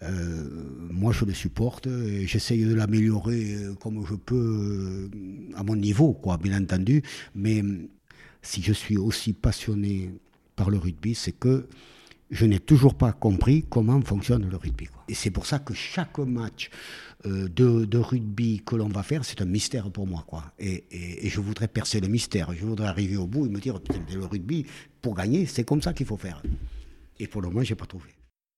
Euh, 0.03 0.43
moi, 0.91 1.13
je 1.13 1.25
le 1.25 1.33
supporte 1.33 1.87
et 1.87 2.27
j'essaye 2.27 2.65
de 2.65 2.73
l'améliorer 2.73 3.55
euh, 3.55 3.73
comme 3.75 4.05
je 4.05 4.15
peux 4.15 5.09
à 5.55 5.63
mon 5.63 5.75
niveau, 5.75 6.13
quoi, 6.13 6.37
bien 6.37 6.61
entendu. 6.61 7.01
Mais 7.33 7.63
si 8.41 8.61
je 8.61 8.73
suis 8.73 8.97
aussi 8.97 9.33
passionné 9.33 10.11
par 10.55 10.69
le 10.69 10.77
rugby, 10.77 11.15
c'est 11.15 11.31
que 11.31 11.67
je 12.35 12.45
n'ai 12.45 12.59
toujours 12.59 12.95
pas 12.95 13.13
compris 13.13 13.65
comment 13.69 14.01
fonctionne 14.01 14.49
le 14.49 14.57
rugby. 14.57 14.89
Et 15.07 15.13
c'est 15.13 15.31
pour 15.31 15.45
ça 15.45 15.59
que 15.59 15.73
chaque 15.73 16.17
match 16.19 16.69
euh, 17.25 17.47
de, 17.47 17.97
rugby 17.97 18.61
que 18.65 18.75
l'on 18.75 18.89
va 18.89 19.03
faire, 19.03 19.23
c'est 19.23 19.41
un 19.41 19.45
mystère 19.45 19.89
pour 19.89 20.05
moi. 20.05 20.25
Et, 20.59 20.83
je 21.23 21.39
voudrais 21.39 21.69
percer 21.69 22.01
le 22.01 22.09
mystère. 22.09 22.51
Je 22.53 22.65
voudrais 22.65 22.87
arriver 22.87 23.15
au 23.15 23.25
bout 23.25 23.45
et 23.45 23.49
me 23.49 23.59
dire, 23.59 23.79
le 24.13 24.25
rugby, 24.25 24.65
pour 25.01 25.15
gagner, 25.15 25.45
c'est 25.45 25.63
comme 25.63 25.81
ça 25.81 25.93
qu'il 25.93 26.05
faut 26.05 26.17
faire. 26.17 26.43
Et 27.19 27.27
pour 27.27 27.41
le 27.41 27.47
moment, 27.47 27.63
je 27.63 27.71
n'ai 27.71 27.77
pas 27.77 27.85
trouvé. 27.85 28.09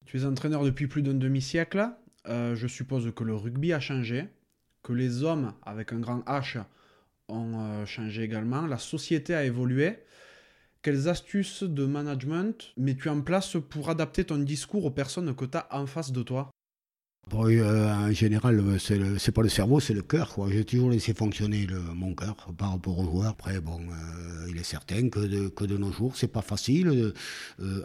Tu 0.05 0.17
es 0.17 0.25
entraîneur 0.25 0.63
depuis 0.63 0.87
plus 0.87 1.03
d'un 1.03 1.13
demi-siècle. 1.13 1.87
Euh, 2.27 2.55
je 2.55 2.65
suppose 2.65 3.11
que 3.15 3.23
le 3.23 3.35
rugby 3.35 3.73
a 3.73 3.79
changé, 3.79 4.25
que 4.81 4.91
les 4.91 5.21
hommes 5.21 5.53
avec 5.63 5.93
un 5.93 5.99
grand 5.99 6.19
H 6.21 6.63
ont 7.29 7.59
euh, 7.59 7.85
changé 7.85 8.23
également, 8.23 8.65
la 8.65 8.79
société 8.79 9.35
a 9.35 9.43
évolué. 9.43 9.99
Quelles 10.87 11.09
astuces 11.09 11.63
de 11.63 11.85
management 11.85 12.71
mets-tu 12.77 13.09
en 13.09 13.19
place 13.19 13.57
pour 13.69 13.89
adapter 13.89 14.23
ton 14.23 14.37
discours 14.37 14.85
aux 14.85 14.89
personnes 14.89 15.35
que 15.35 15.43
tu 15.43 15.57
as 15.57 15.67
en 15.69 15.85
face 15.85 16.13
de 16.13 16.23
toi? 16.23 16.49
Euh, 17.33 17.93
en 17.93 18.11
général, 18.11 18.59
euh, 18.59 19.17
c'est 19.17 19.31
pas 19.31 19.41
le 19.41 19.49
cerveau, 19.49 19.79
c'est 19.79 19.93
le 19.93 20.01
cœur. 20.01 20.35
J'ai 20.49 20.63
toujours 20.63 20.89
laissé 20.89 21.13
fonctionner 21.13 21.67
mon 21.95 22.13
cœur 22.13 22.35
par 22.57 22.71
rapport 22.71 22.97
aux 22.99 23.03
joueurs. 23.03 23.27
Après, 23.29 23.59
bon, 23.59 23.79
euh, 23.81 24.47
il 24.49 24.57
est 24.57 24.63
certain 24.63 25.09
que 25.09 25.19
de, 25.19 25.77
nos 25.77 25.91
jours, 25.91 26.15
c'est 26.15 26.31
pas 26.31 26.41
facile. 26.41 27.13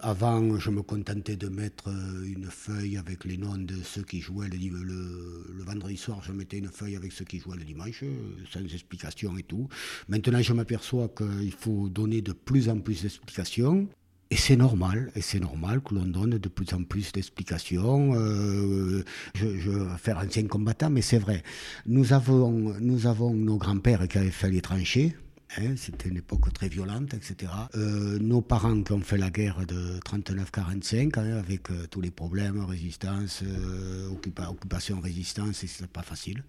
avant, 0.02 0.58
je 0.58 0.70
me 0.70 0.82
contentais 0.82 1.36
de 1.36 1.48
mettre 1.48 1.88
une 2.24 2.46
feuille 2.50 2.96
avec 2.96 3.24
les 3.24 3.36
noms 3.36 3.56
de 3.56 3.76
ceux 3.82 4.02
qui 4.02 4.20
jouaient 4.20 4.48
le, 4.48 4.82
le, 4.82 5.64
vendredi 5.64 5.96
soir. 5.96 6.22
Je 6.24 6.32
mettais 6.32 6.58
une 6.58 6.68
feuille 6.68 6.96
avec 6.96 7.12
ceux 7.12 7.24
qui 7.24 7.38
jouaient 7.38 7.56
le 7.56 7.64
dimanche, 7.64 8.04
sans 8.52 8.60
explication 8.60 9.36
et 9.38 9.42
tout. 9.42 9.68
Maintenant, 10.08 10.40
je 10.40 10.52
m'aperçois 10.52 11.08
qu'il 11.08 11.52
faut 11.52 11.88
donner 11.88 12.22
de 12.22 12.32
plus 12.32 12.68
en 12.68 12.78
plus 12.78 13.02
d'explications. 13.02 13.88
Et 14.32 14.36
c'est 14.36 14.56
normal, 14.56 15.12
et 15.14 15.20
c'est 15.20 15.40
normal 15.40 15.82
que 15.82 15.94
l'on 15.94 16.06
donne 16.06 16.38
de 16.38 16.48
plus 16.48 16.72
en 16.72 16.84
plus 16.84 17.12
d'explications. 17.12 18.14
Euh, 18.14 19.04
je, 19.34 19.46
vais 19.46 19.98
faire 19.98 20.16
ancien 20.16 20.46
combattant, 20.46 20.88
mais 20.88 21.02
c'est 21.02 21.18
vrai. 21.18 21.42
Nous 21.84 22.14
avons, 22.14 22.72
nous 22.80 23.06
avons 23.06 23.34
nos 23.34 23.58
grands-pères 23.58 24.08
qui 24.08 24.16
avaient 24.16 24.30
fait 24.30 24.50
les 24.50 24.62
tranchées, 24.62 25.14
Hein, 25.58 25.74
c'était 25.76 26.08
une 26.08 26.16
époque 26.16 26.50
très 26.54 26.68
violente, 26.68 27.12
etc. 27.12 27.52
Euh, 27.76 28.18
nos 28.18 28.40
parents 28.40 28.82
qui 28.82 28.92
ont 28.92 29.00
fait 29.00 29.18
la 29.18 29.28
guerre 29.28 29.66
de 29.66 29.98
39-45, 30.00 31.18
hein, 31.18 31.36
avec 31.36 31.70
euh, 31.70 31.86
tous 31.90 32.00
les 32.00 32.10
problèmes, 32.10 32.64
résistance, 32.64 33.42
euh, 33.42 34.08
occupation, 34.10 34.98
résistance, 35.00 35.64
c'est 35.66 35.86
pas 35.88 36.02
facile. 36.02 36.42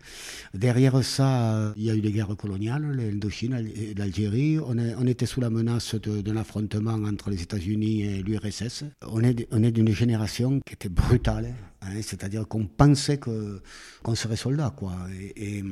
Derrière 0.53 1.03
ça, 1.03 1.73
il 1.75 1.83
y 1.83 1.91
a 1.91 1.95
eu 1.95 1.99
les 1.99 2.11
guerres 2.13 2.35
coloniales, 2.37 2.95
l'Indochine, 2.95 3.67
l'Algérie. 3.97 4.57
On, 4.59 4.77
on, 4.77 5.07
était 5.07 5.25
sous 5.25 5.41
la 5.41 5.49
menace 5.49 5.95
d'un 5.95 6.37
affrontement 6.37 6.93
entre 6.93 7.29
les 7.29 7.41
États-Unis 7.41 8.03
et 8.03 8.23
l'URSS. 8.23 8.85
On 9.05 9.21
est, 9.21 9.47
on 9.51 9.63
est 9.63 9.71
d'une 9.71 9.93
génération 9.93 10.61
qui 10.65 10.75
était 10.75 10.89
brutale. 10.89 11.53
Hein, 11.85 12.01
c'est-à-dire 12.01 12.47
qu'on 12.47 12.65
pensait 12.65 13.17
qu'on 13.19 14.15
serait 14.15 14.35
soldat. 14.35 14.73
Quoi. 14.75 14.93
Et, 15.35 15.63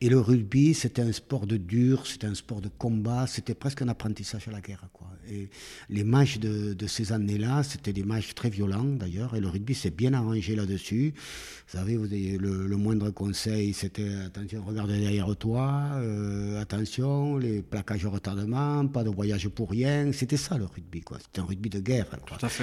et, 0.00 0.08
le 0.08 0.18
rugby, 0.18 0.74
c'était 0.74 1.02
un 1.02 1.12
sport 1.12 1.46
de 1.46 1.56
dur, 1.56 2.06
c'était 2.06 2.26
un 2.26 2.34
sport 2.34 2.60
de 2.60 2.68
combat, 2.68 3.26
c'était 3.26 3.54
presque 3.54 3.82
un 3.82 3.88
apprentissage 3.88 4.48
à 4.48 4.50
la 4.50 4.60
guerre. 4.60 4.84
Quoi. 4.92 5.08
Et 5.30 5.48
les 5.88 6.04
matchs 6.04 6.38
de, 6.38 6.74
de 6.74 6.86
ces 6.86 7.12
années-là, 7.12 7.62
c'était 7.62 7.92
des 7.92 8.02
matchs 8.02 8.34
très 8.34 8.50
violents 8.50 8.84
d'ailleurs, 8.84 9.34
et 9.34 9.40
le 9.40 9.48
rugby 9.48 9.74
s'est 9.74 9.90
bien 9.90 10.12
arrangé 10.14 10.56
là-dessus. 10.56 11.14
Vous 11.14 11.78
savez, 11.78 11.96
vous 11.96 12.06
avez 12.06 12.38
le, 12.38 12.76
moindre 12.76 13.10
conseil, 13.10 13.72
c'était 13.72 14.14
attention, 14.26 14.64
regardez 14.66 14.98
derrière 14.98 15.34
toi, 15.36 15.82
euh, 15.94 16.60
attention, 16.60 17.36
les 17.36 17.62
plaquages 17.62 18.04
au 18.04 18.10
retardement, 18.10 18.86
pas 18.88 19.04
de 19.04 19.10
voyage 19.10 19.48
pour 19.48 19.70
rien. 19.70 20.10
C'était 20.12 20.36
ça 20.36 20.58
le 20.58 20.64
rugby. 20.64 21.02
C'était 21.18 21.40
un 21.40 21.44
rugby 21.44 21.70
de 21.70 21.80
guerre. 21.80 22.06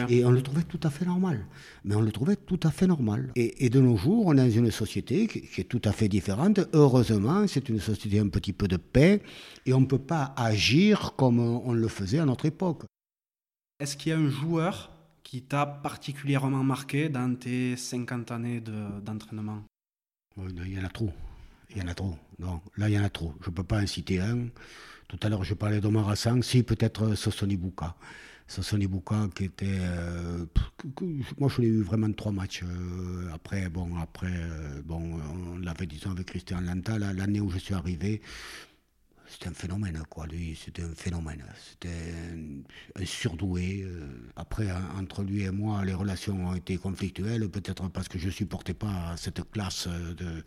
Et 0.10 0.26
on 0.26 0.32
le 0.32 0.42
trouvait 0.42 0.64
tout 0.64 0.80
à 0.84 0.90
fait 0.90 1.06
normal. 1.06 1.46
Mais 1.86 1.96
on 1.96 2.02
le 2.02 2.12
trouvait 2.12 2.36
tout 2.36 2.60
à 2.64 2.72
fait 2.72 2.88
normal. 2.90 3.32
Et, 3.36 3.70
de 3.70 3.80
nos 3.80 3.96
jours, 3.96 4.26
on 4.28 4.34
est 4.34 4.38
dans 4.38 4.50
une 4.50 4.72
société 4.72 5.28
qui, 5.28 5.62
est 5.62 5.64
tout 5.64 5.82
à 5.86 5.94
fait 5.94 6.10
différente. 6.10 6.60
Heureusement, 6.74 7.48
c'est 7.48 7.70
une 7.70 7.80
société 7.80 8.20
un 8.20 8.28
petit 8.28 8.52
peu 8.52 8.68
de 8.68 8.78
paix 8.78 9.22
et 9.66 9.74
on 9.74 9.82
ne 9.82 9.86
peut 9.86 10.06
pas 10.16 10.34
agir 10.36 11.14
comme 11.16 11.40
on 11.40 11.72
le 11.72 11.88
faisait 11.88 12.20
à 12.20 12.26
notre 12.26 12.46
époque. 12.46 12.84
Est-ce 13.80 13.96
qu'il 13.96 14.10
y 14.12 14.14
a 14.14 14.18
un 14.18 14.30
joueur 14.30 14.92
qui 15.24 15.44
t'a 15.44 15.66
particulièrement 15.66 16.64
marqué 16.64 17.08
dans 17.08 17.34
tes 17.36 17.78
50 17.78 18.32
années 18.32 18.62
d'entraînement? 19.06 19.64
Il 20.38 20.74
y 20.74 20.80
en 20.80 20.84
a 20.84 20.90
trop. 20.90 21.12
Il 21.70 21.78
y 21.78 21.82
en 21.82 21.88
a 21.88 21.94
trop. 21.94 22.16
Non, 22.40 22.62
là, 22.78 22.90
il 22.90 22.96
y 22.96 23.00
en 23.00 23.04
a 23.04 23.10
trop. 23.10 23.34
Je 23.42 23.50
ne 23.50 23.56
peux 23.56 23.64
pas 23.64 23.82
en 23.82 23.88
citer 23.88 24.20
un. 24.20 24.48
Tout 25.08 25.20
à 25.22 25.30
l'heure, 25.30 25.44
je 25.44 25.54
parlais 25.54 25.80
d'Omar 25.80 26.10
Hassan. 26.10 26.44
Si, 26.44 26.64
peut-être 26.64 27.16
Sosoni 27.16 27.58
Bouka. 27.58 27.96
Sosoni 28.50 28.88
Bouka, 28.88 29.30
qui 29.36 29.44
était. 29.46 29.78
Euh, 29.80 30.44
moi, 31.38 31.50
je 31.56 31.62
l'ai 31.62 31.68
eu 31.68 31.84
vraiment 31.84 32.12
trois 32.12 32.32
matchs. 32.32 32.64
Euh, 32.64 33.32
après, 33.32 33.70
bon, 33.70 33.96
après, 34.02 34.32
euh, 34.34 34.82
bon, 34.84 35.20
on 35.54 35.60
l'avait, 35.60 35.86
disons, 35.86 36.10
avec 36.10 36.26
Christian 36.26 36.60
Lanta. 36.62 36.98
L'année 36.98 37.42
où 37.42 37.52
je 37.52 37.60
suis 37.60 37.76
arrivé, 37.76 38.22
c'était 39.30 39.50
un 39.50 39.54
phénomène, 39.54 40.02
quoi. 40.10 40.26
Lui, 40.26 40.58
c'était 40.62 40.82
un 40.82 40.96
phénomène. 40.96 41.44
C'était 41.70 41.90
un, 43.00 43.06
surdoué. 43.06 43.84
Euh. 43.84 44.08
Après, 44.36 44.68
entre 44.98 45.24
lui 45.24 45.44
et 45.44 45.52
moi, 45.52 45.86
les 45.86 45.94
relations 45.94 46.48
ont 46.48 46.56
été 46.56 46.78
conflictuelles, 46.78 47.48
peut-être 47.50 47.88
parce 47.90 48.08
que 48.08 48.18
je 48.18 48.28
ne 48.28 48.32
supportais 48.32 48.74
pas 48.74 49.16
cette 49.18 49.50
classe 49.52 49.88
de. 49.88 50.44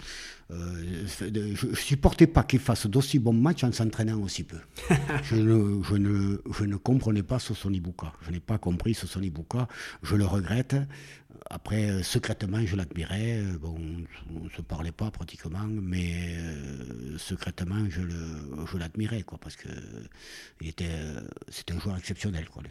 Euh, 0.50 1.06
je 1.54 1.74
supportais 1.74 2.26
pas 2.26 2.42
qu'il 2.42 2.58
fasse 2.58 2.86
d'aussi 2.86 3.18
bons 3.18 3.32
matchs 3.32 3.64
en 3.64 3.72
s'entraînant 3.72 4.20
aussi 4.20 4.42
peu. 4.42 4.58
je, 5.22 5.36
ne, 5.36 5.82
je, 5.82 5.94
ne, 5.94 6.38
je 6.52 6.64
ne 6.64 6.76
comprenais 6.76 7.22
pas 7.22 7.38
Sosoni 7.38 7.80
Bouka. 7.80 8.12
Je 8.22 8.30
n'ai 8.32 8.40
pas 8.40 8.58
compris 8.58 8.94
Sosoni 8.94 9.30
Bouka. 9.30 9.68
Je 10.02 10.16
le 10.16 10.26
regrette. 10.26 10.76
Après, 11.50 11.90
euh, 11.90 12.02
secrètement, 12.02 12.64
je 12.64 12.76
l'admirais. 12.76 13.38
Euh, 13.38 13.58
bon, 13.58 13.76
on 14.34 14.44
ne 14.44 14.48
se 14.48 14.62
parlait 14.62 14.92
pas 14.92 15.10
pratiquement, 15.10 15.66
mais 15.66 16.36
euh, 16.38 17.18
secrètement, 17.18 17.88
je 17.90 18.78
l'admirais, 18.78 19.22
quoi, 19.22 19.38
parce 19.38 19.56
que 19.56 19.68
il 20.60 20.68
était, 20.68 20.90
c'était 21.48 21.74
un 21.74 21.80
joueur 21.80 21.96
exceptionnel, 21.96 22.48
quoi, 22.48 22.62
lui. 22.62 22.70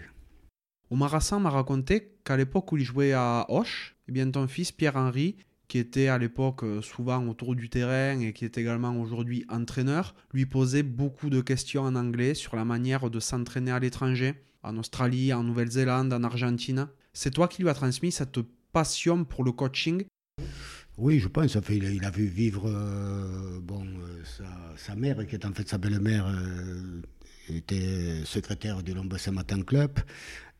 Omar 0.89 1.15
Hassan 1.15 1.41
m'a 1.41 1.49
raconté 1.49 2.15
qu'à 2.25 2.35
l'époque 2.35 2.71
où 2.71 2.77
il 2.77 2.83
jouait 2.83 3.13
à 3.13 3.45
Hoche, 3.49 3.95
eh 4.09 4.11
bien, 4.11 4.29
ton 4.29 4.47
fils 4.47 4.71
Pierre-Henri, 4.71 5.37
qui 5.67 5.77
était 5.77 6.09
à 6.09 6.17
l'époque 6.17 6.65
souvent 6.81 7.25
autour 7.27 7.55
du 7.55 7.69
terrain 7.69 8.19
et 8.19 8.33
qui 8.33 8.43
est 8.43 8.57
également 8.57 8.99
aujourd'hui 8.99 9.45
entraîneur, 9.47 10.13
lui 10.33 10.45
posait 10.45 10.83
beaucoup 10.83 11.29
de 11.29 11.39
questions 11.39 11.83
en 11.83 11.95
anglais 11.95 12.33
sur 12.33 12.57
la 12.57 12.65
manière 12.65 13.09
de 13.09 13.21
s'entraîner 13.21 13.71
à 13.71 13.79
l'étranger, 13.79 14.33
en 14.63 14.77
Australie, 14.77 15.33
en 15.33 15.43
Nouvelle-Zélande, 15.43 16.13
en 16.13 16.23
Argentine. 16.23 16.87
C'est 17.13 17.31
toi 17.31 17.47
qui 17.47 17.61
lui 17.61 17.69
as 17.69 17.73
transmis 17.73 18.11
cette 18.11 18.39
passion 18.71 19.25
pour 19.25 19.43
le 19.43 19.51
coaching? 19.51 20.05
Oui, 20.97 21.19
je 21.19 21.27
pense. 21.27 21.59
Fait, 21.59 21.77
il, 21.77 22.05
a, 22.05 22.11
vu 22.11 22.25
vivre 22.25 22.69
euh, 22.69 23.59
euh, 23.59 24.23
sa, 24.77 24.95
mère, 24.95 25.25
qui 25.25 25.35
est 25.35 25.45
en 25.45 25.53
fait 25.53 25.67
sa 25.67 25.77
belle-mère, 25.77 26.27
euh, 26.27 27.01
était 27.49 28.23
secrétaire 28.25 28.83
du 28.83 28.93
Lombes 28.93 29.17
Matin 29.31 29.61
Club. 29.61 29.99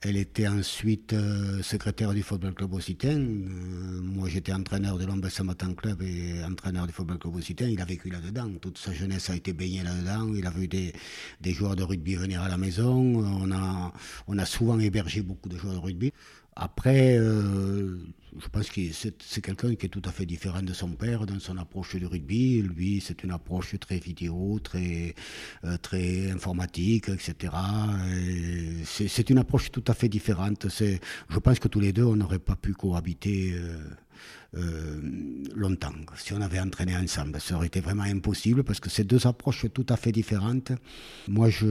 Elle 0.04 0.18
était 0.18 0.48
ensuite 0.48 1.14
secrétaire 1.62 2.12
du 2.16 2.24
Football 2.24 2.56
Club 2.56 2.74
Occitan. 2.74 3.20
moi, 3.20 4.28
j'étais 4.30 4.52
entraîneur 4.52 4.98
du 4.98 5.06
Lombes 5.06 5.28
Matin 5.44 5.76
Club 5.76 6.02
et 6.02 6.44
entraîneur 6.44 6.88
du 6.88 6.92
Football 6.92 7.20
Club 7.20 7.36
Occitan. 7.36 7.68
Il 7.68 7.80
a 7.80 7.86
vécu 7.86 8.10
là-dedans. 8.10 8.50
Toute 8.60 8.80
sa 8.80 8.94
jeunesse 8.94 9.30
a 9.30 9.36
été 9.36 9.54
baignée 9.54 9.84
là-dedans. 9.84 10.34
Il 10.34 10.48
a 10.48 10.50
vu 10.50 10.68
des, 10.68 10.92
des, 11.40 11.54
joueurs 11.54 11.76
de 11.76 11.84
rugby 11.84 12.16
venir 12.16 12.42
à 12.42 12.50
la 12.50 12.58
maison. 12.58 12.96
On 12.96 13.52
a, 13.52 13.94
on 14.26 14.40
a 14.40 14.46
souvent 14.46 14.80
hébergé 14.80 15.22
beaucoup 15.22 15.50
de 15.50 15.58
joueurs 15.58 15.76
de 15.76 15.80
rugby. 15.80 16.12
Après, 16.56 17.18
euh, 17.18 17.98
je 18.38 18.48
pense 18.50 18.70
que 18.70 18.82
c'est 18.92 19.42
quelqu'un 19.42 19.74
qui 19.76 19.86
est 19.86 19.90
tout 19.90 20.02
à 20.06 20.12
fait 20.12 20.26
différent 20.26 20.62
de 20.62 20.74
son 20.74 20.90
père 20.90 21.26
dans 21.26 21.40
son 21.40 21.58
approche 21.58 21.96
du 21.96 22.06
rugby. 22.06 22.62
Lui, 22.62 23.02
c'est 23.02 23.24
une 23.24 23.32
approche 23.32 23.80
très 23.80 24.00
vidéo, 24.00 24.60
très, 24.62 25.16
euh, 25.64 25.78
très 25.78 26.30
informatique, 26.30 27.10
etc. 27.10 27.54
C'est 28.86 29.30
une 29.30 29.38
approche 29.38 29.72
tout 29.72 29.84
à 29.88 29.94
fait 29.94 30.10
différente. 30.10 30.68
Je 30.70 31.40
pense 31.40 31.60
que 31.60 31.70
tous 31.70 31.80
les 31.80 31.94
deux, 31.94 32.04
on 32.04 32.18
n'aurait 32.18 32.40
pas 32.40 32.56
pu 32.56 32.74
cohabiter. 32.74 33.54
Euh, 33.54 33.78
euh, 34.58 35.00
longtemps. 35.56 35.94
Si 36.16 36.34
on 36.34 36.42
avait 36.42 36.60
entraîné 36.60 36.98
ensemble, 36.98 37.40
ça 37.40 37.56
aurait 37.56 37.68
été 37.68 37.80
vraiment 37.80 38.04
impossible 38.04 38.64
parce 38.64 38.80
que 38.80 38.90
c'est 38.90 39.06
deux 39.06 39.26
approches 39.26 39.66
tout 39.74 39.86
à 39.90 39.96
fait 39.96 40.12
différentes. 40.12 40.74
Moi, 41.28 41.50
je, 41.50 41.68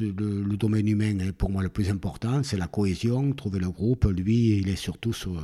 le, 0.00 0.56
domaine 0.56 0.88
humain 0.88 1.18
est 1.18 1.32
pour 1.32 1.50
moi 1.50 1.62
le 1.62 1.68
plus 1.68 1.90
important, 1.90 2.42
c'est 2.42 2.56
la 2.56 2.66
cohésion, 2.66 3.32
trouver 3.32 3.58
le 3.58 3.70
groupe. 3.70 4.06
Lui, 4.06 4.58
il 4.58 4.68
est 4.68 4.76
surtout 4.76 5.12
sur, 5.12 5.42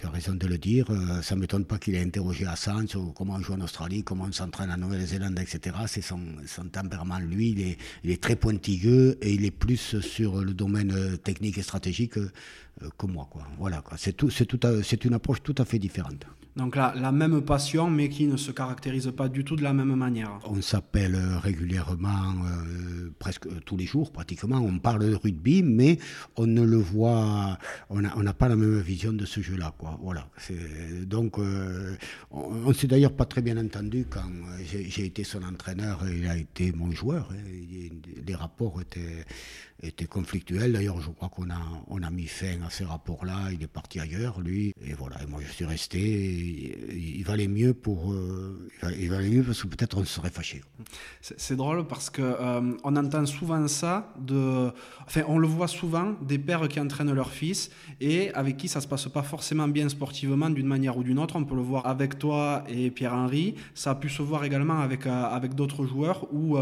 tu 0.00 0.06
as 0.06 0.10
raison 0.10 0.34
de 0.34 0.46
le 0.46 0.56
dire, 0.56 0.86
euh, 0.90 1.20
ça 1.20 1.34
ne 1.34 1.40
m'étonne 1.40 1.66
pas 1.66 1.78
qu'il 1.78 1.94
ait 1.94 2.00
interrogé 2.00 2.46
Hassan 2.46 2.88
sur 2.88 3.12
comment 3.12 3.34
on 3.34 3.40
joue 3.40 3.52
en 3.52 3.60
Australie, 3.60 4.02
comment 4.02 4.24
on 4.26 4.32
s'entraîne 4.32 4.70
en 4.70 4.78
Nouvelle-Zélande, 4.78 5.38
etc. 5.38 5.76
C'est 5.86 6.00
son, 6.00 6.20
son, 6.46 6.64
tempérament, 6.64 7.18
lui, 7.18 7.50
il 7.50 7.60
est, 7.60 7.76
il 8.02 8.10
est, 8.10 8.22
très 8.22 8.34
pointilleux 8.34 9.18
et 9.20 9.34
il 9.34 9.44
est 9.44 9.50
plus 9.50 10.00
sur 10.00 10.42
le 10.42 10.54
domaine 10.54 10.92
euh, 10.92 11.16
technique 11.18 11.58
et 11.58 11.62
stratégique 11.62 12.16
euh, 12.16 12.30
que 12.96 13.06
moi. 13.06 13.28
Quoi. 13.30 13.46
Voilà, 13.58 13.82
quoi. 13.82 13.98
C'est, 13.98 14.14
tout, 14.14 14.30
c'est, 14.30 14.46
tout 14.46 14.58
c'est 14.82 15.04
une 15.04 15.12
approche 15.12 15.42
tout 15.42 15.54
à 15.58 15.66
fait 15.66 15.78
différente. 15.78 16.24
Donc 16.56 16.76
la, 16.76 16.92
la 16.96 17.12
même 17.12 17.42
passion, 17.42 17.90
mais 17.90 18.08
qui 18.08 18.26
ne 18.26 18.36
se 18.36 18.50
caractérise 18.50 19.12
pas 19.16 19.28
du 19.28 19.44
tout 19.44 19.56
de 19.56 19.62
la 19.62 19.72
même 19.72 19.94
manière. 19.94 20.38
On 20.44 20.60
s'appelle 20.60 21.14
euh, 21.14 21.38
régulièrement, 21.38 22.34
euh, 22.44 23.10
presque 23.18 23.46
tous 23.64 23.76
les 23.76 23.86
jours 23.86 24.10
pratiquement, 24.10 24.58
on 24.58 24.78
parle 24.78 25.08
de 25.08 25.14
rugby, 25.14 25.62
mais 25.62 25.98
on 26.36 26.46
ne 26.46 26.62
le 26.62 26.76
voit, 26.76 27.58
on 27.88 28.00
n'a 28.00 28.34
pas 28.34 28.48
la 28.48 28.56
même 28.56 28.80
vision 28.80 29.12
de 29.12 29.24
ce 29.24 29.40
jeu-là. 29.40 29.74
Voilà. 30.02 30.28
donc 31.06 31.38
on, 31.38 32.68
ne 32.68 32.72
s'est 32.72 32.86
d'ailleurs 32.86 33.12
pas 33.12 33.24
très 33.24 33.42
bien 33.42 33.56
entendu 33.56 34.06
quand 34.08 34.28
j'ai, 34.64 35.04
été 35.04 35.24
son 35.24 35.42
entraîneur 35.42 36.06
et 36.06 36.16
il 36.18 36.26
a 36.26 36.36
été 36.36 36.72
mon 36.72 36.90
joueur. 36.90 37.30
Hein. 37.32 37.88
Les 38.26 38.34
rapports 38.34 38.80
étaient 38.80 39.24
était 39.82 40.06
conflictuel. 40.06 40.72
D'ailleurs, 40.72 41.00
je 41.00 41.10
crois 41.10 41.28
qu'on 41.28 41.48
a, 41.50 42.06
a 42.06 42.10
mis 42.10 42.26
fin 42.26 42.60
à 42.66 42.70
ces 42.70 42.84
rapports-là. 42.84 43.50
Il 43.52 43.62
est 43.62 43.68
parti 43.68 44.00
ailleurs, 44.00 44.40
lui. 44.40 44.74
Et 44.82 44.92
voilà, 44.92 45.22
et 45.22 45.26
moi 45.26 45.40
je 45.46 45.52
suis 45.52 45.64
resté. 45.64 46.00
Il, 46.40 47.22
valait 47.24 47.48
mieux 47.48 47.74
pour. 47.74 48.12
Euh, 48.12 48.68
il, 48.98 49.08
valait, 49.10 49.28
mieux 49.28 49.42
parce 49.42 49.62
que 49.62 49.68
peut-être 49.68 49.98
on 49.98 50.04
serait 50.04 50.30
fâché. 50.30 50.62
C'est 51.20 51.56
drôle 51.56 51.86
parce 51.86 52.10
que 52.10 52.22
euh, 52.22 52.72
on 52.82 52.96
entend 52.96 53.26
souvent 53.26 53.66
ça. 53.68 54.12
Enfin, 55.06 55.22
on 55.28 55.38
le 55.38 55.46
voit 55.46 55.68
souvent 55.68 56.14
des 56.22 56.38
pères 56.38 56.68
qui 56.68 56.80
entraînent 56.80 57.12
leur 57.12 57.30
fils 57.30 57.70
et 58.00 58.32
avec 58.34 58.56
qui 58.56 58.68
ça 58.68 58.80
se 58.80 58.88
passe 58.88 59.08
pas 59.08 59.22
forcément 59.22 59.68
bien 59.68 59.88
sportivement 59.88 60.50
d'une 60.50 60.66
manière 60.66 60.96
ou 60.96 61.02
d'une 61.02 61.18
autre. 61.18 61.36
On 61.36 61.44
peut 61.44 61.56
le 61.56 61.62
voir 61.62 61.86
avec 61.86 62.18
toi 62.18 62.64
et 62.68 62.90
Pierre-Henri. 62.90 63.54
Ça 63.74 63.92
a 63.92 63.94
pu 63.94 64.08
se 64.08 64.22
voir 64.22 64.44
également 64.44 64.80
avec, 64.80 65.06
euh, 65.06 65.24
avec 65.24 65.54
d'autres 65.54 65.84
joueurs 65.84 66.26
où, 66.32 66.58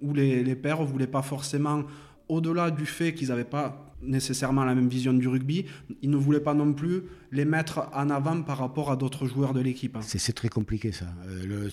où 0.00 0.14
les, 0.14 0.44
les 0.44 0.56
pères 0.56 0.82
voulaient 0.84 1.06
pas 1.06 1.22
forcément 1.22 1.84
au-delà 2.28 2.70
du 2.70 2.86
fait 2.86 3.14
qu'ils 3.14 3.28
n'avaient 3.28 3.44
pas 3.44 3.93
nécessairement 4.06 4.64
la 4.64 4.74
même 4.74 4.88
vision 4.88 5.12
du 5.12 5.28
rugby, 5.28 5.66
ils 6.02 6.10
ne 6.10 6.16
voulaient 6.16 6.40
pas 6.40 6.54
non 6.54 6.72
plus 6.72 7.02
les 7.32 7.44
mettre 7.44 7.88
en 7.94 8.10
avant 8.10 8.42
par 8.42 8.58
rapport 8.58 8.90
à 8.90 8.96
d'autres 8.96 9.26
joueurs 9.26 9.54
de 9.54 9.60
l'équipe. 9.60 9.96
C'est 10.02 10.32
très 10.32 10.48
compliqué 10.48 10.92
ça. 10.92 11.06
Euh, 11.28 11.68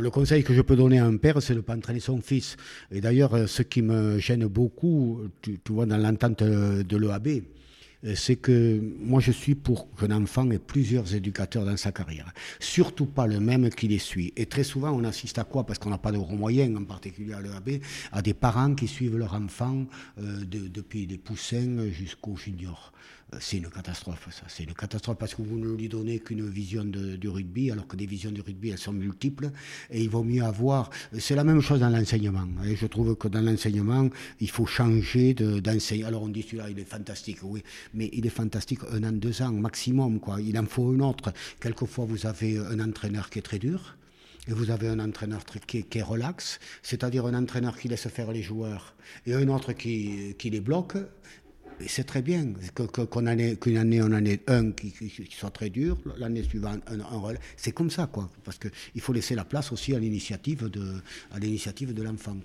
le, 0.00 0.10
conseil 0.10 0.44
que 0.44 0.54
je 0.54 0.62
peux 0.62 0.76
donner 0.76 0.98
à 0.98 1.06
un 1.06 1.16
père, 1.16 1.40
c'est 1.42 1.52
de 1.54 1.58
ne 1.58 1.62
pas 1.62 1.76
entraîner 1.76 2.00
son 2.00 2.20
fils. 2.20 2.56
Et 2.90 3.00
d'ailleurs, 3.00 3.34
euh, 3.34 3.46
ce 3.46 3.62
qui 3.62 3.82
me 3.82 4.18
gêne 4.18 4.46
beaucoup, 4.46 5.20
tu, 5.42 5.58
vois, 5.68 5.86
dans 5.86 5.98
l'entente 5.98 6.42
de 6.42 6.96
l'EAB, 6.96 7.28
euh, 7.28 7.40
c'est 8.14 8.36
que 8.36 8.80
moi 9.00 9.20
je 9.20 9.32
suis 9.32 9.54
pour 9.54 9.88
qu'un 9.96 10.10
enfant 10.10 10.48
ait 10.50 10.58
plusieurs 10.58 11.14
éducateurs 11.14 11.64
dans 11.64 11.76
sa 11.76 11.92
carrière. 11.92 12.32
Surtout 12.60 13.06
pas 13.06 13.26
le 13.26 13.40
même 13.40 13.70
qui 13.70 13.88
les 13.88 13.98
suit. 13.98 14.32
Et 14.36 14.46
très 14.46 14.64
souvent 14.64 14.90
on 14.92 15.04
assiste 15.04 15.38
à 15.38 15.44
quoi? 15.44 15.64
Parce 15.64 15.78
qu'on 15.78 15.90
n'a 15.90 15.98
pas 15.98 16.12
de 16.12 16.18
gros 16.18 16.36
moyens, 16.36 16.76
en 16.76 16.84
particulier 16.84 17.34
à 17.34 17.40
l'EAB, 17.40 17.80
à 18.12 18.22
des 18.22 18.34
parents 18.34 18.74
qui 18.74 18.86
suivent 18.86 19.16
leur 19.16 19.34
enfant 19.34 19.86
euh, 20.20 20.44
depuis 20.44 21.06
les 21.06 21.18
poussins 21.18 21.88
jusqu'au 21.90 22.36
junior. 22.36 22.92
C'est 23.40 23.58
une 23.58 23.68
catastrophe, 23.68 24.26
ça. 24.30 24.44
C'est 24.48 24.64
une 24.64 24.72
catastrophe 24.72 25.18
parce 25.18 25.34
que 25.34 25.42
vous 25.42 25.58
ne 25.58 25.70
lui 25.76 25.88
donnez 25.88 26.18
qu'une 26.20 26.48
vision 26.48 26.84
du 26.84 27.28
rugby, 27.28 27.70
alors 27.70 27.86
que 27.86 27.94
des 27.94 28.06
visions 28.06 28.30
du 28.30 28.40
rugby, 28.40 28.70
elles 28.70 28.78
sont 28.78 28.92
multiples. 28.92 29.50
Et 29.90 30.02
il 30.02 30.08
vaut 30.08 30.24
mieux 30.24 30.42
avoir. 30.42 30.88
C'est 31.18 31.34
la 31.34 31.44
même 31.44 31.60
chose 31.60 31.80
dans 31.80 31.90
l'enseignement. 31.90 32.48
Et 32.64 32.74
je 32.74 32.86
trouve 32.86 33.16
que 33.16 33.28
dans 33.28 33.42
l'enseignement, 33.42 34.08
il 34.40 34.50
faut 34.50 34.64
changer 34.64 35.34
d'enseignement. 35.34 36.08
alors 36.08 36.22
on 36.22 36.28
dit 36.28 36.42
celui-là, 36.42 36.70
il 36.70 36.78
est 36.78 36.84
fantastique, 36.84 37.38
oui, 37.42 37.62
mais 37.92 38.08
il 38.14 38.24
est 38.24 38.30
fantastique 38.30 38.80
un 38.90 39.04
an, 39.04 39.12
deux 39.12 39.42
ans 39.42 39.52
maximum, 39.52 40.20
quoi. 40.20 40.40
Il 40.40 40.58
en 40.58 40.64
faut 40.64 40.90
un 40.90 41.00
autre. 41.00 41.32
Quelquefois, 41.60 42.06
vous 42.06 42.24
avez 42.26 42.56
un 42.56 42.80
entraîneur 42.80 43.28
qui 43.28 43.40
est 43.40 43.42
très 43.42 43.58
dur. 43.58 43.94
Et 44.48 44.52
vous 44.52 44.70
avez 44.70 44.88
un 44.88 44.98
entraîneur 44.98 45.44
qui, 45.44 45.84
qui 45.84 45.98
est 45.98 46.02
relax, 46.02 46.58
c'est-à-dire 46.82 47.26
un 47.26 47.34
entraîneur 47.34 47.76
qui 47.76 47.88
laisse 47.88 48.08
faire 48.08 48.32
les 48.32 48.42
joueurs, 48.42 48.94
et 49.26 49.34
un 49.34 49.46
autre 49.48 49.74
qui 49.74 50.34
les 50.42 50.60
bloque, 50.60 50.96
c'est 51.86 52.04
très 52.04 52.22
bien 52.22 52.52
qu'une 53.10 53.28
année, 53.28 53.56
qu'une 53.56 53.76
année, 53.76 54.02
on 54.02 54.06
en 54.06 54.24
ait 54.24 54.40
un 54.48 54.72
qui, 54.72 54.92
soit 55.30 55.50
très 55.50 55.70
dur, 55.70 55.96
l'année 56.18 56.42
suivante 56.42 56.82
un, 56.88 57.00
un 57.00 57.34
C'est 57.56 57.72
comme 57.72 57.90
ça, 57.90 58.06
quoi, 58.06 58.28
parce 58.44 58.58
qu'il 58.58 59.00
faut 59.00 59.12
laisser 59.12 59.34
la 59.34 59.44
place 59.44 59.70
aussi 59.72 59.94
à 59.94 59.98
l'initiative 59.98 60.68
de, 60.68 62.02
l'enfant. 62.02 62.36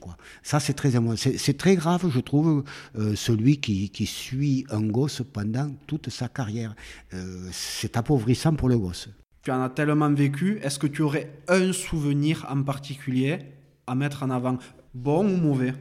Ça, 0.43 0.59
c'est 0.59 0.73
très, 0.73 1.75
grave, 1.75 2.09
je 2.09 2.19
trouve, 2.19 2.63
euh, 2.97 3.15
celui 3.15 3.57
qui, 3.57 3.89
qui, 3.89 4.05
suit 4.05 4.65
un 4.69 4.83
gosse 4.83 5.21
pendant 5.31 5.71
toute 5.87 6.09
sa 6.09 6.27
carrière. 6.27 6.75
Euh, 7.13 7.47
c'est 7.51 7.97
appauvrissant 7.97 8.53
pour 8.53 8.69
le 8.69 8.77
gosse. 8.77 9.09
Tu 9.41 9.51
en 9.51 9.61
as 9.61 9.69
tellement 9.69 10.11
vécu. 10.11 10.59
Est-ce 10.61 10.79
que 10.79 10.87
tu 10.87 11.01
aurais 11.01 11.29
un 11.47 11.73
souvenir 11.73 12.45
en 12.49 12.63
particulier 12.63 13.39
à 13.87 13.95
mettre 13.95 14.23
en 14.23 14.29
avant, 14.29 14.57
bon 14.93 15.25
ou 15.25 15.37
mauvais? 15.37 15.73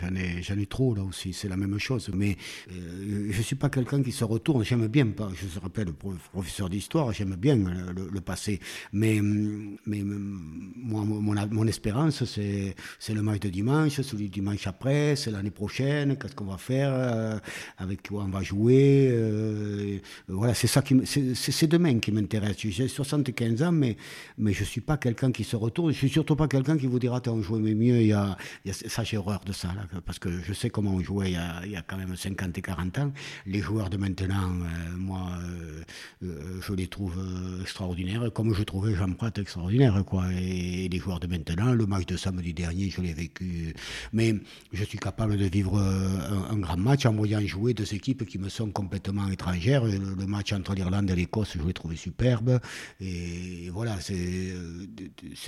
J'en 0.00 0.14
ai, 0.14 0.42
j'en 0.42 0.58
ai 0.58 0.66
trop 0.66 0.94
là 0.94 1.02
aussi, 1.02 1.32
c'est 1.32 1.48
la 1.48 1.56
même 1.56 1.78
chose. 1.78 2.10
Mais 2.14 2.36
euh, 2.72 3.28
je 3.30 3.38
ne 3.38 3.42
suis 3.42 3.56
pas 3.56 3.68
quelqu'un 3.68 4.02
qui 4.02 4.12
se 4.12 4.24
retourne. 4.24 4.64
J'aime 4.64 4.86
bien, 4.86 5.06
je 5.06 5.46
me 5.46 5.62
rappelle, 5.62 5.92
professeur 6.32 6.68
d'histoire, 6.68 7.12
j'aime 7.12 7.36
bien 7.36 7.56
le, 7.56 8.20
passé. 8.20 8.60
Mais, 8.92 9.20
mais 9.22 10.02
moi, 10.02 11.04
mon, 11.04 11.34
mon 11.50 11.66
espérance, 11.66 12.24
c'est, 12.24 12.74
c'est 12.98 13.14
le 13.14 13.22
match 13.22 13.40
de 13.40 13.48
dimanche, 13.48 14.00
celui 14.00 14.24
du 14.24 14.30
dimanche 14.40 14.66
après, 14.66 15.16
c'est 15.16 15.30
l'année 15.30 15.50
prochaine, 15.50 16.16
qu'est-ce 16.16 16.34
qu'on 16.34 16.44
va 16.44 16.58
faire, 16.58 16.90
euh, 16.92 17.38
avec 17.78 18.08
quoi 18.08 18.24
on 18.24 18.28
va 18.28 18.42
jouer. 18.42 19.08
Euh, 19.10 19.98
voilà, 20.28 20.54
c'est 20.54 20.66
ça 20.66 20.82
c'est, 21.04 21.34
c'est 21.34 21.66
demain 21.66 21.98
qui 21.98 22.12
m'intéresse. 22.12 22.56
J'ai 22.58 22.88
75 22.88 23.62
ans, 23.62 23.72
mais, 23.72 23.96
mais 24.36 24.52
je 24.52 24.60
ne 24.60 24.66
suis 24.66 24.80
pas 24.80 24.96
quelqu'un 24.96 25.32
qui 25.32 25.44
se 25.44 25.56
retourne. 25.56 25.92
Je 25.92 25.96
ne 25.96 25.98
suis 25.98 26.10
surtout 26.10 26.36
pas 26.36 26.48
quelqu'un 26.48 26.76
qui 26.76 26.86
vous 26.86 26.98
dira, 26.98 27.20
on 27.26 27.42
jouait 27.42 27.60
mieux, 27.60 28.00
il 28.00 28.08
y 28.08 28.12
a, 28.12 28.36
il 28.64 28.68
y 28.68 28.70
a 28.70 28.74
ça, 28.74 29.04
j'ai 29.04 29.16
horreur 29.16 29.40
de 29.44 29.52
ça, 29.58 29.74
parce 30.06 30.18
que 30.18 30.30
je 30.40 30.52
sais 30.52 30.70
comment 30.70 30.92
on 30.94 31.00
jouait 31.00 31.32
il 31.32 31.70
y, 31.72 31.76
a, 31.76 31.82
quand 31.82 31.96
même 31.96 32.14
50 32.14 32.56
et 32.56 32.62
40 32.62 32.98
ans. 32.98 33.12
Les 33.44 33.60
joueurs 33.60 33.90
de 33.90 33.96
maintenant, 33.96 34.50
euh, 34.50 34.96
moi, 34.96 35.30
euh, 35.42 35.82
euh, 36.22 36.60
je 36.60 36.72
les 36.72 36.86
trouve 36.86 37.18
extraordinaires, 37.60 38.30
comme 38.32 38.54
je 38.54 38.62
trouvais 38.62 38.94
Jean 38.94 39.12
Prat 39.12 39.32
extraordinaire, 39.36 40.04
quoi. 40.06 40.26
Et, 40.32 40.88
les 40.88 40.98
joueurs 40.98 41.18
de 41.18 41.26
maintenant, 41.26 41.72
le 41.72 41.86
match 41.86 42.06
de 42.06 42.16
samedi 42.16 42.54
dernier, 42.54 42.88
je 42.88 43.00
l'ai 43.00 43.12
vécu. 43.12 43.74
Mais 44.12 44.34
je 44.72 44.84
suis 44.84 44.98
capable 44.98 45.36
de 45.36 45.44
vivre 45.46 45.78
un, 45.78 46.56
grand 46.58 46.76
match 46.76 47.04
en 47.06 47.12
voyant 47.12 47.40
jouer 47.40 47.74
deux 47.74 47.92
équipes 47.94 48.24
qui 48.24 48.38
me 48.38 48.48
sont 48.48 48.70
complètement 48.70 49.28
étrangères. 49.28 49.84
Le, 49.84 50.26
match 50.26 50.52
entre 50.52 50.74
l'Irlande 50.74 51.10
et 51.10 51.16
l'Écosse, 51.16 51.56
je 51.58 51.66
l'ai 51.66 51.72
trouvé 51.72 51.96
superbe. 51.96 52.60
Et 53.00 53.70
voilà, 53.70 53.98
c'est 54.00 54.14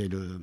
le, 0.09 0.41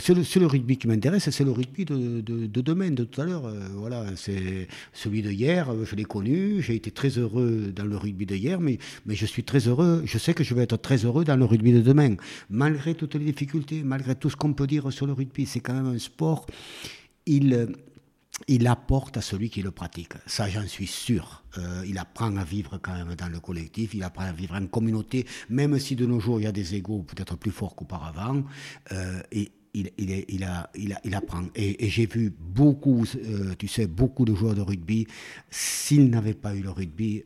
c'est 0.00 0.38
le, 0.40 0.46
rugby 0.46 0.76
qui 0.78 0.88
m'intéresse, 0.88 1.30
c'est 1.30 1.44
le 1.44 1.52
rugby 1.52 1.84
de, 1.84 2.20
de, 2.20 2.46
de 2.46 2.60
demain, 2.60 2.90
de 2.90 3.03
tout 3.06 3.20
à 3.20 3.24
l'heure. 3.24 3.46
Euh, 3.46 3.68
voilà, 3.74 4.04
c'est 4.16 4.68
celui 4.92 5.22
de 5.22 5.30
hier, 5.30 5.72
euh, 5.72 5.84
je 5.84 5.94
l'ai 5.96 6.04
connu, 6.04 6.62
j'ai 6.62 6.74
été 6.74 6.90
très 6.90 7.10
heureux 7.10 7.72
dans 7.74 7.84
le 7.84 7.96
rugby 7.96 8.26
de 8.26 8.34
hier, 8.34 8.60
mais, 8.60 8.78
mais 9.06 9.14
je 9.14 9.26
suis 9.26 9.44
très 9.44 9.68
heureux, 9.68 10.02
je 10.04 10.18
sais 10.18 10.34
que 10.34 10.44
je 10.44 10.54
vais 10.54 10.62
être 10.62 10.76
très 10.76 11.04
heureux 11.04 11.24
dans 11.24 11.36
le 11.36 11.44
rugby 11.44 11.72
de 11.72 11.80
demain. 11.80 12.16
Malgré 12.50 12.94
toutes 12.94 13.14
les 13.14 13.24
difficultés, 13.24 13.82
malgré 13.82 14.14
tout 14.14 14.30
ce 14.30 14.36
qu'on 14.36 14.52
peut 14.52 14.66
dire 14.66 14.92
sur 14.92 15.06
le 15.06 15.12
rugby, 15.12 15.46
c'est 15.46 15.60
quand 15.60 15.74
même 15.74 15.86
un 15.86 15.98
sport, 15.98 16.46
il 17.26 17.68
il 18.48 18.66
apporte 18.66 19.16
à 19.16 19.20
celui 19.20 19.48
qui 19.48 19.62
le 19.62 19.70
pratique. 19.70 20.14
Ça, 20.26 20.48
j'en 20.48 20.66
suis 20.66 20.88
sûr. 20.88 21.44
Euh, 21.56 21.84
il 21.86 21.98
apprend 21.98 22.36
à 22.36 22.42
vivre 22.42 22.78
quand 22.82 22.92
même 22.92 23.14
dans 23.14 23.28
le 23.28 23.38
collectif, 23.38 23.94
il 23.94 24.02
apprend 24.02 24.24
à 24.24 24.32
vivre 24.32 24.56
en 24.56 24.66
communauté, 24.66 25.24
même 25.50 25.78
si 25.78 25.94
de 25.94 26.04
nos 26.04 26.18
jours 26.18 26.40
il 26.40 26.42
y 26.42 26.46
a 26.48 26.52
des 26.52 26.74
égaux 26.74 27.04
peut-être 27.04 27.36
plus 27.36 27.52
forts 27.52 27.76
qu'auparavant. 27.76 28.42
et 29.30 29.52
il, 29.74 29.90
il, 29.98 30.24
il, 30.28 30.44
a, 30.44 30.70
il, 30.74 30.96
il 31.04 31.14
apprend. 31.14 31.44
Et, 31.54 31.88
j'ai 31.90 32.06
vu 32.06 32.32
beaucoup, 32.38 33.04
euh, 33.16 33.54
tu 33.58 33.68
sais, 33.68 33.86
beaucoup 33.86 34.24
de 34.24 34.34
joueurs 34.34 34.54
de 34.54 34.62
rugby. 34.62 35.06
S'ils 35.50 36.08
n'avaient 36.08 36.34
pas 36.34 36.54
eu 36.54 36.62
le 36.62 36.70
rugby, 36.70 37.24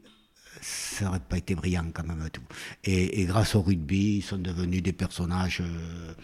ça 0.60 1.04
n'aurait 1.04 1.20
pas 1.20 1.38
été 1.38 1.54
brillant 1.54 1.86
quand 1.92 2.04
même 2.04 2.28
tout. 2.32 2.42
Et, 2.84 3.24
grâce 3.26 3.54
au 3.54 3.62
rugby, 3.62 4.16
ils 4.16 4.22
sont 4.22 4.38
devenus 4.38 4.82
des 4.82 4.92
personnages, 4.92 5.60
euh, 5.60 6.14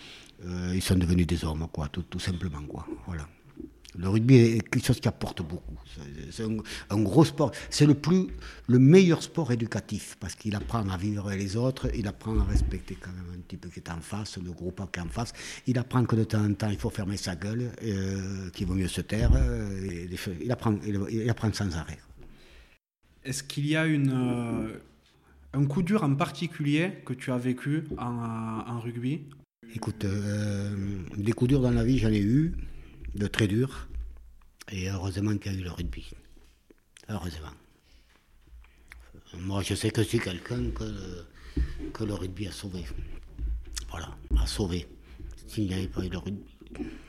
euh, 0.47 0.72
ils 0.75 0.83
sont 0.83 0.97
devenus 0.97 1.27
des 1.27 1.45
hommes, 1.45 1.68
quoi, 1.72 1.89
tout, 1.89 2.03
tout 2.03 2.18
simplement, 2.18 2.62
quoi. 2.62 2.87
Voilà. 3.07 3.29
Le 3.97 4.09
rugby 4.09 4.36
est 4.36 4.68
quelque 4.68 4.84
chose 4.84 5.01
qui 5.01 5.09
apporte 5.09 5.42
beaucoup. 5.42 5.78
C'est 6.30 6.45
un, 6.90 7.03
gros 7.03 7.24
sport. 7.24 7.53
C'est 7.70 7.86
le 7.86 7.95
plus, 7.95 8.26
le 8.66 8.78
meilleur 8.78 9.22
sport 9.22 9.53
éducatif 9.53 10.16
parce 10.18 10.34
qu'il 10.34 10.57
apprend 10.57 10.88
à 10.88 10.97
vivre 10.97 11.28
avec 11.28 11.40
les 11.40 11.57
autres, 11.57 11.88
il 11.95 12.09
apprend 12.09 12.38
à 12.40 12.45
respecter 12.45 12.97
quand 13.01 13.12
même 13.12 13.38
un 13.38 13.42
type 13.47 13.72
qui 13.72 13.78
est 13.78 13.90
en 13.90 14.01
face, 14.01 14.38
le 14.38 14.51
groupe 14.51 14.82
qui 14.92 14.99
est 14.99 15.03
en 15.03 15.09
face. 15.09 15.32
Il 15.66 15.78
apprend 15.78 16.05
que 16.05 16.16
de 16.16 16.24
temps 16.24 16.45
en 16.45 16.53
temps 16.55 16.70
il 16.70 16.78
faut 16.78 16.90
fermer 16.90 17.16
sa 17.16 17.36
gueule, 17.36 17.70
euh, 17.84 18.51
qu'il 18.51 18.66
vaut 18.66 18.74
mieux 18.74 18.88
se 18.88 19.01
taire. 19.01 19.30
Euh, 19.34 20.07
il, 20.40 20.51
apprend, 20.51 20.74
il, 20.84 21.30
apprend 21.30 21.53
sans 21.53 21.74
arrêt. 21.76 21.99
Est-ce 23.24 23.45
qu'il 23.45 23.66
y 23.66 23.76
a 23.76 23.86
une, 23.86 24.11
euh, 24.12 24.78
un 25.53 25.64
coup 25.66 25.82
dur 25.82 26.03
en 26.03 26.14
particulier 26.14 26.95
que 27.07 27.12
tu 27.12 27.30
as 27.30 27.38
vécu 27.38 27.84
en, 27.97 28.64
en 28.66 28.80
rugby? 28.80 29.22
Écoute, 29.74 30.05
des 31.16 31.32
coups 31.32 31.49
durs 31.49 31.61
dans 31.61 31.70
la 31.70 31.84
vie, 31.84 31.99
j'en 31.99 32.11
ai 32.11 32.20
eu 32.20 32.55
de 33.15 33.27
très 33.27 33.47
dur. 33.47 33.89
Et 34.71 34.89
heureusement 34.89 35.37
qu'il 35.37 35.53
y 35.53 35.57
a 35.57 35.59
eu 35.59 35.65
le 35.65 35.71
rugby. 35.71 36.11
Heureusement. 37.09 37.53
Moi, 39.39 39.62
je 39.62 39.75
sais 39.75 39.91
que 39.91 40.03
je 40.03 40.09
suis 40.09 40.21
quelqu'un 40.21 40.71
que, 40.71 41.27
que 41.93 42.05
le 42.05 42.15
rugby 42.15 42.47
a 42.47 42.53
sauvé. 42.53 42.85
Voilà, 43.91 44.17
a 44.39 44.47
sauvé. 44.47 44.89
S'il 45.47 45.67
n'y 45.67 45.75
avait 45.75 45.89
pas 45.89 46.05
eu 46.05 46.09
le 46.09 46.19
rugby. 46.19 46.57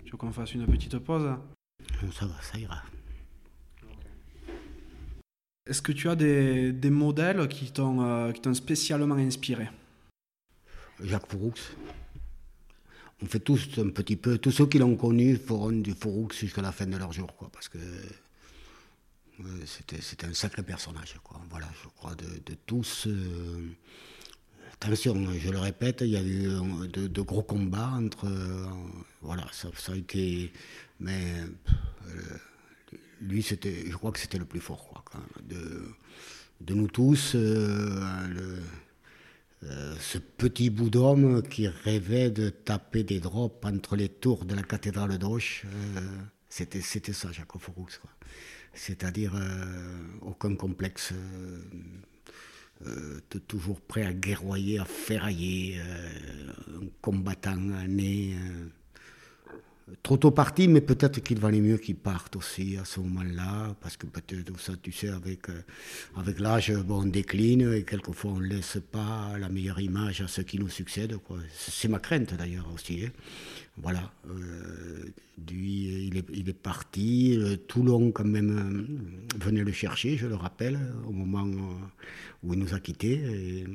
Tu 0.04 0.12
veux 0.12 0.18
qu'on 0.18 0.32
fasse 0.32 0.54
une 0.54 0.66
petite 0.66 0.98
pause? 1.00 1.24
Non, 2.04 2.12
ça 2.12 2.26
va, 2.26 2.42
ça 2.42 2.58
ira. 2.58 2.82
Est-ce 5.68 5.82
que 5.82 5.92
tu 5.92 6.10
as 6.10 6.16
des, 6.16 6.72
des 6.72 6.90
modèles 6.92 7.48
qui 7.48 7.72
t'ont 7.72 8.02
euh, 8.02 8.54
spécialement 8.54 9.16
inspiré? 9.16 9.68
Jacques 11.02 11.28
Fouroux 11.28 11.54
on 13.22 13.26
fait 13.26 13.40
tous 13.40 13.70
un 13.78 13.90
petit 13.90 14.16
peu, 14.16 14.38
tous 14.38 14.52
ceux 14.52 14.68
qui 14.68 14.78
l'ont 14.78 14.96
connu 14.96 15.38
feront 15.38 15.72
du 15.72 15.94
Fouroux 15.94 16.30
jusqu'à 16.32 16.62
la 16.62 16.72
fin 16.72 16.86
de 16.86 16.98
leur 16.98 17.14
jour, 17.14 17.36
quoi, 17.36 17.50
parce 17.52 17.70
que 17.70 17.78
c'était 19.66 20.26
un 20.26 20.34
sacré 20.34 20.64
personnage, 20.64 21.16
quoi. 21.24 21.42
Voilà, 21.50 21.68
je 21.84 21.90
crois 21.90 22.16
de, 22.16 22.26
tous. 22.66 23.08
Euh, 23.08 23.70
attention, 24.74 25.16
je 25.38 25.50
le 25.50 25.60
répète, 25.60 26.02
il 26.02 26.10
y 26.10 26.18
a 26.18 26.24
eu 26.24 26.48
de, 26.90 27.22
gros 27.22 27.44
combats 27.44 27.92
entre, 27.96 28.28
euh, 28.28 28.66
voilà, 29.22 29.48
ça, 29.52 29.70
a 29.92 29.96
été, 29.96 30.52
mais 31.00 31.36
euh, 32.08 32.22
lui, 33.22 33.42
c'était, 33.42 33.86
je 33.90 33.96
crois 33.96 34.12
que 34.12 34.20
c'était 34.20 34.38
le 34.40 34.46
plus 34.46 34.62
fort, 34.62 35.04
quoi, 35.06 35.22
de, 35.44 35.84
de 36.62 36.74
nous 36.74 36.88
tous. 36.88 37.36
Euh, 39.68 39.96
ce 40.00 40.18
petit 40.18 40.70
bout 40.70 40.90
d'homme 40.90 41.42
qui 41.42 41.68
rêvait 41.68 42.30
de 42.30 42.50
taper 42.50 43.04
des 43.04 43.20
drops 43.20 43.66
entre 43.66 43.96
les 43.96 44.10
tours 44.10 44.46
de 44.46 44.54
la 44.54 44.62
cathédrale 44.62 45.18
d'Auch, 45.18 45.64
euh, 45.66 46.02
c'était, 46.50 46.82
ça, 46.82 47.32
Jacob 47.32 47.62
Fouroux. 47.62 47.88
C'est-à-dire 48.74 49.34
euh, 49.36 49.96
aucun 50.22 50.56
complexe, 50.56 51.14
toujours 53.48 53.82
prêt 53.82 54.04
à 54.04 54.14
guerroyer, 54.14 54.80
à 54.80 54.86
ferrailler, 54.86 55.80
un 55.80 56.88
combattant 57.02 57.56
né. 57.56 58.36
Trop 60.02 60.18
tôt 60.18 60.32
parti, 60.32 60.68
mais 60.68 60.82
peut-être 60.82 61.20
qu'il 61.22 61.40
valait 61.40 61.62
mieux 61.62 61.78
qu'il 61.78 61.96
parte 61.96 62.36
aussi 62.36 62.78
à 62.78 62.86
ce 62.86 63.00
moment-là, 63.02 63.76
parce 63.82 63.98
que 63.98 64.08
peut-être, 64.08 64.60
ça, 64.60 64.74
tu 64.82 64.92
sais, 64.92 65.10
avec, 65.10 65.50
euh, 65.50 65.62
avec 66.18 66.40
l'âge, 66.40 66.74
on 66.90 67.04
décline 67.04 67.74
et 67.74 67.84
quelquefois 67.84 68.32
on 68.32 68.40
ne 68.40 68.48
laisse 68.48 68.80
pas 68.92 69.38
la 69.40 69.50
meilleure 69.50 69.80
image 69.80 70.22
à 70.22 70.28
ceux 70.28 70.44
qui 70.44 70.58
nous 70.60 70.70
succèdent. 70.70 71.18
C'est 71.54 71.88
ma 71.88 72.00
crainte 72.00 72.34
d'ailleurs 72.34 72.68
aussi. 72.74 73.06
Hein. 73.06 73.10
Voilà, 73.78 74.12
euh, 74.30 75.06
lui, 75.52 76.08
il 76.08 76.48
est, 76.50 76.54
parti. 76.54 77.38
Toulon, 77.68 78.12
quand 78.12 78.26
même, 78.26 78.88
venait 79.38 79.64
le 79.64 79.72
chercher, 79.74 80.18
je 80.18 80.28
le 80.28 80.36
rappelle, 80.36 80.80
au 81.08 81.12
moment 81.12 81.46
où 82.42 82.54
il 82.54 82.60
nous 82.60 82.74
a 82.74 82.80
quittés. 82.80 83.66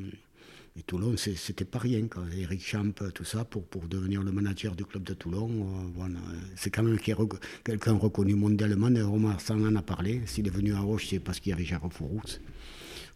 Toulon, 0.82 1.16
c'était 1.16 1.64
pas 1.64 1.78
rien. 1.78 2.06
Quand 2.08 2.24
Eric 2.36 2.64
Champ, 2.64 2.92
tout 3.14 3.24
ça, 3.24 3.44
pour, 3.44 3.64
pour 3.66 3.88
devenir 3.88 4.22
le 4.22 4.32
manager 4.32 4.74
du 4.74 4.84
club 4.84 5.02
de 5.04 5.14
Toulon, 5.14 5.50
euh, 5.50 5.90
voilà. 5.94 6.18
c'est 6.56 6.70
quand 6.70 6.82
même 6.82 6.98
quelqu'un 6.98 7.92
reconnu 7.94 8.34
mondialement. 8.34 8.88
Et 8.88 9.02
Omar 9.02 9.40
Sang 9.40 9.60
en 9.62 9.76
a 9.76 9.82
parlé. 9.82 10.22
S'il 10.26 10.46
est 10.46 10.50
venu 10.50 10.74
à 10.74 10.80
Roche, 10.80 11.08
c'est 11.08 11.20
parce 11.20 11.40
qu'il 11.40 11.50
y 11.50 11.52
avait 11.52 11.64
Gérard 11.64 11.92
Fouroux. 11.92 12.22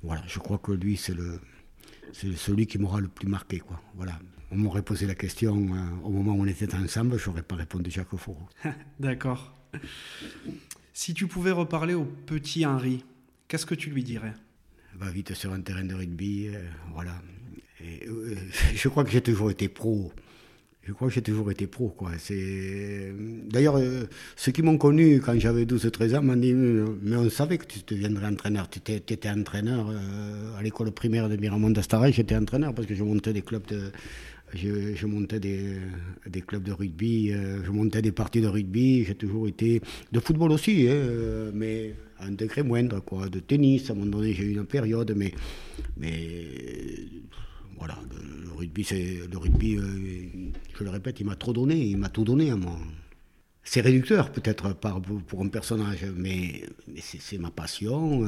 Voilà, 0.03 0.23
je 0.27 0.39
crois 0.39 0.59
que 0.59 0.73
lui, 0.73 0.97
c'est 0.97 1.15
le, 1.15 1.41
c'est 2.13 2.37
celui 2.37 2.67
qui 2.67 2.79
m'aura 2.79 3.01
le 3.01 3.09
plus 3.09 3.29
marqué. 3.29 3.59
Quoi. 3.59 3.81
Voilà. 3.97 4.19
On 4.51 4.57
m'aurait 4.57 4.83
posé 4.83 5.07
la 5.07 5.15
question 5.15 5.57
euh, 5.57 6.05
au 6.05 6.11
moment 6.11 6.33
où 6.33 6.43
on 6.43 6.47
était 6.47 6.73
ensemble, 6.75 7.19
je 7.19 7.29
n'aurais 7.29 7.43
pas 7.43 7.57
répondu 7.57 7.91
Jacques 7.91 8.15
Fouroux. 8.17 8.49
D'accord. 9.01 9.55
Si 10.93 11.13
tu 11.13 11.27
pouvais 11.27 11.51
reparler 11.51 11.95
au 11.95 12.05
petit 12.05 12.65
Henri, 12.65 13.05
qu'est-ce 13.49 13.67
que 13.67 13.75
tu 13.75 13.91
lui 13.91 14.05
dirais? 14.05 14.35
Va 14.95 15.11
vite 15.11 15.35
sur 15.35 15.53
un 15.53 15.61
terrain 15.61 15.85
de 15.85 15.95
rugby, 15.95 16.49
euh, 16.49 16.63
voilà. 16.93 17.21
Euh, 17.85 18.35
je 18.75 18.89
crois 18.89 19.05
que 19.05 19.11
j'ai 19.11 19.21
toujours 19.21 19.51
été 19.51 19.69
pro. 19.69 20.13
Je 20.83 20.93
crois 20.93 21.09
que 21.09 21.15
j'ai 21.15 21.23
toujours 21.23 21.51
été 21.51 21.67
pro. 21.67 21.89
Quoi. 21.89 22.11
D'ailleurs, 23.49 23.77
euh, 23.77 24.05
ceux 24.37 24.53
qui 24.53 24.61
m'ont 24.63 24.77
connu 24.77 25.19
quand 25.21 25.39
j'avais 25.39 25.65
12-13 25.65 26.19
ans 26.19 26.23
m'ont 26.23 26.37
dit 26.37 26.53
Mais 26.53 27.17
on 27.17 27.31
savait 27.31 27.57
que 27.57 27.65
tu 27.65 27.81
deviendrais 27.87 28.27
entraîneur. 28.27 28.69
Tu 28.69 28.81
étais, 28.93 29.31
entraîneur 29.31 29.91
à 30.59 30.63
l'école 30.63 30.93
primaire 30.93 31.31
de 31.31 31.37
Miramont 31.37 31.71
d'Astaray. 31.71 32.13
J'étais 32.13 32.37
entraîneur 32.37 32.75
parce 32.75 32.87
que 32.87 32.95
je 32.95 33.03
montais 33.03 33.33
des 33.33 33.43
clubs 33.43 33.67
de. 33.67 33.93
Je, 34.55 35.07
montais 35.07 35.41
des, 35.41 35.79
des, 36.29 36.41
clubs 36.41 36.63
de 36.63 36.71
rugby, 36.71 37.33
je 37.33 37.71
montais 37.73 38.03
des 38.03 38.13
parties 38.13 38.41
de 38.41 38.47
rugby, 38.47 39.05
j'ai 39.05 39.17
toujours 39.17 39.49
été 39.49 39.81
de 40.13 40.21
football 40.21 40.53
aussi, 40.53 40.87
hein, 40.89 41.51
mais 41.53 41.97
à 42.21 42.27
un 42.27 42.31
degré 42.31 42.63
moindre, 42.63 43.01
quoi, 43.01 43.29
de 43.29 43.41
tennis, 43.41 43.91
à 43.91 43.95
un 43.95 43.97
moment 43.97 44.19
donné 44.19 44.33
j'ai 44.33 44.45
eu 44.45 44.53
une 44.53 44.65
période, 44.65 45.13
mais 45.17 45.35
voilà, 47.85 48.01
le, 48.11 48.51
rugby. 48.57 49.77
Euh, 49.77 50.53
je 50.79 50.85
le 50.85 50.91
répète, 50.91 51.21
il 51.21 51.27
m'a 51.27 51.37
trop 51.37 51.53
donné, 51.53 51.77
il 51.77 51.99
m'a 51.99 52.09
tout 52.09 52.25
donné 52.25 52.51
à 52.51 52.57
moi. 52.57 52.79
C'est 53.63 53.83
réducteur 53.83 54.33
peut-être 54.33 54.73
pour 54.75 55.43
un 55.43 55.49
personnage, 55.49 56.07
mais, 56.17 56.63
c'est 56.99 57.39
ma 57.39 57.51
passion. 57.51 58.23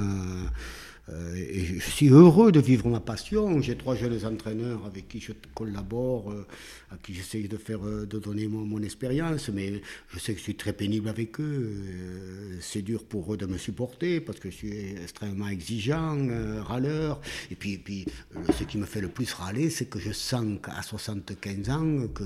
Euh, 1.09 1.79
je 1.79 1.91
suis 1.91 2.09
heureux 2.09 2.51
de 2.51 2.59
vivre 2.59 2.89
ma 2.89 2.99
passion. 2.99 3.61
J'ai 3.63 3.77
trois 3.77 3.95
jeunes 3.95 4.25
entraîneurs 4.27 4.85
avec 4.87 5.07
qui 5.07 5.21
je 5.21 5.33
collabore, 5.55 6.33
euh, 6.33 6.47
à 6.91 6.97
qui 6.97 7.15
j'essaie 7.15 7.43
de 7.43 7.57
faire, 7.57 7.87
euh, 7.87 8.07
de 8.07 8.19
donner 8.19 8.49
mon, 8.49 8.83
expérience, 8.83 9.49
mais 9.49 9.81
je 10.09 10.19
sais 10.19 10.33
que 10.33 10.39
je 10.39 10.45
suis 10.45 10.57
très 10.57 10.73
pénible 10.73 11.09
avec 11.09 11.41
eux. 11.41 11.81
c'est 12.61 12.83
dur 12.83 13.05
pour 13.05 13.33
eux 13.33 13.37
de 13.37 13.47
me 13.47 13.57
supporter 13.57 14.21
parce 14.21 14.39
que 14.39 14.51
je 14.51 14.57
suis 14.57 14.97
extrêmement 15.03 15.49
exigeant, 15.49 16.19
râleur. 16.63 17.21
Et 17.51 17.55
puis, 17.55 17.75
et 17.75 17.79
puis 17.79 18.05
ce 18.59 18.65
qui 18.65 18.77
me 18.77 18.85
fait 18.85 19.01
le 19.01 19.09
plus 19.09 19.33
râler, 19.33 19.71
c'est 19.71 19.87
que 19.87 19.99
je 19.99 20.13
sens 20.13 20.59
qu'à 20.63 20.83
75 20.83 21.71
ans, 21.71 22.09
que 22.15 22.25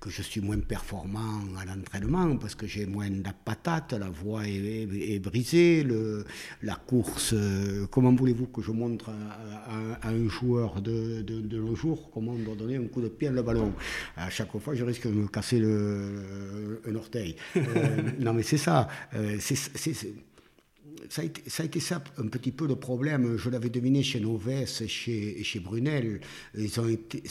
que 0.00 0.08
je 0.08 0.22
suis 0.22 0.40
moins 0.40 0.58
performant 0.58 1.40
à 1.58 1.66
l'entraînement 1.66 2.36
parce 2.36 2.54
que 2.54 2.66
j'ai 2.66 2.86
moins 2.86 3.10
de 3.10 3.22
patate, 3.44 3.92
la 3.92 4.08
voix 4.08 4.42
est, 4.46 5.18
brisée, 5.18 5.82
le, 5.82 6.24
la 6.62 6.74
course, 6.74 7.34
euh, 7.34 7.86
comment 7.90 8.14
voulez-vous 8.14 8.46
que 8.46 8.62
je 8.62 8.72
montre 8.72 9.10
à, 9.10 10.08
un 10.08 10.28
joueur 10.28 10.80
de, 10.80 11.20
de, 11.20 11.58
nos 11.58 11.74
jours 11.74 12.10
comment 12.12 12.32
on 12.32 12.38
doit 12.38 12.56
donner 12.56 12.76
un 12.76 12.86
coup 12.86 13.02
de 13.02 13.08
pied 13.08 13.28
à 13.28 13.30
le 13.30 13.42
ballon? 13.42 13.72
À 14.16 14.30
chaque 14.30 14.56
fois, 14.58 14.74
je 14.74 14.84
risque 14.84 15.06
de 15.06 15.12
me 15.12 15.28
casser 15.28 15.58
le, 15.58 16.80
un 16.88 16.94
orteil. 16.94 17.36
Euh, 17.70 18.10
non 18.18 18.32
mais 18.32 18.42
c'est 18.42 18.58
ça. 18.58 18.88
Euh, 19.14 19.36
c'est, 19.38 19.54
ça 19.54 21.22
a, 21.22 21.24
été, 21.24 21.42
ça 21.48 21.62
a, 21.62 21.66
été, 21.66 21.78
ça 21.78 22.02
un 22.18 22.26
petit 22.26 22.52
peu 22.52 22.66
le 22.66 22.76
problème. 22.76 23.36
Je 23.36 23.50
l'avais 23.50 23.68
deviné 23.68 24.02
chez 24.02 24.18
Noves 24.18 24.48
et 24.48 24.66
chez, 24.66 25.42
chez 25.42 25.60
Brunel. 25.60 26.20
Ils 26.56 26.80
ont 26.80 26.88
été, 26.88 27.22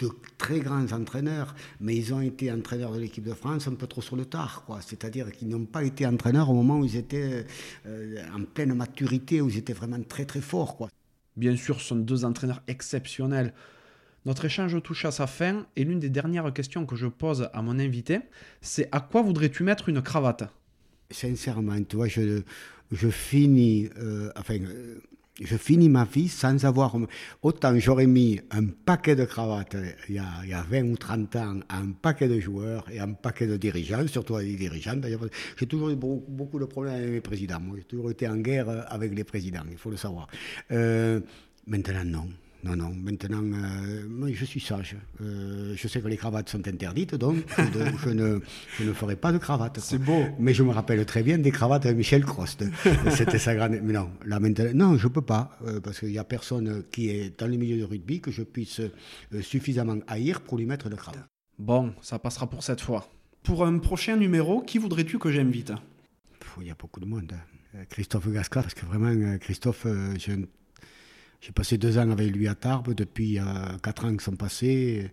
de 0.00 0.10
très 0.38 0.60
grands 0.60 0.92
entraîneurs, 0.92 1.54
mais 1.80 1.94
ils 1.96 2.12
ont 2.14 2.20
été 2.20 2.50
entraîneurs 2.50 2.92
de 2.92 3.00
l'équipe 3.00 3.24
de 3.24 3.34
France 3.34 3.68
un 3.68 3.74
peu 3.74 3.86
trop 3.86 4.00
sur 4.00 4.16
le 4.16 4.24
tard, 4.24 4.64
quoi. 4.66 4.80
C'est-à-dire 4.80 5.30
qu'ils 5.32 5.48
n'ont 5.48 5.66
pas 5.66 5.84
été 5.84 6.06
entraîneurs 6.06 6.50
au 6.50 6.54
moment 6.54 6.78
où 6.78 6.84
ils 6.84 6.96
étaient 6.96 7.46
euh, 7.86 8.22
en 8.34 8.44
pleine 8.44 8.74
maturité, 8.74 9.40
où 9.40 9.48
ils 9.48 9.58
étaient 9.58 9.72
vraiment 9.72 10.02
très 10.02 10.24
très 10.24 10.40
forts, 10.40 10.76
quoi. 10.76 10.88
Bien 11.36 11.56
sûr, 11.56 11.80
ce 11.80 11.88
sont 11.88 11.96
deux 11.96 12.24
entraîneurs 12.24 12.62
exceptionnels. 12.66 13.54
Notre 14.26 14.44
échange 14.44 14.82
touche 14.82 15.04
à 15.06 15.10
sa 15.10 15.26
fin 15.26 15.66
et 15.76 15.84
l'une 15.84 15.98
des 15.98 16.10
dernières 16.10 16.52
questions 16.52 16.84
que 16.84 16.96
je 16.96 17.06
pose 17.06 17.48
à 17.54 17.62
mon 17.62 17.78
invité, 17.78 18.20
c'est 18.60 18.88
à 18.92 19.00
quoi 19.00 19.22
voudrais-tu 19.22 19.62
mettre 19.62 19.88
une 19.88 20.02
cravate? 20.02 20.44
Sincèrement, 21.10 21.82
tu 21.82 21.96
vois, 21.96 22.06
je, 22.06 22.42
je 22.92 23.08
finis, 23.08 23.88
euh, 23.98 24.30
enfin, 24.36 24.58
euh, 24.60 25.00
je 25.40 25.56
finis 25.56 25.88
ma 25.88 26.04
vie 26.04 26.28
sans 26.28 26.64
avoir. 26.64 26.96
Autant 27.42 27.78
j'aurais 27.78 28.06
mis 28.06 28.40
un 28.50 28.66
paquet 28.66 29.16
de 29.16 29.24
cravates 29.24 29.76
il 30.08 30.16
y, 30.16 30.18
a, 30.18 30.26
il 30.44 30.50
y, 30.50 30.52
a, 30.52 30.62
20 30.62 30.82
ou 30.84 30.96
30 30.96 31.36
ans 31.36 31.60
à 31.68 31.78
un 31.78 31.92
paquet 31.92 32.28
de 32.28 32.38
joueurs 32.40 32.84
et 32.90 33.00
un 33.00 33.12
paquet 33.12 33.46
de 33.46 33.56
dirigeants, 33.56 34.06
surtout 34.06 34.36
les 34.38 34.56
dirigeants 34.56 34.96
d'ailleurs. 34.96 35.20
J'ai 35.58 35.66
toujours 35.66 35.90
eu 35.90 35.96
beaucoup, 35.96 36.58
de 36.58 36.64
problèmes 36.66 36.94
avec 36.94 37.10
les 37.10 37.20
présidents. 37.20 37.60
J'ai 37.76 37.84
toujours 37.84 38.10
été 38.10 38.28
en 38.28 38.36
guerre 38.36 38.86
avec 38.92 39.14
les 39.14 39.24
présidents, 39.24 39.64
il 39.70 39.78
faut 39.78 39.90
le 39.90 39.96
savoir. 39.96 40.26
Euh, 40.72 41.20
maintenant, 41.66 42.04
non. 42.04 42.28
Non, 42.62 42.76
non, 42.76 42.90
maintenant, 42.94 43.42
euh, 43.42 44.32
je 44.34 44.44
suis 44.44 44.60
sage. 44.60 44.96
Euh, 45.22 45.74
je 45.76 45.88
sais 45.88 46.00
que 46.00 46.08
les 46.08 46.18
cravates 46.18 46.50
sont 46.50 46.66
interdites, 46.68 47.14
donc 47.14 47.36
je, 47.56 48.10
ne, 48.10 48.40
je, 48.78 48.84
ne, 48.84 48.92
ferai 48.92 49.16
pas 49.16 49.32
de 49.32 49.38
cravate. 49.38 49.78
C'est 49.80 49.98
beau. 49.98 50.24
Mais 50.38 50.52
je 50.52 50.62
me 50.62 50.70
rappelle 50.70 51.04
très 51.06 51.22
bien 51.22 51.38
des 51.38 51.52
cravates 51.52 51.86
de 51.86 51.92
Michel 51.92 52.24
Crost. 52.24 52.64
C'était 53.10 53.38
sa 53.38 53.54
grande. 53.54 53.78
Mais 53.82 53.94
non, 53.94 54.10
là 54.26 54.40
maintenant, 54.40 54.70
non, 54.74 54.98
je 54.98 55.06
ne 55.06 55.12
peux 55.12 55.22
pas, 55.22 55.56
euh, 55.66 55.80
parce 55.80 56.00
qu'il 56.00 56.10
n'y 56.10 56.18
a 56.18 56.24
personne 56.24 56.84
qui 56.92 57.08
est 57.08 57.38
dans 57.38 57.46
le 57.46 57.56
milieu 57.56 57.78
de 57.78 57.84
rugby 57.84 58.20
que 58.20 58.30
je 58.30 58.42
puisse 58.42 58.82
suffisamment 59.40 59.96
haïr 60.06 60.42
pour 60.42 60.58
lui 60.58 60.66
mettre 60.66 60.90
de 60.90 60.96
cravate. 60.96 61.24
Bon, 61.58 61.94
ça 62.02 62.18
passera 62.18 62.48
pour 62.48 62.62
cette 62.62 62.80
fois. 62.80 63.08
Pour 63.42 63.64
un 63.64 63.78
prochain 63.78 64.16
numéro, 64.16 64.60
qui 64.60 64.76
voudrais-tu 64.76 65.18
que 65.18 65.30
j'invite? 65.30 65.72
Il 66.60 66.66
y 66.66 66.70
a 66.70 66.74
beaucoup 66.78 67.00
de 67.00 67.06
monde. 67.06 67.32
Christophe 67.88 68.28
Gasca, 68.28 68.62
parce 68.62 68.74
que 68.74 68.84
vraiment, 68.84 69.38
Christophe, 69.38 69.86
j'ai 70.18 70.36
j'ai 71.40 71.52
passé 71.52 71.78
deux 71.78 71.98
ans 71.98 72.10
avec 72.10 72.30
lui 72.30 72.48
à 72.48 72.54
Tarbes, 72.54 72.94
depuis 72.94 73.38
quatre 73.82 74.04
ans 74.04 74.16
qui 74.16 74.24
sont 74.24 74.36
passés. 74.36 75.10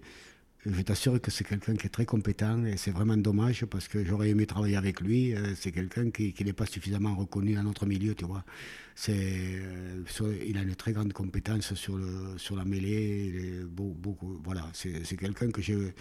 Je 0.70 0.82
t'assure 0.82 1.22
que 1.22 1.32
c'est 1.32 1.46
quelqu'un 1.46 1.76
qui 1.76 1.88
est 1.88 1.92
très 1.92 2.06
compétent 2.06 2.66
et 2.66 2.76
c'est 2.76 2.92
vraiment 2.92 3.16
dommage 3.16 3.66
parce 3.66 3.88
que 3.88 4.04
j'aurais 4.04 4.30
aimé 4.30 4.46
travailler 4.46 4.76
avec 4.76 5.00
lui. 5.00 5.34
Euh, 5.34 5.54
c'est 5.56 5.72
quelqu'un 5.72 6.10
qui, 6.10 6.34
n'est 6.44 6.54
pas 6.54 6.66
suffisamment 6.66 7.16
reconnu 7.16 7.54
dans 7.54 7.64
notre 7.64 7.86
milieu, 7.86 8.16
tu 8.16 8.26
vois. 8.26 8.44
Euh, 9.10 10.04
il 10.46 10.58
a 10.58 10.62
une 10.62 10.76
très 10.76 10.92
grande 10.92 11.14
compétence 11.14 11.74
sur, 11.76 11.98
le, 11.98 12.38
sur 12.38 12.56
la 12.56 12.66
mêlée. 12.66 13.62
beaucoup, 13.70 14.40
voilà, 14.44 14.64
c'est, 14.74 15.18
quelqu'un 15.18 15.52
que 15.52 15.62
j'ai, 15.62 15.94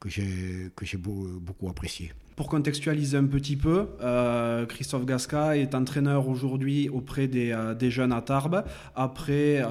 que 0.00 0.08
j'ai, 0.08 0.96
beaucoup 0.96 1.68
apprécié. 1.68 2.12
Pour 2.36 2.48
contextualiser 2.48 3.18
un 3.18 3.26
petit 3.26 3.56
peu, 3.56 3.88
euh, 4.00 4.64
Christophe 4.66 5.04
Gasca 5.04 5.56
est 5.56 5.74
entraîneur 5.74 6.26
aujourd'hui 6.28 6.88
auprès 6.88 7.28
des, 7.28 7.52
euh, 7.52 7.74
des, 7.74 7.90
jeunes 7.90 8.12
à 8.12 8.22
Tarbes, 8.22 8.64
après 8.94 9.62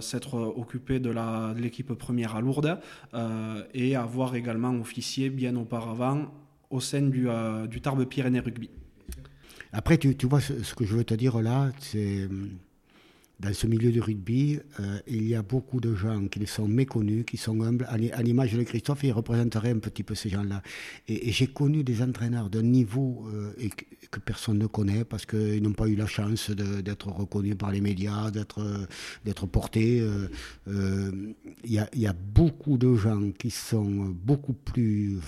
s'être 0.00 0.34
occupé 0.34 1.00
de 1.00 1.12
l'équipe 1.58 1.92
première 1.94 2.36
à 2.36 2.40
Lourdes 2.40 2.78
et 3.74 3.96
avoir 3.96 4.34
également 4.34 4.74
officié 4.78 5.30
bien 5.30 5.56
auparavant 5.56 6.32
au 6.70 6.80
sein 6.80 7.02
du, 7.02 7.28
du 7.68 7.80
Tarbes 7.80 8.04
Pyrénées 8.04 8.40
Rugby. 8.40 8.70
Après, 9.72 9.98
tu, 9.98 10.16
tu 10.16 10.26
vois, 10.26 10.40
ce, 10.40 10.74
que 10.74 10.84
je 10.84 10.94
veux 10.94 11.04
te 11.04 11.14
dire 11.14 11.40
là, 11.40 11.70
c'est 11.80 12.28
dans 13.38 13.52
ce 13.52 13.66
milieu 13.66 13.92
de 13.92 14.00
rugby, 14.00 14.58
euh, 14.80 14.98
il 15.06 15.28
y 15.28 15.34
a 15.34 15.42
beaucoup 15.42 15.78
de 15.80 15.94
gens 15.94 16.26
qui 16.26 16.46
sont 16.46 16.66
méconnus, 16.66 17.24
qui 17.26 17.36
sont 17.36 17.60
humbles. 17.60 17.86
À 17.90 18.22
l'image 18.22 18.54
de 18.54 18.62
Christophe, 18.62 19.04
il 19.04 19.12
représenterait 19.12 19.70
un 19.70 19.78
petit 19.78 20.02
peu 20.02 20.14
ces 20.14 20.30
gens-là. 20.30 20.62
Et, 21.06 21.30
j'ai 21.32 21.46
connu 21.46 21.84
des 21.84 22.02
entraîneurs 22.02 22.48
d'un 22.48 22.62
niveau 22.62 23.26
euh, 23.34 23.52
que, 24.10 24.20
personne 24.20 24.58
ne 24.58 24.66
connaît 24.66 25.04
parce 25.04 25.26
qu'ils 25.26 25.62
n'ont 25.62 25.74
pas 25.74 25.86
eu 25.86 25.96
la 25.96 26.06
chance 26.06 26.50
d'être 26.50 27.08
reconnus 27.08 27.56
par 27.58 27.70
les 27.70 27.82
médias, 27.82 28.30
d'être 28.30 28.88
d'être 29.26 29.46
portés. 29.46 30.00
Euh, 30.00 31.34
il 31.64 31.72
y, 31.72 31.98
y, 32.00 32.06
a 32.06 32.14
beaucoup 32.14 32.78
de 32.78 32.94
gens 32.94 33.30
qui 33.32 33.50
sont 33.50 34.14
beaucoup 34.24 34.54
plus 34.54 35.18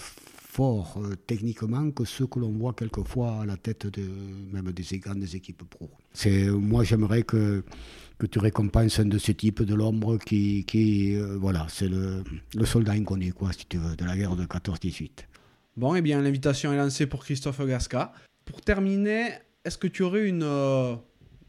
euh, 0.60 1.14
techniquement 1.26 1.90
que 1.90 2.04
ceux 2.04 2.26
que 2.26 2.38
l'on 2.38 2.52
voit 2.52 2.72
quelquefois 2.72 3.42
à 3.42 3.46
la 3.46 3.56
tête 3.56 3.86
de, 3.86 4.02
même 4.52 4.70
des 4.72 4.98
grandes 4.98 5.34
équipes 5.34 5.62
pro. 5.68 5.90
C'est, 6.12 6.48
moi, 6.48 6.84
j'aimerais 6.84 7.22
que, 7.22 7.64
que 8.18 8.26
tu 8.26 8.38
récompenses 8.38 8.98
un 8.98 9.06
de 9.06 9.18
ces 9.18 9.34
types 9.34 9.62
de 9.62 9.74
l'ombre 9.74 10.18
qui, 10.18 10.64
qui 10.64 11.16
euh, 11.16 11.36
voilà, 11.38 11.66
c'est 11.68 11.88
le, 11.88 12.24
le 12.56 12.64
soldat 12.64 12.92
inconnu, 12.92 13.32
quoi, 13.32 13.52
si 13.52 13.66
tu 13.66 13.78
veux, 13.78 13.96
de 13.96 14.04
la 14.04 14.16
guerre 14.16 14.36
de 14.36 14.44
14-18. 14.44 15.10
Bon, 15.76 15.94
eh 15.94 16.02
bien, 16.02 16.20
l'invitation 16.20 16.72
est 16.72 16.76
lancée 16.76 17.06
pour 17.06 17.24
Christophe 17.24 17.64
Gasca. 17.64 18.12
Pour 18.44 18.60
terminer, 18.60 19.30
est-ce 19.64 19.78
que 19.78 19.86
tu 19.86 20.02
aurais 20.02 20.28
une, 20.28 20.42
euh, 20.42 20.96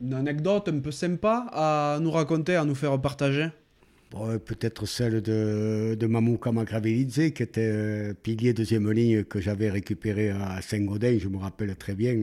une 0.02 0.14
anecdote 0.14 0.70
un 0.70 0.80
peu 0.80 0.92
sympa 0.92 1.48
à 1.52 2.00
nous 2.02 2.12
raconter, 2.12 2.56
à 2.56 2.66
nous 2.66 2.76
faire 2.76 3.00
partager? 3.02 3.48
Bon, 4.12 4.40
Peut-être 4.40 4.88
celle 4.88 5.22
de, 5.22 5.96
de 6.00 6.08
Mamouka 6.08 6.52
Magravelidze, 6.52 7.32
qui 7.32 7.44
était 7.44 7.62
euh, 7.62 8.14
pilier 8.16 8.54
deuxième 8.54 8.92
ligne 8.92 9.24
que 9.24 9.40
j'avais 9.40 9.70
récupéré 9.70 10.32
à 10.32 10.64
Saint-Gaudin, 10.64 11.20
je 11.20 11.28
me 11.28 11.38
rappelle 11.38 11.76
très 11.76 11.94
bien. 11.94 12.20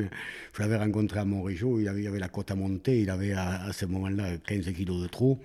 Je 0.53 0.63
l'avais 0.63 0.79
rencontré 0.79 1.21
à 1.21 1.25
Montrégeau, 1.25 1.79
il 1.79 1.87
avait, 1.87 2.19
la 2.19 2.29
côte 2.29 2.51
à 2.51 2.57
monter, 2.57 3.01
il 3.03 3.09
avait 3.09 3.35
à, 3.35 3.73
ce 3.73 3.87
moment-là 3.87 4.37
15 4.49 4.73
kilos 4.73 5.01
de 5.01 5.07
trop. 5.07 5.39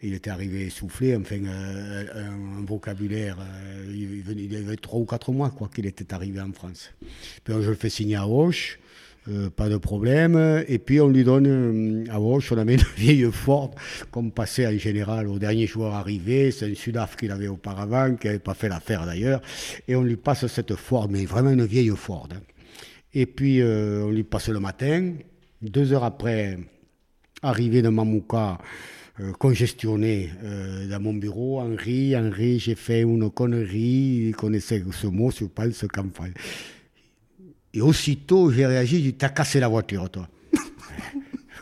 Il 0.00 0.14
était 0.14 0.30
arrivé 0.30 0.62
essoufflé, 0.62 1.14
enfin 1.14 1.44
euh, 1.44 2.06
un, 2.14 2.64
vocabulaire, 2.64 3.36
euh, 3.40 3.92
il, 3.94 4.22
venait, 4.22 4.56
avait 4.56 4.76
trois 4.76 4.98
ou 4.98 5.04
quatre 5.04 5.30
mois 5.30 5.50
quoi 5.50 5.68
qu'il 5.68 5.84
était 5.84 6.14
arrivé 6.14 6.40
en 6.40 6.52
France. 6.52 6.90
Puis 7.44 7.52
je 7.60 7.68
le 7.68 7.76
fais 7.76 7.90
signer 7.90 8.16
à 8.16 8.26
Hoche. 8.26 8.78
Euh, 9.28 9.50
pas 9.50 9.68
de 9.68 9.76
problème. 9.76 10.64
Et 10.66 10.78
puis 10.78 11.00
on 11.00 11.08
lui 11.08 11.22
donne 11.22 11.46
euh, 11.46 12.12
à 12.12 12.18
Walsh, 12.18 12.50
on 12.50 12.58
avait 12.58 12.74
une 12.74 12.84
vieille 12.96 13.28
Ford 13.30 13.72
qu'on 14.10 14.30
passait 14.30 14.66
en 14.66 14.76
général 14.76 15.28
au 15.28 15.38
dernier 15.38 15.66
joueur 15.68 15.94
arrivé. 15.94 16.50
C'est 16.50 16.70
un 16.70 16.74
Sudaf 16.74 17.16
qu'il 17.16 17.30
avait 17.30 17.46
auparavant, 17.46 18.16
qui 18.16 18.26
n'avait 18.26 18.40
pas 18.40 18.54
fait 18.54 18.68
l'affaire 18.68 19.06
d'ailleurs. 19.06 19.40
Et 19.86 19.94
on 19.94 20.02
lui 20.02 20.16
passe 20.16 20.46
cette 20.48 20.74
Ford, 20.74 21.08
mais 21.08 21.24
vraiment 21.24 21.50
une 21.50 21.64
vieille 21.64 21.92
Ford. 21.94 22.28
Et 23.14 23.26
puis 23.26 23.60
euh, 23.60 24.04
on 24.06 24.10
lui 24.10 24.24
passe 24.24 24.48
le 24.48 24.58
matin. 24.58 25.12
Deux 25.60 25.92
heures 25.92 26.04
après, 26.04 26.58
arrivé 27.42 27.82
de 27.82 27.88
Mamouka, 27.88 28.58
congestionné 29.38 30.30
dans 30.90 31.00
mon 31.00 31.14
bureau. 31.14 31.60
Henri, 31.60 32.16
Henri, 32.16 32.58
j'ai 32.58 32.74
fait 32.74 33.02
une 33.02 33.30
connerie. 33.30 34.26
Il 34.26 34.34
connaissait 34.34 34.82
ce 34.90 35.06
mot, 35.06 35.30
je 35.30 35.44
pense, 35.44 35.84
qu'en 35.92 36.08
et 37.74 37.80
aussitôt, 37.80 38.50
j'ai 38.50 38.66
réagi, 38.66 38.96
j'ai 38.96 39.12
dit, 39.12 39.14
t'as 39.14 39.30
cassé 39.30 39.60
la 39.60 39.68
voiture, 39.68 40.10
toi. 40.10 40.28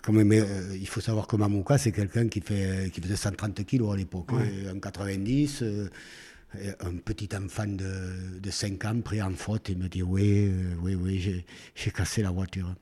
Comme, 0.03 0.23
mais, 0.25 0.41
euh, 0.41 0.77
il 0.79 0.89
faut 0.89 1.01
savoir 1.01 1.27
que 1.27 1.37
Mamouka, 1.37 1.79
c'est 1.79 1.93
quelqu'un 1.93 2.29
qui, 2.29 2.41
fait, 2.41 2.91
qui 2.93 3.01
faisait 3.01 3.17
130 3.17 3.65
kilos 3.65 3.93
à 3.93 3.97
l'époque, 3.97 4.33
ouais. 4.33 4.71
en 4.75 4.79
90. 4.79 5.63
Euh, 5.63 5.89
un 6.81 6.97
petit 6.97 7.29
enfant 7.37 7.67
de, 7.67 8.41
de 8.41 8.51
5 8.51 8.85
ans 8.85 9.01
pris 9.03 9.23
en 9.23 9.31
faute, 9.31 9.69
il 9.69 9.79
me 9.79 9.89
dit, 9.89 10.03
oui, 10.03 10.49
euh, 10.49 10.75
oui, 10.83 10.97
oui, 10.97 11.45
j'ai 11.75 11.91
cassé 11.93 12.23
la 12.23 12.31
voiture. 12.31 12.75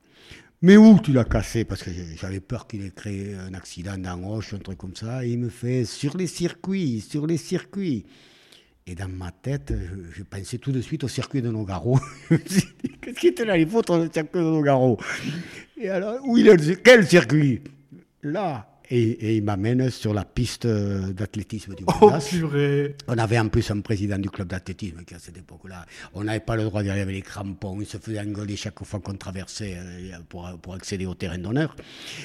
Mais 0.62 0.76
où 0.76 0.98
tu 1.00 1.12
l'as 1.12 1.24
cassé? 1.24 1.64
Parce 1.64 1.82
que 1.82 1.90
j'avais 2.16 2.40
peur 2.40 2.66
qu'il 2.66 2.84
ait 2.84 2.90
créé 2.90 3.34
un 3.34 3.52
accident 3.54 3.98
dans 3.98 4.16
Roche, 4.16 4.54
un 4.54 4.58
truc 4.58 4.78
comme 4.78 4.96
ça. 4.96 5.24
Et 5.24 5.30
il 5.30 5.38
me 5.38 5.50
fait, 5.50 5.84
sur 5.84 6.16
les 6.16 6.26
circuits, 6.26 7.00
sur 7.00 7.26
les 7.26 7.36
circuits. 7.36 8.06
Et 8.90 8.94
dans 8.94 9.08
ma 9.08 9.30
tête, 9.30 9.74
je, 10.12 10.22
pensais 10.22 10.56
tout 10.56 10.72
de 10.72 10.80
suite 10.80 11.04
au 11.04 11.08
circuit 11.08 11.42
de 11.42 11.50
Nogaro. 11.50 11.98
Qu'est-ce 12.30 13.20
qui 13.20 13.26
était 13.26 13.44
là, 13.44 13.54
les 13.54 13.66
photos 13.66 14.04
le 14.04 14.10
circuit 14.10 14.40
de 14.40 14.46
Nogaro? 14.46 14.98
Et 15.76 15.90
alors, 15.90 16.16
où 16.24 16.38
il 16.38 16.48
est, 16.48 16.82
quel 16.82 17.06
circuit? 17.06 17.60
Là. 18.22 18.77
Et, 18.90 19.02
et, 19.02 19.36
il 19.36 19.44
m'amène 19.44 19.90
sur 19.90 20.14
la 20.14 20.24
piste 20.24 20.66
d'athlétisme 20.66 21.74
du 21.74 21.84
Oh, 22.00 22.10
purée 22.28 22.96
On 23.06 23.18
avait 23.18 23.38
en 23.38 23.48
plus 23.48 23.70
un 23.70 23.80
président 23.80 24.18
du 24.18 24.30
club 24.30 24.48
d'athlétisme 24.48 25.04
qui, 25.04 25.14
à 25.14 25.18
cette 25.18 25.36
époque-là, 25.36 25.84
on 26.14 26.24
n'avait 26.24 26.40
pas 26.40 26.56
le 26.56 26.64
droit 26.64 26.82
d'y 26.82 26.90
aller 26.90 27.02
avec 27.02 27.14
les 27.14 27.22
crampons. 27.22 27.80
Il 27.80 27.86
se 27.86 27.98
faisait 27.98 28.20
engueuler 28.20 28.56
chaque 28.56 28.82
fois 28.84 29.00
qu'on 29.00 29.14
traversait 29.14 29.76
euh, 29.76 30.18
pour, 30.28 30.48
pour, 30.62 30.74
accéder 30.74 31.06
au 31.06 31.14
terrain 31.14 31.38
d'honneur. 31.38 31.76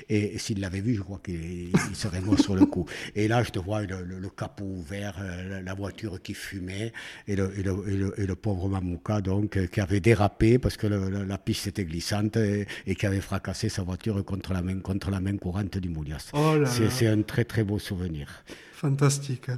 Et, 0.10 0.38
s'il 0.38 0.60
l'avait 0.62 0.82
vu, 0.82 0.96
je 0.96 1.02
crois 1.02 1.20
qu'il 1.24 1.72
serait 1.94 2.22
mort 2.22 2.40
sur 2.40 2.56
le 2.56 2.66
coup. 2.66 2.86
Et 3.16 3.28
là, 3.28 3.44
je 3.44 3.50
te 3.50 3.60
vois 3.60 3.82
le, 3.82 4.04
le, 4.04 4.20
le 4.20 4.30
capot 4.30 4.66
ouvert, 4.66 5.16
euh, 5.20 5.62
la 5.62 5.74
voiture 5.74 6.22
qui 6.22 6.34
fumait, 6.34 6.94
et 7.28 7.36
le, 7.36 7.58
et 7.58 7.64
le, 7.64 8.14
et 8.18 8.26
le 8.26 8.36
pauvre 8.36 8.70
Mamouka, 8.70 9.22
donc, 9.22 9.68
qui 9.68 9.82
avait 9.82 10.00
dérapé 10.00 10.60
parce 10.60 10.78
que 10.78 10.88
la 10.88 11.38
piste 11.38 11.68
était 11.68 11.86
glissante 11.86 12.38
et, 12.38 12.68
et, 12.86 12.96
qui 12.96 13.06
avait 13.06 13.22
fracassé 13.22 13.70
sa 13.70 13.84
voiture 13.84 14.24
contre 14.24 14.54
la 14.54 14.62
main, 14.62 14.80
contre 14.80 15.12
la 15.12 15.20
main 15.20 15.38
courante 15.38 15.78
du 15.78 15.90
Moulias. 15.90 16.30
Oh 16.34 16.53
c'est 16.66 17.08
un 17.08 17.22
très 17.22 17.46
très 17.46 17.64
beau 17.64 17.80
souvenir. 17.80 18.44
Fantastique. 18.74 19.50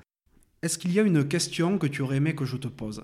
Est-ce 0.61 0.77
qu'il 0.77 0.91
y 0.93 0.99
a 0.99 1.03
une 1.03 1.27
question 1.27 1.77
que 1.77 1.87
tu 1.87 2.01
aurais 2.01 2.17
aimé 2.17 2.35
que 2.35 2.45
je 2.45 2.57
te 2.57 2.67
pose? 2.67 3.03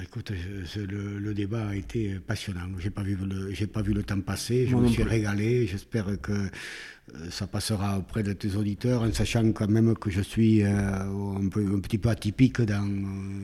Écoute, 0.00 0.32
le, 0.76 1.18
le, 1.18 1.34
débat 1.34 1.68
a 1.68 1.74
été 1.74 2.14
passionnant. 2.26 2.62
J'ai 2.78 2.88
pas 2.90 3.02
vu 3.02 3.14
le, 3.16 3.52
j'ai 3.52 3.66
pas 3.66 3.82
vu 3.82 3.92
le 3.92 4.02
temps 4.02 4.20
passer. 4.20 4.66
Je 4.66 4.72
Moi 4.72 4.82
me 4.84 4.88
suis 4.88 5.02
plus. 5.02 5.10
régalé. 5.10 5.66
J'espère 5.66 6.06
que 6.22 6.48
ça 7.30 7.46
passera 7.46 7.98
auprès 7.98 8.22
de 8.22 8.32
tes 8.32 8.54
auditeurs, 8.56 9.02
en 9.02 9.12
sachant 9.12 9.52
quand 9.52 9.68
même 9.68 9.94
que 9.96 10.08
je 10.08 10.22
suis 10.22 10.62
euh, 10.62 10.70
un, 10.72 11.48
peu, 11.48 11.60
un, 11.74 11.80
petit 11.80 11.98
peu 11.98 12.08
atypique 12.08 12.62
dans, 12.62 12.88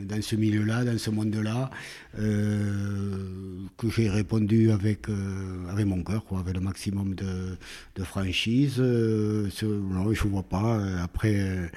dans 0.07 0.23
ce 0.23 0.37
milieu-là, 0.37 0.85
dans 0.85 0.97
ce 0.97 1.11
monde-là, 1.11 1.71
euh, 2.19 3.67
que 3.77 3.91
j'ai 3.91 4.09
répondu 4.09 4.71
avec, 4.71 5.09
euh, 5.11 5.69
avec 5.71 5.85
mon 5.87 6.03
cœur, 6.03 6.25
quoi, 6.25 6.39
avec 6.41 6.55
le 6.55 6.61
maximum 6.61 7.15
de, 7.15 7.57
de 7.97 8.05
franchise. 8.05 8.77
Euh, 8.79 9.49
non, 9.63 10.15
je 10.15 10.25
ne 10.25 10.31
vois 10.31 10.45
pas. 10.49 10.81
Après, 11.03 11.69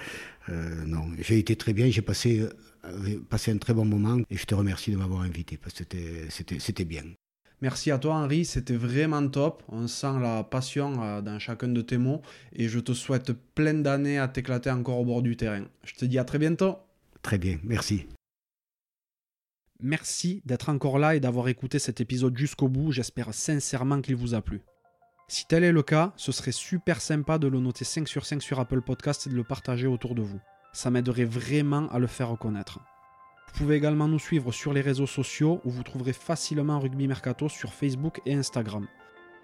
euh, 0.50 0.86
non, 0.86 1.06
j'ai 1.20 1.40
été 1.40 1.56
très 1.58 1.74
bien. 1.74 1.90
J'ai 1.90 2.02
passé, 2.02 2.46
passé 3.30 3.52
un 3.52 3.58
très 3.58 3.74
bon 3.74 3.86
moment 3.86 4.20
et 4.30 4.38
je 4.38 4.46
te 4.46 4.56
remercie 4.56 4.92
de 4.92 4.98
m'avoir 4.98 5.22
invité 5.22 5.58
parce 5.58 5.74
que 5.74 5.84
c'était 6.30 6.86
bien. 6.86 7.04
Merci 7.62 7.92
à 7.92 8.00
toi 8.00 8.16
Henri, 8.16 8.44
c'était 8.44 8.76
vraiment 8.76 9.28
top. 9.28 9.62
On 9.68 9.88
sent 9.88 10.20
la 10.20 10.44
passion 10.44 11.22
dans 11.22 11.38
chacun 11.38 11.68
de 11.68 11.82
tes 11.82 11.98
mots 11.98 12.22
et 12.54 12.68
je 12.68 12.80
te 12.80 12.94
souhaite 12.94 13.34
plein 13.54 13.76
d'années 13.76 14.18
à 14.18 14.28
t'éclater 14.28 14.72
encore 14.72 15.00
au 15.00 15.06
bord 15.06 15.22
du 15.22 15.38
terrain. 15.38 15.66
Je 15.84 15.94
te 15.94 16.06
dis 16.06 16.18
à 16.18 16.24
très 16.24 16.40
bientôt. 16.40 16.78
Très 17.22 17.38
bien, 17.38 17.60
merci. 17.64 18.08
Merci 19.80 20.42
d'être 20.46 20.70
encore 20.70 20.98
là 20.98 21.16
et 21.16 21.20
d'avoir 21.20 21.48
écouté 21.50 21.78
cet 21.78 22.02
épisode 22.02 22.38
jusqu'au 22.38 22.68
bout. 22.68 22.92
J'espère 22.92 23.34
sincèrement 23.34 24.02
qu'il 24.02 24.16
vous 24.16 24.34
a 24.34 24.42
plu. 24.42 24.62
Si 25.28 25.46
tel 25.48 25.64
est 25.64 25.72
le 25.72 25.84
cas, 25.84 26.14
ce 26.18 26.32
serait 26.32 26.52
super 26.52 27.00
sympa 27.00 27.38
de 27.38 27.48
le 27.48 27.60
noter 27.60 27.86
5 27.86 28.08
sur 28.08 28.26
5 28.26 28.42
sur 28.42 28.60
Apple 28.60 28.82
Podcast 28.82 29.28
et 29.28 29.30
de 29.30 29.36
le 29.36 29.44
partager 29.44 29.88
autour 29.88 30.14
de 30.14 30.22
vous. 30.22 30.42
Ça 30.74 30.90
m'aiderait 30.92 31.26
vraiment 31.26 31.90
à 31.90 32.00
le 32.00 32.08
faire 32.08 32.30
reconnaître. 32.30 32.80
Vous 33.48 33.58
pouvez 33.58 33.76
également 33.76 34.08
nous 34.08 34.20
suivre 34.20 34.52
sur 34.52 34.74
les 34.74 34.82
réseaux 34.82 35.08
sociaux 35.08 35.62
où 35.66 35.72
vous 35.72 35.84
trouverez 35.84 36.14
facilement 36.14 36.80
Rugby 36.80 37.08
Mercato 37.08 37.50
sur 37.50 37.74
Facebook 37.74 38.22
et 38.26 38.34
Instagram. 38.34 38.88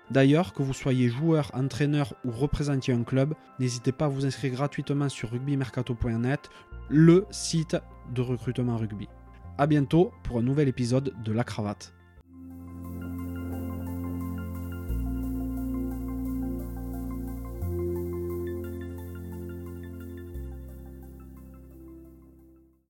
D'ailleurs, 0.09 0.53
que 0.53 0.63
vous 0.63 0.73
soyez 0.73 1.09
joueur, 1.09 1.51
entraîneur 1.53 2.13
ou 2.23 2.31
représentiez 2.31 2.93
un 2.93 3.03
club, 3.03 3.33
n'hésitez 3.59 3.91
pas 3.91 4.05
à 4.05 4.09
vous 4.09 4.25
inscrire 4.25 4.53
gratuitement 4.53 5.09
sur 5.09 5.31
rugbymercato.net, 5.31 6.49
le 6.89 7.25
site 7.29 7.75
de 8.13 8.21
recrutement 8.21 8.77
rugby. 8.77 9.09
A 9.57 9.67
bientôt 9.67 10.11
pour 10.23 10.37
un 10.37 10.43
nouvel 10.43 10.69
épisode 10.69 11.13
de 11.23 11.31
La 11.33 11.43
Cravate. 11.43 11.96